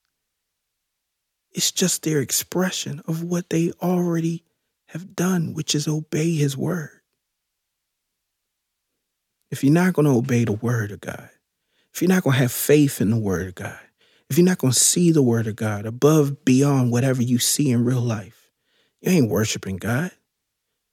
it's 1.52 1.72
just 1.72 2.04
their 2.04 2.22
expression 2.22 3.02
of 3.08 3.24
what 3.24 3.50
they 3.50 3.72
already 3.82 4.44
have 4.88 5.16
done, 5.16 5.54
which 5.54 5.76
is 5.76 5.88
obey 5.88 6.36
his 6.36 6.56
word. 6.56 7.02
If 9.50 9.64
you're 9.64 9.74
not 9.74 9.94
going 9.94 10.06
to 10.06 10.12
obey 10.12 10.46
the 10.46 10.54
word 10.54 10.92
of 10.92 11.02
God, 11.02 11.30
if 11.94 12.02
you're 12.02 12.10
not 12.10 12.24
going 12.24 12.36
to 12.36 12.42
have 12.42 12.52
faith 12.52 13.02
in 13.02 13.10
the 13.10 13.20
Word 13.20 13.48
of 13.48 13.56
God, 13.56 13.80
if 14.30 14.38
you're 14.38 14.46
not 14.46 14.60
going 14.60 14.74
to 14.74 14.80
see 14.80 15.12
the 15.12 15.22
Word 15.22 15.48
of 15.48 15.56
God 15.56 15.86
above, 15.86 16.46
beyond 16.46 16.92
whatever 16.92 17.22
you 17.22 17.38
see 17.38 17.70
in 17.70 17.84
real 17.84 18.02
life, 18.02 18.50
you 19.02 19.12
ain't 19.12 19.30
worshiping 19.30 19.78
God. 19.78 20.12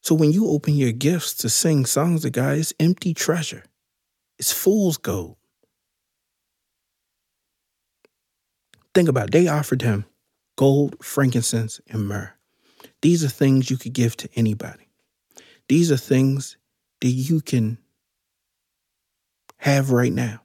So 0.03 0.14
when 0.14 0.32
you 0.32 0.49
open 0.49 0.74
your 0.74 0.92
gifts 0.92 1.34
to 1.34 1.49
sing 1.49 1.86
songs 1.86 2.24
of 2.24 2.32
God, 2.32 2.59
it's 2.59 2.74
empty 2.80 3.14
treasure, 3.14 3.64
it's 4.38 4.53
fool's 4.53 4.96
gold. 4.96 5.36
Think 8.94 9.09
about 9.09 9.26
it. 9.26 9.32
They 9.32 9.46
offered 9.46 9.82
him 9.82 10.07
gold, 10.57 10.96
frankincense, 11.05 11.80
and 11.88 12.09
myrrh. 12.09 12.32
These 13.03 13.22
are 13.22 13.28
things 13.28 13.70
you 13.70 13.76
could 13.76 13.92
give 13.92 14.16
to 14.16 14.28
anybody. 14.34 14.88
These 15.68 15.92
are 15.92 15.96
things 15.96 16.57
that 17.01 17.09
you 17.09 17.40
can 17.40 17.78
have 19.59 19.92
right 19.92 20.12
now 20.12 20.40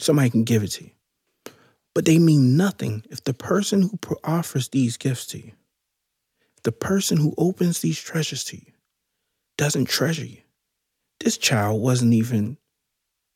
somebody 0.00 0.30
can 0.30 0.44
give 0.44 0.62
it 0.62 0.68
to 0.72 0.84
you. 0.84 0.90
But 1.94 2.04
they 2.04 2.18
mean 2.18 2.56
nothing 2.56 3.04
if 3.10 3.24
the 3.24 3.34
person 3.34 3.82
who 3.82 3.98
offers 4.24 4.68
these 4.68 4.96
gifts 4.96 5.26
to 5.26 5.38
you, 5.38 5.52
the 6.62 6.72
person 6.72 7.18
who 7.18 7.34
opens 7.36 7.80
these 7.80 7.98
treasures 7.98 8.44
to 8.44 8.56
you, 8.56 8.72
doesn't 9.56 9.88
treasure 9.88 10.24
you. 10.24 10.38
This 11.20 11.36
child 11.36 11.82
wasn't 11.82 12.14
even 12.14 12.56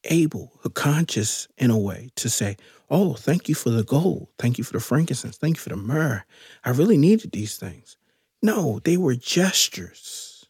able 0.05 0.53
or 0.65 0.71
conscious 0.71 1.49
in 1.59 1.71
a 1.71 1.79
way 1.79 2.11
to 2.17 2.29
say, 2.29 2.57
Oh, 2.91 3.15
thank 3.15 3.49
you 3.49 3.55
for 3.55 3.71
the 3.71 3.83
gold. 3.83 4.29
Thank 4.39 4.59
you 4.59 4.65
for 4.65 4.75
the 4.75 4.81
frankincense. 4.81 5.37
Thank 5.37 5.57
you 5.57 5.61
for 5.61 5.71
the 5.71 5.77
myrrh. 5.77 6.25
I 6.65 6.71
really 6.71 6.99
needed 6.99 7.33
these 7.33 7.57
things. 7.57 7.97
No, 8.43 8.79
they 8.85 8.99
were 8.99 9.15
gestures, 9.15 10.45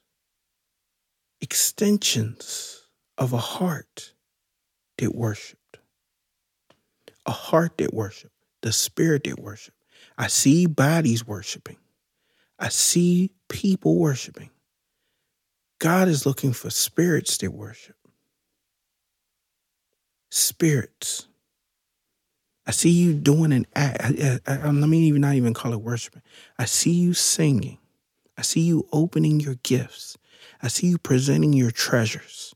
extensions 1.41 2.83
of 3.17 3.33
a 3.33 3.39
heart 3.39 4.13
that 4.99 5.15
worshiped 5.15 5.63
a 7.27 7.33
heart 7.33 7.79
that 7.79 7.95
worship, 7.95 8.33
the 8.63 8.73
spirit 8.73 9.25
that 9.25 9.39
worship. 9.39 9.75
I 10.17 10.29
see 10.29 10.67
bodies 10.67 11.27
worshiping. 11.27 11.79
I 12.59 12.69
see 12.69 13.33
people 13.49 13.97
worshiping. 13.97 14.51
God 15.79 16.09
is 16.09 16.25
looking 16.25 16.53
for 16.53 16.71
spirits 16.71 17.37
that 17.39 17.53
worship. 17.53 17.97
Spirits. 20.31 21.27
I 22.67 22.71
see 22.71 22.91
you 22.91 23.13
doing 23.15 23.53
an 23.53 23.67
act. 23.75 24.01
I, 24.03 24.39
I, 24.47 24.57
I, 24.57 24.71
let 24.71 24.89
me 24.89 24.99
even 25.01 25.21
not 25.21 25.35
even 25.35 25.53
call 25.53 25.73
it 25.73 25.83
worshiping. 25.83 26.23
I 26.59 26.65
see 26.65 26.93
you 26.93 27.13
singing. 27.13 27.79
I 28.39 28.43
see 28.43 28.61
you 28.61 28.89
opening 28.93 29.41
your 29.41 29.57
gifts. 29.57 30.17
I 30.63 30.69
see 30.69 30.89
you 30.89 30.99
presenting 30.99 31.53
your 31.53 31.71
treasures. 31.71 32.55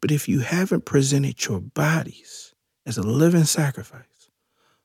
But 0.00 0.10
if 0.10 0.28
you 0.28 0.40
haven't 0.40 0.86
presented 0.86 1.44
your 1.44 1.60
bodies 1.60 2.49
as 2.86 2.98
a 2.98 3.02
living 3.02 3.44
sacrifice, 3.44 4.30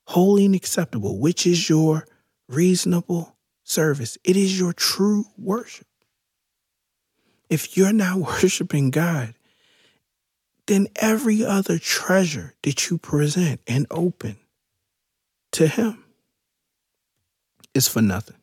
holy 0.08 0.46
and 0.46 0.56
acceptable, 0.56 1.20
which 1.20 1.48
is 1.48 1.70
your 1.70 2.08
reasonable 2.48 3.36
service, 3.64 4.18
it 4.24 4.36
is 4.38 4.60
your 4.60 4.74
true 4.74 5.26
worship. 5.38 5.88
If 7.50 7.78
you're 7.78 7.94
not 7.94 8.18
worshiping 8.44 8.92
God, 8.92 9.34
then 10.68 10.88
every 10.96 11.46
other 11.46 11.78
treasure 11.78 12.56
that 12.64 12.90
you 12.90 12.98
present 12.98 13.62
and 13.68 13.86
open 13.92 14.38
to 15.52 15.68
Him 15.68 16.04
is 17.74 17.88
for 17.88 18.02
nothing. 18.02 18.38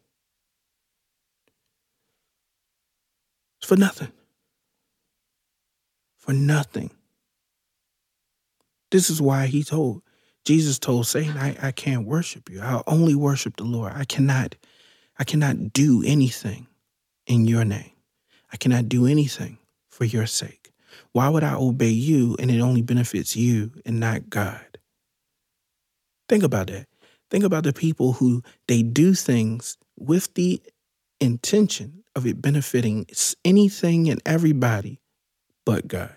It's 3.59 3.69
for 3.69 3.77
nothing. 3.77 4.13
For 6.19 6.33
nothing. 6.33 6.91
This 8.93 9.09
is 9.09 9.21
why 9.21 9.47
he 9.47 9.65
told, 9.65 10.03
Jesus 10.45 10.79
told 10.79 11.07
Satan, 11.07 11.37
I, 11.39 11.57
I 11.61 11.73
can't 11.73 12.07
worship 12.07 12.51
you. 12.51 12.61
I'll 12.61 12.85
only 12.87 13.15
worship 13.15 13.57
the 13.57 13.65
Lord. 13.65 13.95
I 13.97 14.05
cannot, 14.05 14.55
I 15.19 15.25
cannot 15.25 15.73
do 15.73 16.05
anything 16.07 16.67
in 17.27 17.47
your 17.47 17.65
name. 17.65 17.93
I 18.53 18.59
cannot 18.59 18.91
do 18.91 19.07
anything 19.07 19.59
for 19.89 20.05
your 20.05 20.27
sake. 20.27 20.73
Why 21.13 21.31
would 21.31 21.43
I 21.43 21.55
obey 21.55 21.89
you 21.89 22.37
and 22.39 22.51
it 22.51 22.61
only 22.61 22.83
benefits 22.83 23.35
you 23.35 23.73
and 23.87 23.99
not 23.99 24.29
God? 24.29 24.79
Think 26.29 26.43
about 26.45 26.67
that. 26.67 26.87
Think 27.31 27.45
about 27.45 27.65
the 27.65 27.73
people 27.73 28.13
who 28.13 28.43
they 28.69 28.83
do 28.83 29.15
things 29.15 29.79
with 29.97 30.35
the 30.35 30.63
intention 31.19 32.05
of 32.15 32.27
it 32.27 32.43
benefiting 32.43 33.07
anything 33.43 34.11
and 34.11 34.21
everybody 34.27 35.01
but 35.65 35.89
God. 35.89 36.15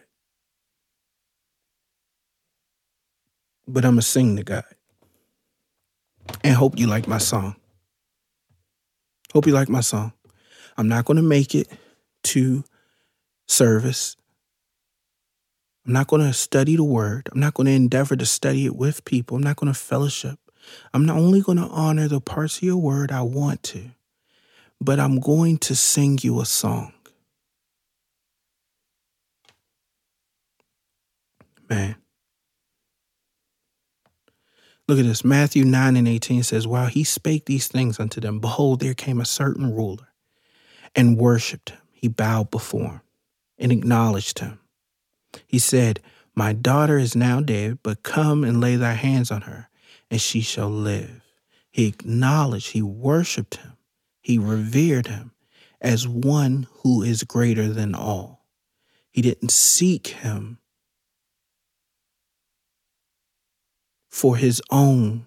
But 3.67 3.85
I'm 3.85 3.91
going 3.91 4.01
to 4.01 4.07
sing 4.07 4.35
to 4.37 4.43
God. 4.43 4.63
And 6.43 6.55
hope 6.55 6.77
you 6.77 6.87
like 6.87 7.07
my 7.07 7.17
song. 7.17 7.55
Hope 9.33 9.47
you 9.47 9.53
like 9.53 9.69
my 9.69 9.81
song. 9.81 10.13
I'm 10.77 10.87
not 10.87 11.05
going 11.05 11.17
to 11.17 11.23
make 11.23 11.55
it 11.55 11.67
to 12.25 12.63
service. 13.47 14.15
I'm 15.85 15.93
not 15.93 16.07
going 16.07 16.21
to 16.21 16.33
study 16.33 16.75
the 16.75 16.83
word. 16.83 17.29
I'm 17.31 17.39
not 17.39 17.53
going 17.53 17.67
to 17.67 17.73
endeavor 17.73 18.15
to 18.15 18.25
study 18.25 18.65
it 18.65 18.75
with 18.75 19.05
people. 19.05 19.37
I'm 19.37 19.43
not 19.43 19.55
going 19.55 19.71
to 19.71 19.79
fellowship. 19.79 20.39
I'm 20.93 21.05
not 21.05 21.17
only 21.17 21.41
going 21.41 21.59
to 21.59 21.65
honor 21.65 22.07
the 22.07 22.21
parts 22.21 22.57
of 22.57 22.63
your 22.63 22.77
word 22.77 23.11
I 23.11 23.21
want 23.21 23.61
to 23.63 23.91
but 24.81 24.99
I'm 24.99 25.19
going 25.19 25.57
to 25.59 25.75
sing 25.75 26.19
you 26.21 26.41
a 26.41 26.45
song. 26.45 26.93
Man. 31.69 31.95
Look 34.87 34.99
at 34.99 35.05
this. 35.05 35.25
Matthew 35.25 35.65
9 35.65 35.95
and 35.95 36.07
18 36.07 36.43
says, 36.43 36.67
While 36.67 36.87
he 36.87 37.03
spake 37.03 37.45
these 37.45 37.67
things 37.67 37.99
unto 37.99 38.21
them, 38.21 38.39
behold, 38.39 38.79
there 38.79 38.93
came 38.93 39.19
a 39.19 39.25
certain 39.25 39.73
ruler 39.73 40.09
and 40.95 41.17
worshiped 41.17 41.71
him. 41.71 41.79
He 41.91 42.07
bowed 42.07 42.51
before 42.51 42.81
him 42.81 43.01
and 43.57 43.71
acknowledged 43.71 44.39
him. 44.39 44.59
He 45.47 45.57
said, 45.57 46.01
My 46.35 46.53
daughter 46.53 46.99
is 46.99 47.15
now 47.15 47.41
dead, 47.41 47.79
but 47.81 48.03
come 48.03 48.43
and 48.43 48.61
lay 48.61 48.75
thy 48.75 48.93
hands 48.93 49.31
on 49.31 49.41
her, 49.41 49.69
and 50.11 50.21
she 50.21 50.41
shall 50.41 50.69
live. 50.69 51.21
He 51.71 51.87
acknowledged, 51.87 52.71
he 52.71 52.81
worshiped 52.83 53.55
him. 53.55 53.73
He 54.21 54.37
revered 54.37 55.07
him 55.07 55.31
as 55.81 56.07
one 56.07 56.67
who 56.81 57.01
is 57.01 57.23
greater 57.23 57.67
than 57.69 57.95
all. 57.95 58.45
He 59.09 59.21
didn't 59.21 59.51
seek 59.51 60.07
him 60.07 60.59
for 64.15 64.37
his 64.37 64.61
own 64.71 65.25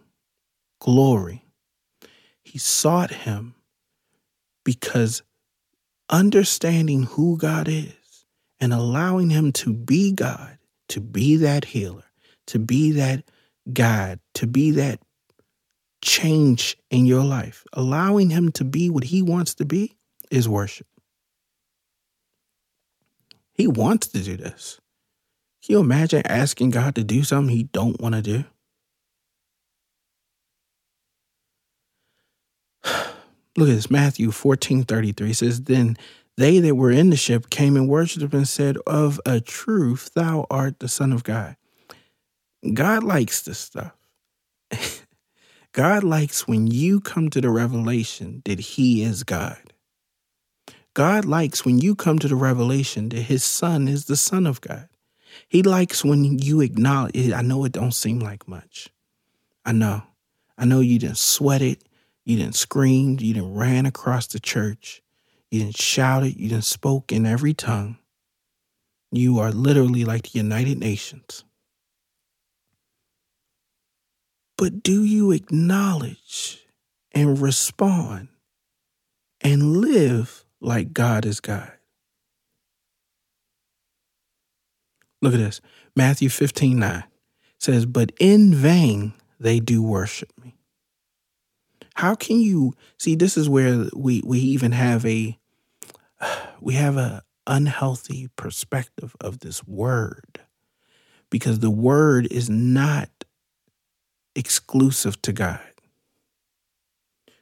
glory. 0.81 1.45
He 2.43 2.57
sought 2.57 3.11
him 3.11 3.55
because 4.65 5.23
understanding 6.09 7.03
who 7.03 7.37
God 7.37 7.69
is 7.69 8.25
and 8.59 8.73
allowing 8.73 9.29
him 9.29 9.53
to 9.53 9.75
be 9.75 10.13
God, 10.13 10.57
to 10.89 11.01
be 11.01 11.37
that 11.37 11.67
healer, 11.67 12.05
to 12.47 12.59
be 12.59 12.93
that 12.93 13.25
God, 13.71 14.21
to 14.33 14.47
be 14.47 14.71
that 14.71 15.01
change 16.03 16.79
in 16.91 17.05
your 17.05 17.25
life, 17.25 17.65
allowing 17.75 18.31
Him 18.31 18.51
to 18.53 18.65
be 18.65 18.89
what 18.89 19.05
He 19.05 19.21
wants 19.21 19.55
to 19.57 19.67
be, 19.67 19.97
is 20.31 20.49
worship. 20.49 20.87
He 23.53 23.67
wants 23.67 24.07
to 24.09 24.23
do 24.23 24.37
this. 24.39 24.81
Can 25.63 25.75
you 25.75 25.81
imagine 25.81 26.27
asking 26.27 26.71
God 26.71 26.95
to 26.95 27.05
do 27.05 27.23
something 27.23 27.55
He 27.55 27.65
don't 27.65 28.01
want 28.01 28.15
to 28.15 28.23
do? 28.23 28.45
Look 33.59 33.71
at 33.71 33.75
this. 33.75 33.91
Matthew 33.91 34.31
14 34.31 34.85
33 34.85 35.33
says, 35.33 35.63
Then 35.63 35.97
they 36.37 36.61
that 36.61 36.77
were 36.77 36.93
in 36.93 37.11
the 37.11 37.17
ship 37.17 37.51
came 37.51 37.75
and 37.75 37.89
worshipped 37.89 38.33
and 38.33 38.47
said, 38.47 38.77
Of 38.87 39.21
a 39.27 39.41
truth, 39.41 40.13
thou 40.15 40.47
art 40.49 40.79
the 40.79 40.87
Son 40.87 41.13
of 41.13 41.25
God. 41.25 41.57
God 42.73 43.03
likes 43.03 43.43
this 43.43 43.59
stuff. 43.59 43.97
God 45.73 46.05
likes 46.05 46.47
when 46.47 46.69
you 46.69 47.01
come 47.01 47.31
to 47.31 47.41
the 47.41 47.51
revelation 47.51 48.43
that 48.45 48.61
He 48.61 49.03
is 49.03 49.25
God. 49.25 49.73
God 50.95 51.25
likes 51.25 51.65
when 51.65 51.81
you 51.81 51.97
come 51.97 52.21
to 52.21 52.29
the 52.29 52.37
revelation 52.37 53.09
that 53.09 53.23
His 53.23 53.43
Son 53.43 53.89
is 53.89 54.05
the 54.05 54.17
Son 54.17 54.47
of 54.47 54.61
God. 54.61 54.89
He 55.49 55.65
likes 55.65 56.05
when 56.05 56.39
you 56.39 56.61
acknowledge 56.61 57.17
it. 57.17 57.33
I 57.33 57.43
know 57.43 57.65
it 57.65 57.73
don't 57.73 57.91
seem 57.91 58.21
like 58.21 58.47
much. 58.47 58.91
I 59.65 59.73
know. 59.73 60.05
I 60.57 60.65
know 60.65 60.79
you 60.79 61.01
didn't 61.01 61.19
sweat 61.19 61.61
it. 61.61 61.83
You 62.29 62.37
didn't 62.37 62.57
scream. 62.57 63.17
You 63.19 63.33
didn't 63.33 63.55
ran 63.55 63.87
across 63.87 64.27
the 64.27 64.39
church. 64.39 65.03
You 65.51 65.61
didn't 65.61 65.79
shout 65.79 66.25
it. 66.25 66.37
You 66.37 66.51
didn't 66.51 66.65
spoke 66.65 67.11
in 67.11 67.25
every 67.25 67.55
tongue. 67.55 67.97
You 69.11 69.39
are 69.39 69.51
literally 69.51 70.05
like 70.05 70.25
the 70.25 70.39
United 70.39 70.77
Nations. 70.77 71.47
But 74.59 74.83
do 74.83 75.03
you 75.05 75.33
acknowledge 75.33 76.67
and 77.13 77.41
respond 77.41 78.29
and 79.41 79.79
live 79.79 80.45
like 80.61 80.93
God 80.93 81.25
is 81.25 81.41
God? 81.41 81.73
Look 85.23 85.33
at 85.33 85.41
this. 85.41 85.63
Matthew 85.97 86.29
15 86.29 86.79
9 86.79 87.05
says, 87.59 87.87
But 87.87 88.13
in 88.21 88.53
vain 88.53 89.15
they 89.41 89.61
do 89.61 89.83
worship 89.83 90.31
me. 90.45 90.58
How 91.99 92.15
can 92.15 92.39
you 92.41 92.75
see 92.97 93.17
this 93.17 93.37
is 93.37 93.49
where 93.49 93.87
we, 93.93 94.23
we 94.25 94.39
even 94.39 94.71
have 94.71 95.05
a 95.05 95.37
we 96.61 96.75
have 96.75 96.97
a 96.97 97.25
unhealthy 97.45 98.29
perspective 98.37 99.17
of 99.21 99.41
this 99.41 99.67
word 99.67 100.39
because 101.29 101.59
the 101.59 101.73
word 101.73 102.29
is 102.31 102.49
not 102.49 103.11
exclusive 104.37 105.21
to 105.23 105.33
God. 105.33 105.59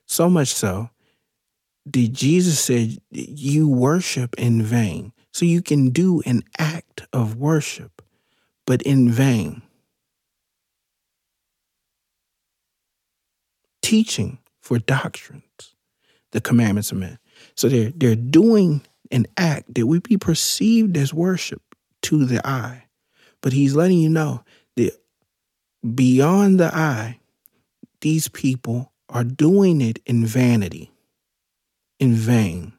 So 0.07 0.30
much 0.30 0.54
so 0.54 0.88
did 1.86 2.14
Jesus 2.14 2.59
said 2.59 2.96
you 3.11 3.68
worship 3.68 4.34
in 4.38 4.62
vain. 4.62 5.12
So 5.34 5.44
you 5.44 5.61
can 5.61 5.90
do 5.90 6.22
an 6.24 6.44
act 6.57 7.02
of 7.12 7.36
worship, 7.36 8.00
but 8.66 8.80
in 8.80 9.11
vain. 9.11 9.61
Teaching 13.82 14.38
for 14.66 14.80
doctrines, 14.80 15.76
the 16.32 16.40
commandments 16.40 16.90
of 16.90 16.98
men. 16.98 17.20
So 17.54 17.68
they're 17.68 17.92
they're 17.94 18.16
doing 18.16 18.82
an 19.12 19.26
act 19.36 19.72
that 19.72 19.86
would 19.86 20.02
be 20.02 20.16
perceived 20.16 20.96
as 20.96 21.14
worship 21.14 21.62
to 22.02 22.24
the 22.24 22.44
eye. 22.44 22.86
But 23.42 23.52
he's 23.52 23.76
letting 23.76 23.98
you 23.98 24.08
know 24.08 24.42
that 24.74 25.00
beyond 25.94 26.58
the 26.58 26.74
eye, 26.74 27.20
these 28.00 28.26
people 28.26 28.90
are 29.08 29.22
doing 29.22 29.80
it 29.80 30.00
in 30.04 30.26
vanity, 30.26 30.90
in 32.00 32.14
vain. 32.14 32.72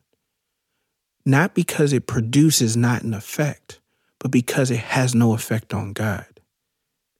Not 1.26 1.56
because 1.56 1.94
it 1.94 2.06
produces 2.06 2.76
not 2.76 3.04
an 3.04 3.14
effect, 3.14 3.80
but 4.20 4.30
because 4.30 4.72
it 4.72 4.80
has 4.80 5.16
no 5.16 5.34
effect 5.34 5.74
on 5.74 5.94
God. 5.94 6.42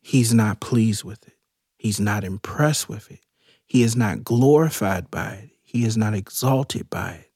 He's 0.02 0.34
not 0.34 0.60
pleased 0.60 1.06
with 1.06 1.26
it. 1.26 1.38
He's 1.78 2.02
not 2.02 2.26
impressed 2.26 2.90
with 2.90 3.10
it. 3.10 3.22
He 3.68 3.84
is 3.84 3.96
not 3.96 4.24
glorified 4.24 5.12
by 5.12 5.32
it. 5.32 5.50
He 5.64 5.84
is 5.84 5.98
not 5.98 6.14
exalted 6.14 6.90
by 6.90 7.12
it. 7.12 7.32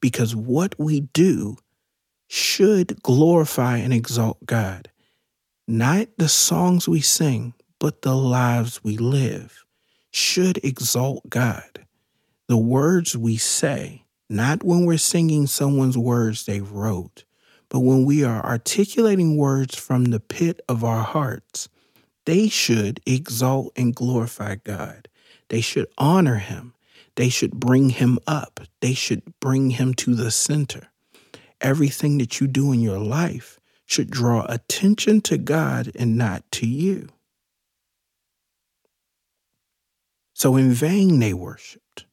Because 0.00 0.36
what 0.36 0.74
we 0.78 1.00
do 1.00 1.56
should 2.28 3.02
glorify 3.02 3.78
and 3.78 3.92
exalt 3.92 4.44
God. 4.44 4.90
Not 5.66 6.08
the 6.18 6.28
songs 6.28 6.86
we 6.86 7.00
sing, 7.00 7.54
but 7.80 8.02
the 8.02 8.14
lives 8.14 8.84
we 8.84 8.96
live 8.98 9.64
should 10.10 10.58
exalt 10.64 11.28
God. 11.28 11.86
The 12.48 12.56
words 12.56 13.16
we 13.16 13.36
say, 13.36 14.04
not 14.28 14.62
when 14.62 14.84
we're 14.84 14.98
singing 14.98 15.46
someone's 15.46 15.98
words 15.98 16.44
they 16.44 16.60
wrote, 16.60 17.24
but 17.68 17.80
when 17.80 18.04
we 18.04 18.22
are 18.22 18.44
articulating 18.44 19.36
words 19.36 19.74
from 19.74 20.06
the 20.06 20.20
pit 20.20 20.60
of 20.68 20.84
our 20.84 21.02
hearts, 21.02 21.68
they 22.26 22.48
should 22.48 23.00
exalt 23.06 23.72
and 23.76 23.94
glorify 23.94 24.56
God. 24.56 25.08
They 25.48 25.60
should 25.60 25.86
honor 25.98 26.36
him. 26.36 26.74
They 27.16 27.28
should 27.28 27.52
bring 27.52 27.90
him 27.90 28.18
up. 28.26 28.60
They 28.80 28.94
should 28.94 29.22
bring 29.40 29.70
him 29.70 29.94
to 29.94 30.14
the 30.14 30.30
center. 30.30 30.88
Everything 31.60 32.18
that 32.18 32.40
you 32.40 32.46
do 32.46 32.72
in 32.72 32.80
your 32.80 32.98
life 32.98 33.58
should 33.86 34.10
draw 34.10 34.44
attention 34.48 35.20
to 35.22 35.38
God 35.38 35.90
and 35.94 36.16
not 36.16 36.44
to 36.52 36.66
you. 36.66 37.08
So 40.34 40.56
in 40.56 40.72
vain 40.72 41.18
they 41.18 41.32
worshiped. 41.32 42.04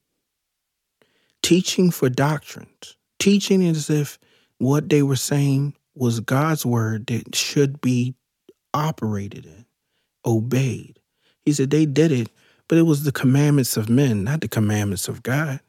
Teaching 1.41 1.91
for 1.91 2.07
doctrines, 2.07 2.95
teaching 3.19 3.67
as 3.67 3.89
if 3.89 4.17
what 4.59 4.87
they 4.87 5.03
were 5.03 5.17
saying 5.17 5.75
was 5.93 6.21
God's 6.21 6.65
word 6.65 7.07
that 7.07 7.35
should 7.35 7.81
be 7.81 8.15
operated 8.73 9.45
in, 9.45 9.65
obeyed. 10.25 10.99
He 11.43 11.51
said 11.51 11.69
they 11.69 11.85
did 11.85 12.13
it 12.13 12.29
but 12.67 12.77
it 12.77 12.83
was 12.83 13.03
the 13.03 13.11
commandments 13.11 13.77
of 13.77 13.89
men, 13.89 14.23
not 14.23 14.41
the 14.41 14.47
commandments 14.47 15.07
of 15.07 15.23
God. 15.23 15.59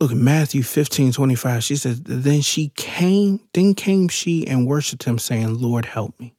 Look 0.00 0.10
at 0.10 0.16
Matthew 0.16 0.64
15, 0.64 1.12
25. 1.12 1.62
She 1.62 1.76
says, 1.76 2.02
Then 2.02 2.40
she 2.40 2.72
came, 2.74 3.38
then 3.54 3.74
came 3.74 4.08
she 4.08 4.44
and 4.48 4.66
worshiped 4.66 5.04
him, 5.04 5.16
saying, 5.16 5.60
Lord, 5.60 5.84
help 5.84 6.18
me. 6.18 6.34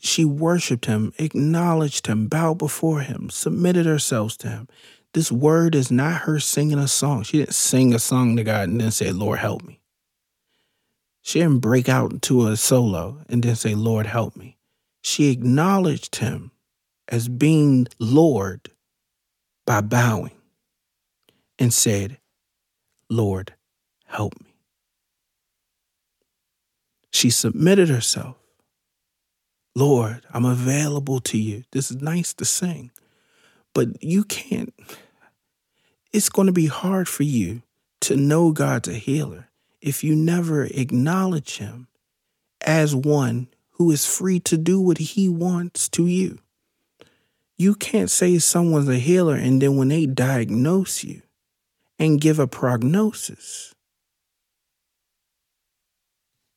She 0.00 0.24
worshiped 0.24 0.86
him, 0.86 1.12
acknowledged 1.18 2.06
him, 2.06 2.26
bowed 2.26 2.56
before 2.56 3.00
him, 3.00 3.28
submitted 3.28 3.84
herself 3.84 4.38
to 4.38 4.48
him. 4.48 4.68
This 5.12 5.30
word 5.30 5.74
is 5.74 5.90
not 5.90 6.22
her 6.22 6.40
singing 6.40 6.78
a 6.78 6.88
song. 6.88 7.22
She 7.22 7.38
didn't 7.38 7.54
sing 7.54 7.94
a 7.94 7.98
song 7.98 8.36
to 8.36 8.44
God 8.44 8.70
and 8.70 8.80
then 8.80 8.90
say, 8.90 9.12
Lord, 9.12 9.38
help 9.38 9.62
me. 9.62 9.80
She 11.26 11.38
didn't 11.38 11.60
break 11.60 11.88
out 11.88 12.12
into 12.12 12.46
a 12.46 12.56
solo 12.56 13.24
and 13.30 13.42
then 13.42 13.56
say, 13.56 13.74
Lord, 13.74 14.04
help 14.04 14.36
me. 14.36 14.58
She 15.00 15.30
acknowledged 15.30 16.16
him 16.16 16.50
as 17.08 17.30
being 17.30 17.86
Lord 17.98 18.70
by 19.66 19.80
bowing 19.80 20.36
and 21.58 21.72
said, 21.72 22.18
Lord, 23.08 23.54
help 24.04 24.38
me. 24.38 24.54
She 27.10 27.30
submitted 27.30 27.88
herself. 27.88 28.36
Lord, 29.74 30.26
I'm 30.30 30.44
available 30.44 31.20
to 31.20 31.38
you. 31.38 31.64
This 31.72 31.90
is 31.90 32.02
nice 32.02 32.34
to 32.34 32.44
sing, 32.44 32.90
but 33.72 34.02
you 34.02 34.24
can't, 34.24 34.74
it's 36.12 36.28
going 36.28 36.46
to 36.46 36.52
be 36.52 36.66
hard 36.66 37.08
for 37.08 37.22
you 37.22 37.62
to 38.02 38.14
know 38.14 38.52
God's 38.52 38.88
a 38.88 38.94
healer 38.94 39.48
if 39.84 40.02
you 40.02 40.16
never 40.16 40.64
acknowledge 40.64 41.58
him 41.58 41.86
as 42.62 42.96
one 42.96 43.46
who 43.72 43.90
is 43.90 44.06
free 44.06 44.40
to 44.40 44.56
do 44.56 44.80
what 44.80 44.96
he 44.96 45.28
wants 45.28 45.90
to 45.90 46.06
you. 46.06 46.38
You 47.58 47.74
can't 47.74 48.10
say 48.10 48.38
someone's 48.38 48.88
a 48.88 48.96
healer 48.96 49.34
and 49.34 49.60
then 49.60 49.76
when 49.76 49.88
they 49.88 50.06
diagnose 50.06 51.04
you 51.04 51.20
and 51.98 52.18
give 52.18 52.38
a 52.38 52.46
prognosis 52.46 53.74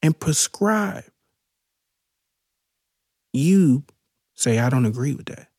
and 0.02 0.18
prescribe, 0.18 1.04
you 3.34 3.84
say, 4.36 4.58
I 4.58 4.70
don't 4.70 4.86
agree 4.86 5.14
with 5.14 5.26
that. 5.26 5.50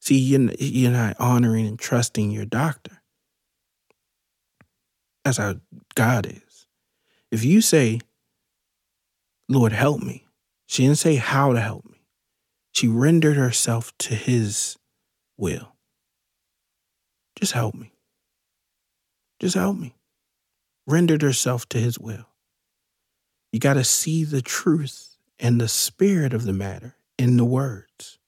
See, 0.00 0.18
you're, 0.18 0.90
not 0.90 1.16
honoring 1.18 1.66
and 1.66 1.78
trusting 1.78 2.30
your 2.30 2.44
doctor. 2.44 3.00
That's 5.24 5.38
how 5.38 5.54
God 5.94 6.26
is. 6.26 6.47
If 7.30 7.44
you 7.44 7.60
say, 7.60 8.00
Lord, 9.48 9.72
help 9.72 10.02
me, 10.02 10.26
she 10.66 10.84
didn't 10.84 10.98
say 10.98 11.16
how 11.16 11.52
to 11.52 11.60
help 11.60 11.84
me. 11.84 12.02
She 12.72 12.88
rendered 12.88 13.36
herself 13.36 13.96
to 13.98 14.14
his 14.14 14.76
will. 15.36 15.72
Just 17.36 17.52
help 17.52 17.74
me. 17.74 17.92
Just 19.40 19.54
help 19.54 19.76
me. 19.76 19.94
Rendered 20.86 21.22
herself 21.22 21.68
to 21.70 21.78
his 21.78 21.98
will. 21.98 22.26
You 23.52 23.60
got 23.60 23.74
to 23.74 23.84
see 23.84 24.24
the 24.24 24.42
truth 24.42 25.16
and 25.38 25.60
the 25.60 25.68
spirit 25.68 26.32
of 26.32 26.44
the 26.44 26.52
matter 26.52 26.96
in 27.18 27.36
the 27.36 27.44
words. 27.44 28.18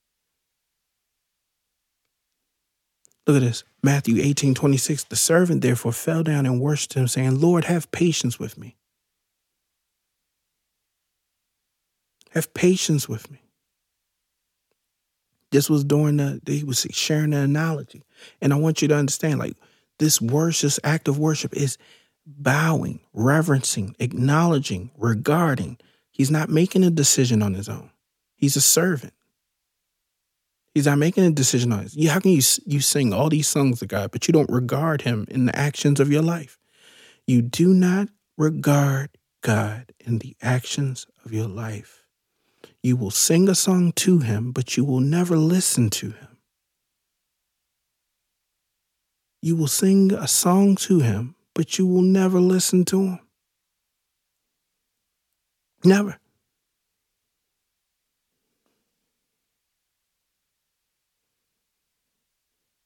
Look 3.27 3.37
at 3.37 3.43
this. 3.43 3.65
Matthew 3.83 4.21
18, 4.23 4.55
26. 4.55 5.05
The 5.05 5.17
servant 5.17 5.63
therefore 5.63 5.93
fell 5.93 6.23
down 6.23 6.47
and 6.47 6.61
worshipped 6.61 6.95
him, 6.95 7.07
saying, 7.07 7.41
Lord, 7.41 7.65
have 7.65 7.91
patience 7.93 8.39
with 8.39 8.59
me. 8.59 8.77
Have 12.31 12.55
patience 12.55 13.09
with 13.09 13.31
me. 13.31 13.43
This 15.51 15.69
was 15.69 15.85
during 15.85 16.19
the, 16.19 16.41
he 16.47 16.63
was 16.63 16.87
sharing 16.93 17.31
the 17.31 17.39
analogy. 17.39 18.03
And 18.41 18.53
I 18.53 18.57
want 18.57 18.83
you 18.83 18.89
to 18.89 18.97
understand 18.97 19.41
like 19.41 19.57
this 19.99 20.21
worship, 20.21 20.63
this 20.63 20.81
act 20.85 21.09
of 21.09 21.19
worship 21.19 21.55
is 21.55 21.77
bowing, 22.25 23.01
reverencing, 23.13 23.97
acknowledging, 23.99 24.91
regarding. 24.97 25.79
He's 26.11 26.31
not 26.31 26.49
making 26.49 26.85
a 26.85 26.91
decision 26.91 27.43
on 27.43 27.55
his 27.55 27.69
own. 27.69 27.91
He's 28.37 28.57
a 28.57 28.61
servant. 28.61 29.13
He's 30.75 30.87
not 30.87 30.99
making 30.99 31.25
a 31.25 31.31
decision 31.31 31.73
on 31.73 31.87
it. 31.87 32.09
How 32.09 32.21
can 32.21 32.31
you 32.31 32.43
you 32.65 32.81
sing 32.81 33.13
all 33.13 33.29
these 33.29 33.49
songs 33.49 33.81
to 33.81 33.87
God, 33.87 34.13
but 34.13 34.29
you 34.29 34.33
don't 34.33 34.51
regard 34.51 35.03
Him 35.03 35.27
in 35.29 35.47
the 35.47 35.57
actions 35.57 35.99
of 35.99 36.13
your 36.13 36.23
life? 36.23 36.59
You 37.27 37.43
do 37.43 37.75
not 37.75 38.09
regard 38.39 39.11
God 39.43 39.93
in 39.99 40.19
the 40.19 40.37
actions 40.41 41.07
of 41.25 41.33
your 41.33 41.49
life. 41.49 42.00
You 42.83 42.97
will 42.97 43.11
sing 43.11 43.49
a 43.49 43.55
song 43.55 43.93
to 43.97 44.21
him, 44.21 44.53
but 44.53 44.77
you 44.77 44.85
will 44.85 45.01
never 45.01 45.37
listen 45.37 45.91
to 45.91 46.11
him. 46.11 46.39
You 49.43 49.57
will 49.57 49.69
sing 49.69 50.13
a 50.13 50.29
song 50.29 50.77
to 50.77 51.01
him, 51.01 51.35
but 51.55 51.79
you 51.79 51.87
will 51.87 52.03
never 52.03 52.41
listen 52.41 52.85
to 52.87 53.03
him. 53.03 53.21
Never. 55.85 56.19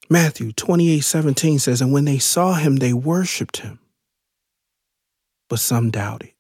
Matthew 0.09 0.53
28 0.53 1.01
17 1.01 1.59
says, 1.59 1.81
And 1.81 1.93
when 1.93 2.05
they 2.05 2.19
saw 2.19 2.55
him, 2.55 2.77
they 2.77 2.93
worshiped 2.93 3.59
him, 3.59 3.81
but 5.49 5.59
some 5.59 5.91
doubted. 5.91 6.34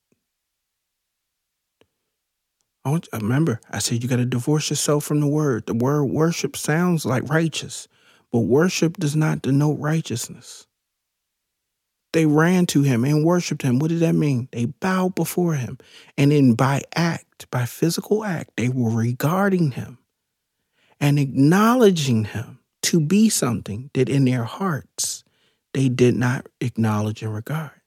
I 2.85 2.91
want 2.91 3.09
remember 3.13 3.61
I 3.71 3.79
said 3.79 4.03
you 4.03 4.09
got 4.09 4.17
to 4.17 4.27
divorce 4.27 4.71
yourself 4.71 5.05
from 5.05 5.21
the 5.21 5.27
word. 5.27 5.67
The 5.67 5.75
word 5.75 6.05
worship 6.05 6.57
sounds 6.57 7.07
like 7.07 7.29
righteous, 7.29 7.89
but 8.31 8.41
worship 8.41 8.99
does 8.99 9.17
not 9.17 9.43
denote 9.43 9.79
righteousness. 9.79 10.67
They 12.13 12.27
ran 12.27 12.67
to 12.67 12.83
him 12.83 13.05
and 13.05 13.25
worshiped 13.25 13.63
him. 13.63 13.81
What 13.81 13.89
did 13.89 14.01
that 14.01 14.15
mean? 14.15 14.49
They 14.53 14.67
bowed 14.67 15.17
before 15.17 15.55
him. 15.55 15.79
And 16.17 16.31
then 16.31 16.55
by 16.55 16.83
act, 16.95 17.51
by 17.51 17.65
physical 17.65 18.23
act, 18.25 18.51
they 18.57 18.69
were 18.69 18.91
regarding 18.91 19.73
him 19.73 19.99
and 21.01 21.19
acknowledging 21.19 22.25
him 22.25 22.61
to 22.83 23.01
be 23.01 23.29
something 23.29 23.91
that 23.95 24.09
in 24.09 24.27
their 24.27 24.45
hearts 24.45 25.25
they 25.73 25.89
did 25.89 26.15
not 26.15 26.47
acknowledge 26.61 27.23
and 27.23 27.35
regard. 27.35 27.81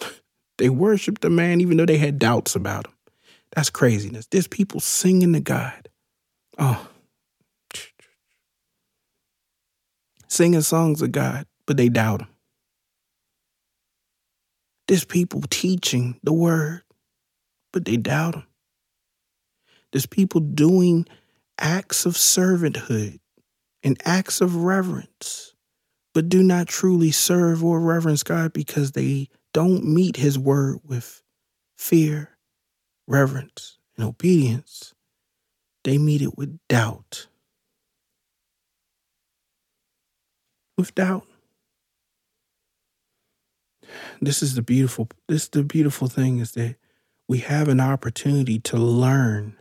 they 0.58 0.68
worshiped 0.68 1.22
the 1.22 1.30
man 1.30 1.60
even 1.60 1.78
though 1.78 1.86
they 1.86 1.98
had 1.98 2.20
doubts 2.20 2.54
about 2.54 2.86
him. 2.86 2.95
That's 3.56 3.70
craziness. 3.70 4.26
There's 4.26 4.46
people 4.46 4.80
singing 4.80 5.32
to 5.32 5.40
God. 5.40 5.88
Oh. 6.58 6.88
Singing 10.28 10.60
songs 10.60 11.00
of 11.00 11.12
God, 11.12 11.46
but 11.66 11.78
they 11.78 11.88
doubt 11.88 12.20
Him. 12.20 12.28
There's 14.86 15.06
people 15.06 15.40
teaching 15.48 16.20
the 16.22 16.34
word, 16.34 16.82
but 17.72 17.86
they 17.86 17.96
doubt 17.96 18.34
Him. 18.34 18.46
There's 19.90 20.06
people 20.06 20.42
doing 20.42 21.06
acts 21.58 22.04
of 22.04 22.12
servanthood 22.12 23.20
and 23.82 23.96
acts 24.04 24.42
of 24.42 24.56
reverence, 24.56 25.54
but 26.12 26.28
do 26.28 26.42
not 26.42 26.68
truly 26.68 27.10
serve 27.10 27.64
or 27.64 27.80
reverence 27.80 28.22
God 28.22 28.52
because 28.52 28.92
they 28.92 29.28
don't 29.54 29.86
meet 29.86 30.16
His 30.16 30.38
word 30.38 30.80
with 30.84 31.22
fear 31.78 32.35
reverence, 33.06 33.78
and 33.96 34.06
obedience, 34.06 34.94
they 35.84 35.98
meet 35.98 36.20
it 36.20 36.36
with 36.36 36.58
doubt. 36.68 37.28
With 40.76 40.94
doubt. 40.94 41.26
This 44.20 44.42
is 44.42 44.54
the 44.54 44.62
beautiful 44.62 45.08
this 45.28 45.44
is 45.44 45.48
the 45.50 45.62
beautiful 45.62 46.08
thing 46.08 46.38
is 46.38 46.52
that 46.52 46.76
we 47.28 47.38
have 47.38 47.68
an 47.68 47.80
opportunity 47.80 48.58
to 48.60 48.76
learn 48.76 49.56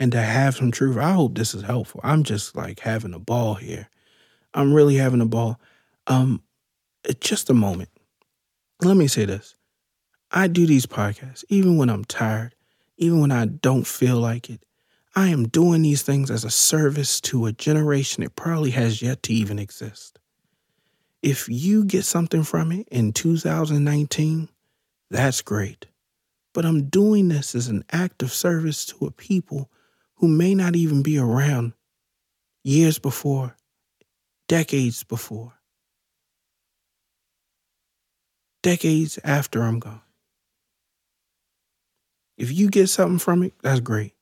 and 0.00 0.10
to 0.12 0.20
have 0.20 0.56
some 0.56 0.70
truth. 0.70 0.96
I 0.96 1.12
hope 1.12 1.36
this 1.36 1.54
is 1.54 1.62
helpful. 1.62 2.00
I'm 2.02 2.24
just 2.24 2.56
like 2.56 2.80
having 2.80 3.14
a 3.14 3.18
ball 3.18 3.54
here. 3.54 3.88
I'm 4.54 4.72
really 4.72 4.96
having 4.96 5.20
a 5.20 5.26
ball. 5.26 5.60
Um 6.06 6.42
just 7.20 7.50
a 7.50 7.54
moment. 7.54 7.90
Let 8.82 8.96
me 8.96 9.06
say 9.06 9.24
this. 9.24 9.54
I 10.32 10.48
do 10.48 10.66
these 10.66 10.86
podcasts 10.86 11.44
even 11.48 11.76
when 11.76 11.88
I'm 11.88 12.04
tired, 12.04 12.55
even 12.96 13.20
when 13.20 13.32
I 13.32 13.46
don't 13.46 13.86
feel 13.86 14.16
like 14.16 14.50
it. 14.50 14.62
I 15.14 15.28
am 15.28 15.48
doing 15.48 15.82
these 15.82 16.02
things 16.02 16.30
as 16.30 16.44
a 16.44 16.50
service 16.50 17.20
to 17.22 17.46
a 17.46 17.52
generation 17.52 18.22
that 18.22 18.36
probably 18.36 18.72
has 18.72 19.00
yet 19.00 19.22
to 19.24 19.32
even 19.32 19.58
exist. 19.58 20.18
If 21.22 21.48
you 21.48 21.84
get 21.84 22.04
something 22.04 22.42
from 22.42 22.70
it 22.70 22.86
in 22.90 23.12
2019, 23.12 24.48
that's 25.10 25.40
great. 25.40 25.86
But 26.52 26.64
I'm 26.64 26.88
doing 26.88 27.28
this 27.28 27.54
as 27.54 27.68
an 27.68 27.84
act 27.90 28.22
of 28.22 28.32
service 28.32 28.84
to 28.86 29.06
a 29.06 29.10
people 29.10 29.70
who 30.16 30.28
may 30.28 30.54
not 30.54 30.76
even 30.76 31.02
be 31.02 31.18
around 31.18 31.72
years 32.62 32.98
before, 32.98 33.56
decades 34.48 35.02
before, 35.04 35.54
decades 38.62 39.18
after 39.24 39.62
I'm 39.62 39.78
gone. 39.78 40.00
If 42.36 42.52
you 42.52 42.68
get 42.68 42.88
something 42.88 43.18
from 43.18 43.42
it, 43.42 43.54
that's 43.62 43.80
great. 43.80 44.14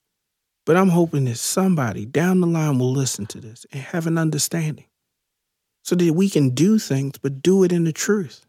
But 0.66 0.76
I'm 0.76 0.88
hoping 0.88 1.24
that 1.26 1.36
somebody 1.36 2.06
down 2.06 2.40
the 2.40 2.46
line 2.46 2.78
will 2.78 2.92
listen 2.92 3.26
to 3.26 3.40
this 3.40 3.66
and 3.72 3.82
have 3.82 4.06
an 4.06 4.16
understanding 4.16 4.86
so 5.82 5.94
that 5.94 6.14
we 6.14 6.30
can 6.30 6.50
do 6.50 6.78
things, 6.78 7.18
but 7.18 7.42
do 7.42 7.64
it 7.64 7.72
in 7.72 7.84
the 7.84 7.92
truth. 7.92 8.46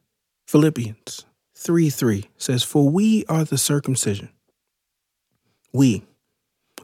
Philippians 0.47 1.26
3 1.55 1.89
3 1.89 2.30
says, 2.38 2.63
For 2.63 2.89
we 2.89 3.26
are 3.26 3.43
the 3.43 3.57
circumcision. 3.57 4.30
We 5.74 6.05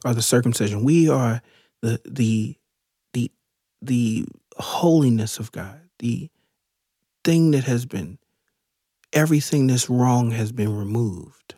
are 0.04 0.14
the 0.14 0.22
circumcision. 0.22 0.84
We 0.84 1.10
are 1.10 1.42
the 1.82 2.02
the 2.06 2.58
the 3.14 3.32
the 3.82 4.26
holiness 4.58 5.40
of 5.40 5.52
God, 5.52 5.80
the 6.00 6.30
thing 7.24 7.52
that 7.52 7.64
has 7.64 7.86
been 7.86 8.18
everything 9.14 9.68
that's 9.68 9.90
wrong 9.90 10.32
has 10.32 10.52
been 10.52 10.76
removed, 10.76 11.56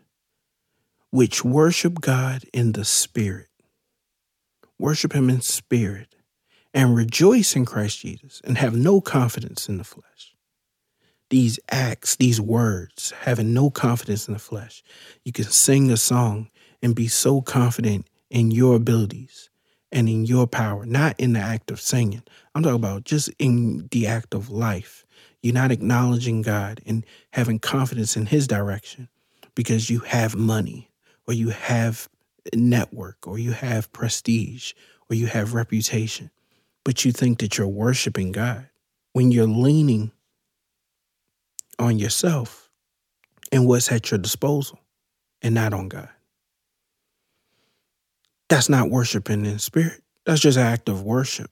which 1.13 1.45
worship 1.45 2.01
God 2.01 2.43
in 2.51 2.71
the 2.71 2.83
spirit 2.83 3.47
worship 4.83 5.13
him 5.13 5.29
in 5.29 5.39
spirit, 5.39 6.15
and 6.73 6.93
rejoice 6.93 7.55
in 7.55 7.65
Christ 7.65 7.99
Jesus 7.99 8.41
and 8.43 8.57
have 8.57 8.75
no 8.75 8.99
confidence 8.99 9.69
in 9.69 9.77
the 9.77 9.83
flesh. 9.85 10.35
These 11.29 11.57
acts, 11.69 12.17
these 12.17 12.41
words, 12.41 13.13
having 13.21 13.53
no 13.53 13.69
confidence 13.69 14.27
in 14.27 14.33
the 14.33 14.39
flesh. 14.39 14.83
You 15.23 15.31
can 15.31 15.45
sing 15.45 15.89
a 15.89 15.95
song 15.95 16.49
and 16.81 16.93
be 16.95 17.07
so 17.07 17.41
confident 17.41 18.07
in 18.29 18.51
your 18.51 18.75
abilities 18.75 19.49
and 19.89 20.09
in 20.09 20.25
your 20.25 20.47
power, 20.47 20.85
not 20.85 21.17
in 21.17 21.31
the 21.31 21.39
act 21.39 21.71
of 21.71 21.79
singing. 21.79 22.23
I'm 22.53 22.63
talking 22.63 22.75
about 22.75 23.05
just 23.05 23.29
in 23.39 23.87
the 23.91 24.07
act 24.07 24.33
of 24.33 24.49
life. 24.49 25.05
You're 25.41 25.53
not 25.53 25.71
acknowledging 25.71 26.41
God 26.41 26.81
and 26.85 27.05
having 27.31 27.59
confidence 27.59 28.17
in 28.17 28.25
His 28.25 28.47
direction 28.47 29.07
because 29.55 29.89
you 29.89 29.99
have 29.99 30.35
money 30.35 30.89
or 31.27 31.33
you 31.33 31.49
have 31.49 32.09
network 32.53 33.27
or 33.27 33.37
you 33.37 33.51
have 33.51 33.91
prestige 33.93 34.73
or 35.09 35.15
you 35.15 35.27
have 35.27 35.53
reputation, 35.53 36.29
but 36.83 37.05
you 37.05 37.11
think 37.11 37.39
that 37.39 37.57
you're 37.57 37.67
worshiping 37.67 38.31
God 38.31 38.67
when 39.13 39.31
you're 39.31 39.47
leaning 39.47 40.11
on 41.79 41.99
yourself 41.99 42.69
and 43.51 43.67
what's 43.67 43.91
at 43.91 44.11
your 44.11 44.17
disposal 44.17 44.79
and 45.41 45.55
not 45.55 45.73
on 45.73 45.87
God. 45.87 46.09
That's 48.49 48.69
not 48.69 48.89
worshiping 48.89 49.45
in 49.45 49.59
spirit. 49.59 50.01
That's 50.25 50.41
just 50.41 50.57
an 50.57 50.65
act 50.65 50.89
of 50.89 51.03
worship, 51.03 51.51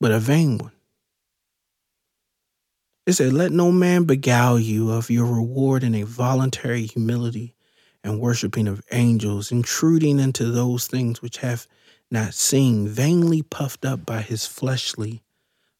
but 0.00 0.12
a 0.12 0.18
vain 0.18 0.58
one. 0.58 0.72
It 3.06 3.14
said, 3.14 3.32
Let 3.32 3.52
no 3.52 3.70
man 3.70 4.04
beguile 4.04 4.58
you 4.58 4.90
of 4.90 5.10
your 5.10 5.26
reward 5.26 5.84
in 5.84 5.94
a 5.94 6.02
voluntary 6.02 6.86
humility 6.86 7.55
and 8.06 8.20
worshiping 8.20 8.68
of 8.68 8.82
angels, 8.92 9.50
intruding 9.50 10.20
into 10.20 10.44
those 10.44 10.86
things 10.86 11.20
which 11.20 11.38
have 11.38 11.66
not 12.10 12.34
seen, 12.34 12.86
vainly 12.86 13.42
puffed 13.42 13.84
up 13.84 14.06
by 14.06 14.20
his 14.22 14.46
fleshly 14.46 15.22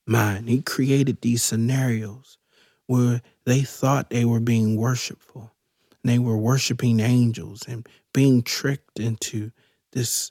mind. 0.07 0.49
He 0.49 0.61
created 0.61 1.21
these 1.21 1.43
scenarios 1.43 2.39
where 2.87 3.23
they 3.45 3.61
thought 3.63 4.11
they 4.11 4.25
were 4.25 4.41
being 4.41 4.77
worshipful. 4.77 5.53
They 6.03 6.19
were 6.19 6.37
worshiping 6.37 7.01
angels 7.01 7.63
and 7.67 7.89
being 8.13 8.43
tricked 8.43 8.99
into 8.99 9.53
this 9.93 10.31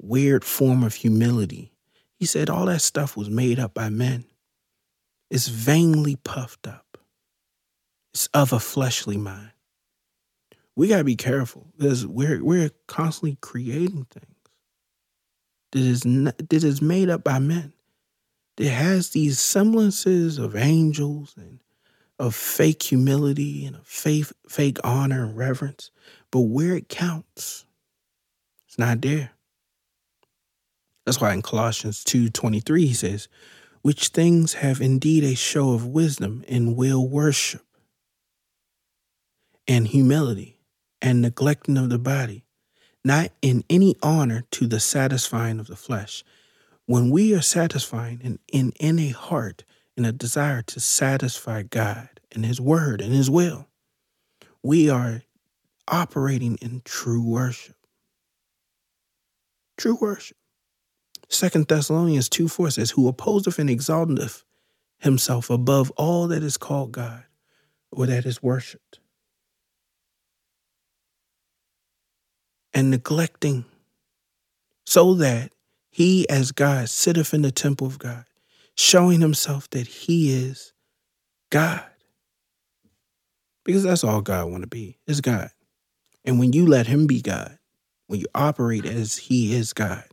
weird 0.00 0.44
form 0.44 0.82
of 0.82 0.94
humility. 0.94 1.72
He 2.18 2.26
said 2.26 2.50
all 2.50 2.66
that 2.66 2.82
stuff 2.82 3.16
was 3.16 3.30
made 3.30 3.58
up 3.58 3.72
by 3.74 3.88
men. 3.88 4.24
It's 5.30 5.48
vainly 5.48 6.16
puffed 6.16 6.66
up. 6.66 6.98
It's 8.14 8.28
of 8.28 8.52
a 8.52 8.60
fleshly 8.60 9.16
mind 9.16 9.50
we 10.76 10.88
got 10.88 10.98
to 10.98 11.04
be 11.04 11.16
careful 11.16 11.66
because 11.76 12.06
we're 12.06 12.44
we're 12.44 12.70
constantly 12.86 13.38
creating 13.40 14.06
things 14.10 14.36
that 15.72 15.82
is 15.82 16.04
not, 16.04 16.36
that 16.38 16.64
is 16.64 16.80
made 16.80 17.08
up 17.08 17.24
by 17.24 17.38
men. 17.38 17.72
That 18.56 18.68
has 18.68 19.10
these 19.10 19.38
semblances 19.38 20.38
of 20.38 20.56
angels 20.56 21.34
and 21.36 21.60
of 22.18 22.34
fake 22.34 22.82
humility 22.82 23.66
and 23.66 23.76
of 23.76 23.86
fake 23.86 24.26
fake 24.48 24.78
honor 24.84 25.24
and 25.24 25.36
reverence, 25.36 25.90
but 26.30 26.40
where 26.40 26.76
it 26.76 26.88
counts, 26.88 27.66
it's 28.66 28.78
not 28.78 29.02
there. 29.02 29.32
That's 31.04 31.20
why 31.20 31.32
in 31.34 31.42
Colossians 31.42 32.02
2:23 32.04 32.86
he 32.86 32.94
says, 32.94 33.28
"Which 33.82 34.08
things 34.08 34.54
have 34.54 34.80
indeed 34.80 35.24
a 35.24 35.34
show 35.34 35.72
of 35.72 35.86
wisdom 35.86 36.44
and 36.48 36.76
will 36.76 37.06
worship 37.08 37.64
and 39.68 39.86
humility." 39.86 40.55
And 41.00 41.22
neglecting 41.22 41.76
of 41.76 41.90
the 41.90 41.98
body, 41.98 42.44
not 43.04 43.30
in 43.42 43.64
any 43.68 43.96
honor 44.02 44.44
to 44.52 44.66
the 44.66 44.80
satisfying 44.80 45.60
of 45.60 45.66
the 45.66 45.76
flesh. 45.76 46.24
When 46.86 47.10
we 47.10 47.34
are 47.34 47.42
satisfying 47.42 48.20
in, 48.22 48.38
in, 48.52 48.72
in 48.78 48.98
a 48.98 49.08
heart, 49.08 49.64
in 49.96 50.04
a 50.04 50.12
desire 50.12 50.62
to 50.62 50.80
satisfy 50.80 51.62
God 51.62 52.20
and 52.32 52.44
His 52.44 52.60
Word 52.60 53.00
and 53.00 53.12
His 53.12 53.30
will, 53.30 53.66
we 54.62 54.90
are 54.90 55.22
operating 55.88 56.56
in 56.60 56.82
true 56.84 57.22
worship. 57.22 57.76
True 59.76 59.98
worship. 60.00 60.36
Second 61.28 61.66
Thessalonians 61.66 62.28
2 62.28 62.48
4 62.48 62.70
says, 62.70 62.90
Who 62.92 63.08
opposeth 63.08 63.58
and 63.58 63.68
exalteth 63.68 64.44
himself 64.98 65.50
above 65.50 65.90
all 65.92 66.28
that 66.28 66.42
is 66.42 66.56
called 66.56 66.92
God 66.92 67.24
or 67.92 68.06
that 68.06 68.24
is 68.24 68.42
worshiped 68.42 69.00
and 72.76 72.90
neglecting, 72.90 73.64
so 74.84 75.14
that 75.14 75.50
he, 75.88 76.28
as 76.28 76.52
God, 76.52 76.90
sitteth 76.90 77.32
in 77.32 77.40
the 77.40 77.50
temple 77.50 77.86
of 77.86 77.98
God, 77.98 78.26
showing 78.76 79.22
himself 79.22 79.70
that 79.70 79.86
he 79.86 80.30
is 80.30 80.74
God. 81.50 81.82
Because 83.64 83.82
that's 83.82 84.04
all 84.04 84.20
God 84.20 84.50
want 84.50 84.62
to 84.62 84.68
be, 84.68 84.98
is 85.06 85.22
God. 85.22 85.48
And 86.26 86.38
when 86.38 86.52
you 86.52 86.66
let 86.66 86.86
him 86.86 87.06
be 87.06 87.22
God, 87.22 87.58
when 88.08 88.20
you 88.20 88.26
operate 88.34 88.84
as 88.84 89.16
he 89.16 89.54
is 89.54 89.72
God, 89.72 90.04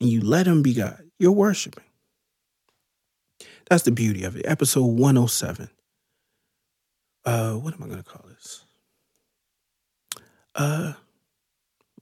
and 0.00 0.10
you 0.10 0.20
let 0.20 0.48
him 0.48 0.62
be 0.62 0.74
God, 0.74 1.00
you're 1.20 1.30
worshiping. 1.30 1.84
That's 3.70 3.84
the 3.84 3.92
beauty 3.92 4.24
of 4.24 4.34
it. 4.36 4.44
Episode 4.46 4.84
107. 4.84 5.70
Uh, 7.24 7.52
what 7.52 7.72
am 7.72 7.84
I 7.84 7.86
gonna 7.86 8.02
call 8.02 8.24
this? 8.28 8.64
Uh 10.56 10.94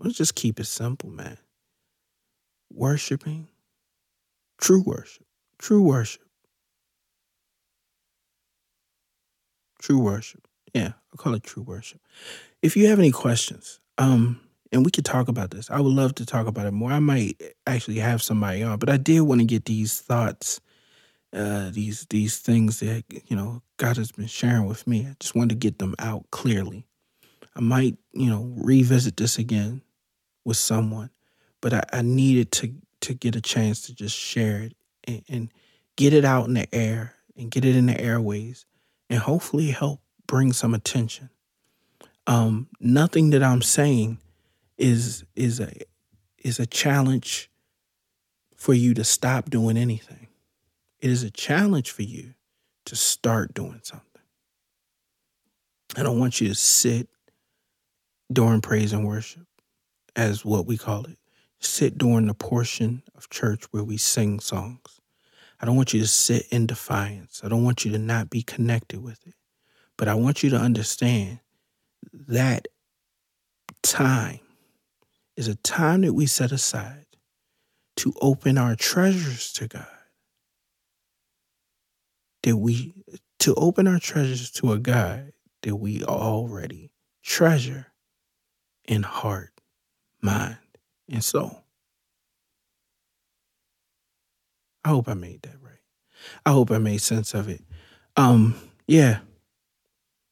Let's 0.03 0.17
just 0.17 0.35
keep 0.35 0.59
it 0.59 0.65
simple, 0.65 1.11
man. 1.11 1.37
Worshiping, 2.73 3.49
true 4.59 4.83
worship, 4.83 5.27
true 5.59 5.83
worship, 5.83 6.23
true 9.79 9.99
worship. 9.99 10.49
Yeah, 10.73 10.93
I'll 11.13 11.19
call 11.19 11.35
it 11.35 11.43
true 11.43 11.63
worship. 11.63 12.01
If 12.63 12.79
you 12.79 12.87
have 12.87 12.99
any 12.99 13.11
questions, 13.11 13.81
um, 13.99 14.41
and 14.73 14.87
we 14.87 14.91
could 14.91 15.05
talk 15.05 15.29
about 15.29 15.51
this, 15.51 15.71
I 15.71 15.81
would 15.81 15.93
love 15.93 16.15
to 16.15 16.25
talk 16.25 16.47
about 16.47 16.67
it 16.67 16.71
more. 16.71 16.93
I 16.93 17.01
might 17.01 17.43
actually 17.67 17.99
have 17.99 18.23
somebody 18.23 18.63
on, 18.63 18.79
but 18.79 18.89
I 18.89 18.97
did 18.97 19.21
want 19.21 19.43
to 19.43 19.47
get 19.47 19.67
these 19.67 20.01
thoughts, 20.01 20.63
uh, 21.35 21.71
these 21.71 22.07
these 22.09 22.39
things 22.39 22.81
that 22.81 23.05
you 23.27 23.37
know 23.37 23.61
God 23.77 23.99
has 23.99 24.13
been 24.13 24.29
sharing 24.29 24.65
with 24.65 24.87
me. 24.87 25.07
I 25.11 25.17
just 25.21 25.35
wanted 25.35 25.51
to 25.51 25.57
get 25.57 25.79
them 25.79 25.95
out 25.99 26.25
clearly. 26.31 26.87
I 27.55 27.61
might, 27.61 27.99
you 28.15 28.31
know, 28.31 28.55
revisit 28.57 29.19
this 29.19 29.37
again 29.37 29.83
with 30.51 30.57
someone, 30.57 31.11
but 31.61 31.73
I, 31.73 31.85
I 31.93 32.03
needed 32.03 32.51
to 32.53 32.75
to 33.03 33.15
get 33.15 33.37
a 33.37 33.41
chance 33.41 33.83
to 33.83 33.95
just 33.95 34.17
share 34.17 34.63
it 34.63 34.77
and, 35.05 35.23
and 35.29 35.53
get 35.97 36.13
it 36.13 36.25
out 36.25 36.49
in 36.49 36.55
the 36.55 36.75
air 36.75 37.15
and 37.37 37.53
get 37.53 37.65
it 37.65 37.77
in 37.77 37.87
the 37.87 37.99
airways 37.99 38.67
and 39.09 39.21
hopefully 39.21 39.71
help 39.71 40.01
bring 40.27 40.53
some 40.53 40.75
attention. 40.75 41.31
Um, 42.27 42.67
nothing 42.81 43.31
that 43.31 43.45
I'm 43.45 43.63
saying 43.63 44.19
is 44.77 45.25
is 45.37 45.61
a 45.61 45.73
is 46.39 46.59
a 46.59 46.67
challenge 46.67 47.49
for 48.57 48.75
you 48.75 48.93
to 48.95 49.05
stop 49.05 49.51
doing 49.51 49.77
anything. 49.77 50.27
It 50.99 51.11
is 51.11 51.23
a 51.23 51.31
challenge 51.31 51.93
for 51.93 52.03
you 52.03 52.35
to 52.87 52.97
start 52.97 53.55
doing 53.55 53.81
something. 53.85 54.07
I 55.97 56.03
don't 56.03 56.19
want 56.19 56.41
you 56.41 56.49
to 56.49 56.57
sit 56.57 57.09
during 58.33 58.61
praise 58.61 58.93
and 58.93 59.07
worship, 59.07 59.47
as 60.21 60.45
what 60.45 60.67
we 60.67 60.77
call 60.77 61.05
it. 61.05 61.17
Sit 61.61 61.97
during 61.97 62.27
the 62.27 62.35
portion 62.35 63.03
of 63.15 63.31
church 63.31 63.65
where 63.71 63.83
we 63.83 63.97
sing 63.97 64.39
songs. 64.39 65.01
I 65.59 65.65
don't 65.65 65.77
want 65.77 65.95
you 65.95 66.01
to 66.01 66.07
sit 66.07 66.47
in 66.51 66.67
defiance. 66.67 67.41
I 67.43 67.49
don't 67.49 67.65
want 67.65 67.87
you 67.87 67.93
to 67.93 67.99
not 67.99 68.29
be 68.29 68.43
connected 68.43 69.03
with 69.03 69.27
it. 69.27 69.35
But 69.97 70.09
I 70.09 70.15
want 70.15 70.43
you 70.43 70.51
to 70.51 70.57
understand 70.57 71.41
that 72.13 72.69
time 73.83 74.41
is 75.37 75.49
a 75.49 75.55
time 75.55 76.03
that 76.03 76.13
we 76.13 76.27
set 76.27 76.53
aside 76.53 77.07
to 77.97 78.13
open 78.21 78.59
our 78.59 78.77
treasures 78.77 79.55
to 79.55 79.69
God. 79.69 79.87
That 82.43 82.59
we 82.59 82.93
to 83.41 83.55
open 83.55 83.87
our 83.87 83.99
treasures 83.99 84.51
to 84.53 84.73
a 84.73 84.79
God 84.79 85.33
that 85.63 85.77
we 85.77 86.05
already 86.05 86.93
treasure 87.23 87.87
in 88.87 89.03
heart, 89.03 89.60
mind, 90.23 90.59
and 91.09 91.25
soul. 91.25 91.65
I 94.85 94.91
hope 94.91 95.09
I 95.09 95.15
made 95.15 95.43
that 95.43 95.57
right. 95.63 95.81
I 96.45 96.53
hope 96.53 96.71
I 96.71 96.79
made 96.79 97.01
sense 97.03 97.35
of 97.35 97.49
it. 97.49 97.63
Um, 98.17 98.55
yeah. 98.87 99.21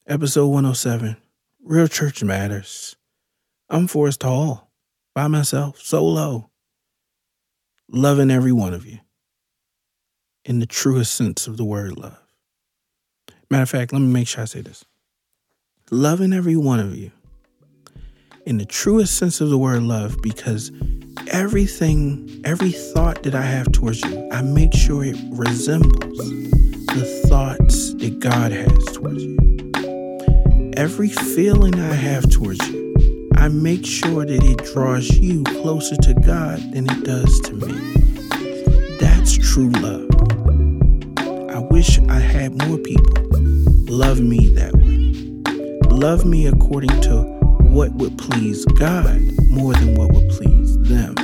Episode 0.07 0.47
107. 0.49 1.17
Real 1.63 1.89
church 1.89 2.23
matters. 2.23 2.97
I'm 3.69 3.87
Forrest 3.87 4.23
Hall, 4.23 4.71
by 5.15 5.29
myself, 5.29 5.79
solo, 5.81 6.51
loving 7.91 8.31
every 8.31 8.53
one 8.53 8.73
of 8.73 8.87
you 8.87 8.99
in 10.47 10.61
the 10.61 10.67
truest 10.67 11.15
sense 11.15 11.47
of 11.47 11.59
the 11.59 11.65
word 11.65 11.99
love. 11.99 12.19
Matter 13.51 13.63
of 13.63 13.71
fact, 13.71 13.93
let 13.93 14.01
me 14.01 14.09
make 14.09 14.29
sure 14.29 14.43
I 14.43 14.47
say 14.47 14.63
this 14.63 14.85
loving 15.91 16.33
every 16.33 16.57
one 16.57 16.81
of 16.81 16.95
you 16.97 17.11
in 18.49 18.57
the 18.57 18.65
truest 18.65 19.19
sense 19.19 19.43
of 19.43 19.51
the 19.51 19.59
word 19.59 19.83
love 19.83 20.17
because 20.23 20.73
everything, 21.27 22.41
every 22.45 22.71
thought 22.71 23.23
that 23.23 23.35
I 23.35 23.43
have 23.43 23.71
towards 23.73 24.01
you, 24.01 24.27
I 24.33 24.41
make 24.41 24.73
sure 24.73 25.05
it 25.05 25.19
resembles 25.33 26.17
the 26.17 27.25
thoughts 27.29 27.93
that 27.97 28.19
God 28.21 28.51
has 28.53 28.85
towards 28.97 29.23
you. 29.23 30.73
Every 30.79 31.11
feeling 31.11 31.79
I 31.79 31.93
have 31.93 32.31
towards 32.31 32.67
you, 32.69 33.31
I 33.37 33.49
make 33.49 33.85
sure 33.85 34.25
that 34.25 34.43
it 34.43 34.73
draws 34.73 35.11
you 35.11 35.45
closer 35.45 35.97
to 35.97 36.15
God 36.15 36.59
than 36.73 36.89
it 36.89 37.05
does 37.05 37.41
to 37.41 37.53
me. 37.53 38.97
That's 38.99 39.37
true 39.37 39.69
love. 39.73 40.09
I 41.51 41.59
wish 41.71 41.99
I 42.09 42.19
had 42.19 42.67
more 42.67 42.79
people 42.79 43.13
love 43.95 44.21
me 44.21 44.49
that 44.55 44.75
way. 44.75 45.91
Love 45.91 46.25
me 46.25 46.47
according 46.47 46.99
to 47.03 47.38
what 47.79 47.93
would 47.93 48.19
please 48.19 48.65
God 48.65 49.21
more 49.49 49.73
than 49.73 49.95
what 49.95 50.11
would 50.11 50.29
please 50.31 50.77
them. 50.81 51.15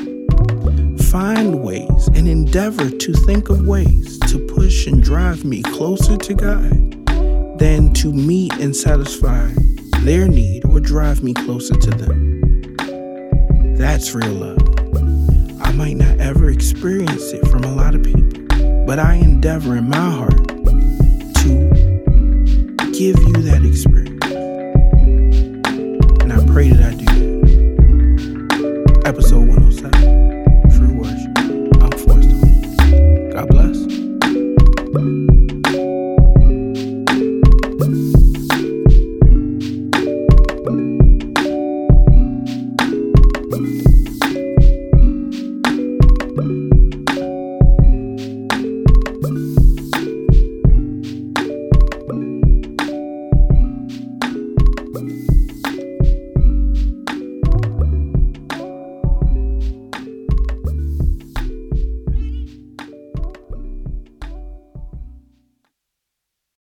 Find 0.99 1.65
ways 1.65 2.07
and 2.15 2.29
endeavor 2.29 2.91
to 2.91 3.13
think 3.13 3.49
of 3.49 3.67
ways 3.67 4.21
to 4.29 4.39
push 4.55 4.87
and 4.87 5.03
drive 5.03 5.45
me 5.45 5.65
closer 5.65 6.17
to 6.17 6.33
God 6.33 7.09
than 7.59 7.93
to 7.95 8.13
meet 8.13 8.53
and 8.61 8.75
satisfy 8.77 9.51
their 10.03 10.29
need 10.29 10.65
or 10.67 10.79
drive 10.79 11.25
me 11.25 11.35
closer 11.35 11.75
to 11.75 11.91
them. 11.91 12.77
That's 13.75 14.15
real 14.15 14.35
love. 14.35 15.61
I 15.61 15.73
might 15.73 15.97
not 15.97 16.21
ever 16.21 16.51
experience 16.51 17.33
it 17.33 17.45
from 17.49 17.65
a 17.65 17.75
lot 17.75 17.97
of 17.97 18.05
people, 18.05 18.87
but 18.87 19.01
I 19.01 19.15
endeavor 19.15 19.77
in 19.77 19.89
my 19.89 20.09
heart 20.09 20.47
to 21.39 21.71
give 22.93 23.19
you 23.19 23.43
that 23.43 23.65
experience. 23.65 24.14
Pray 26.55 26.69
that 26.69 26.83
I 26.85 26.95
do 26.95 27.05
that. 27.07 29.03
Episode 29.05 29.49
107 29.49 29.64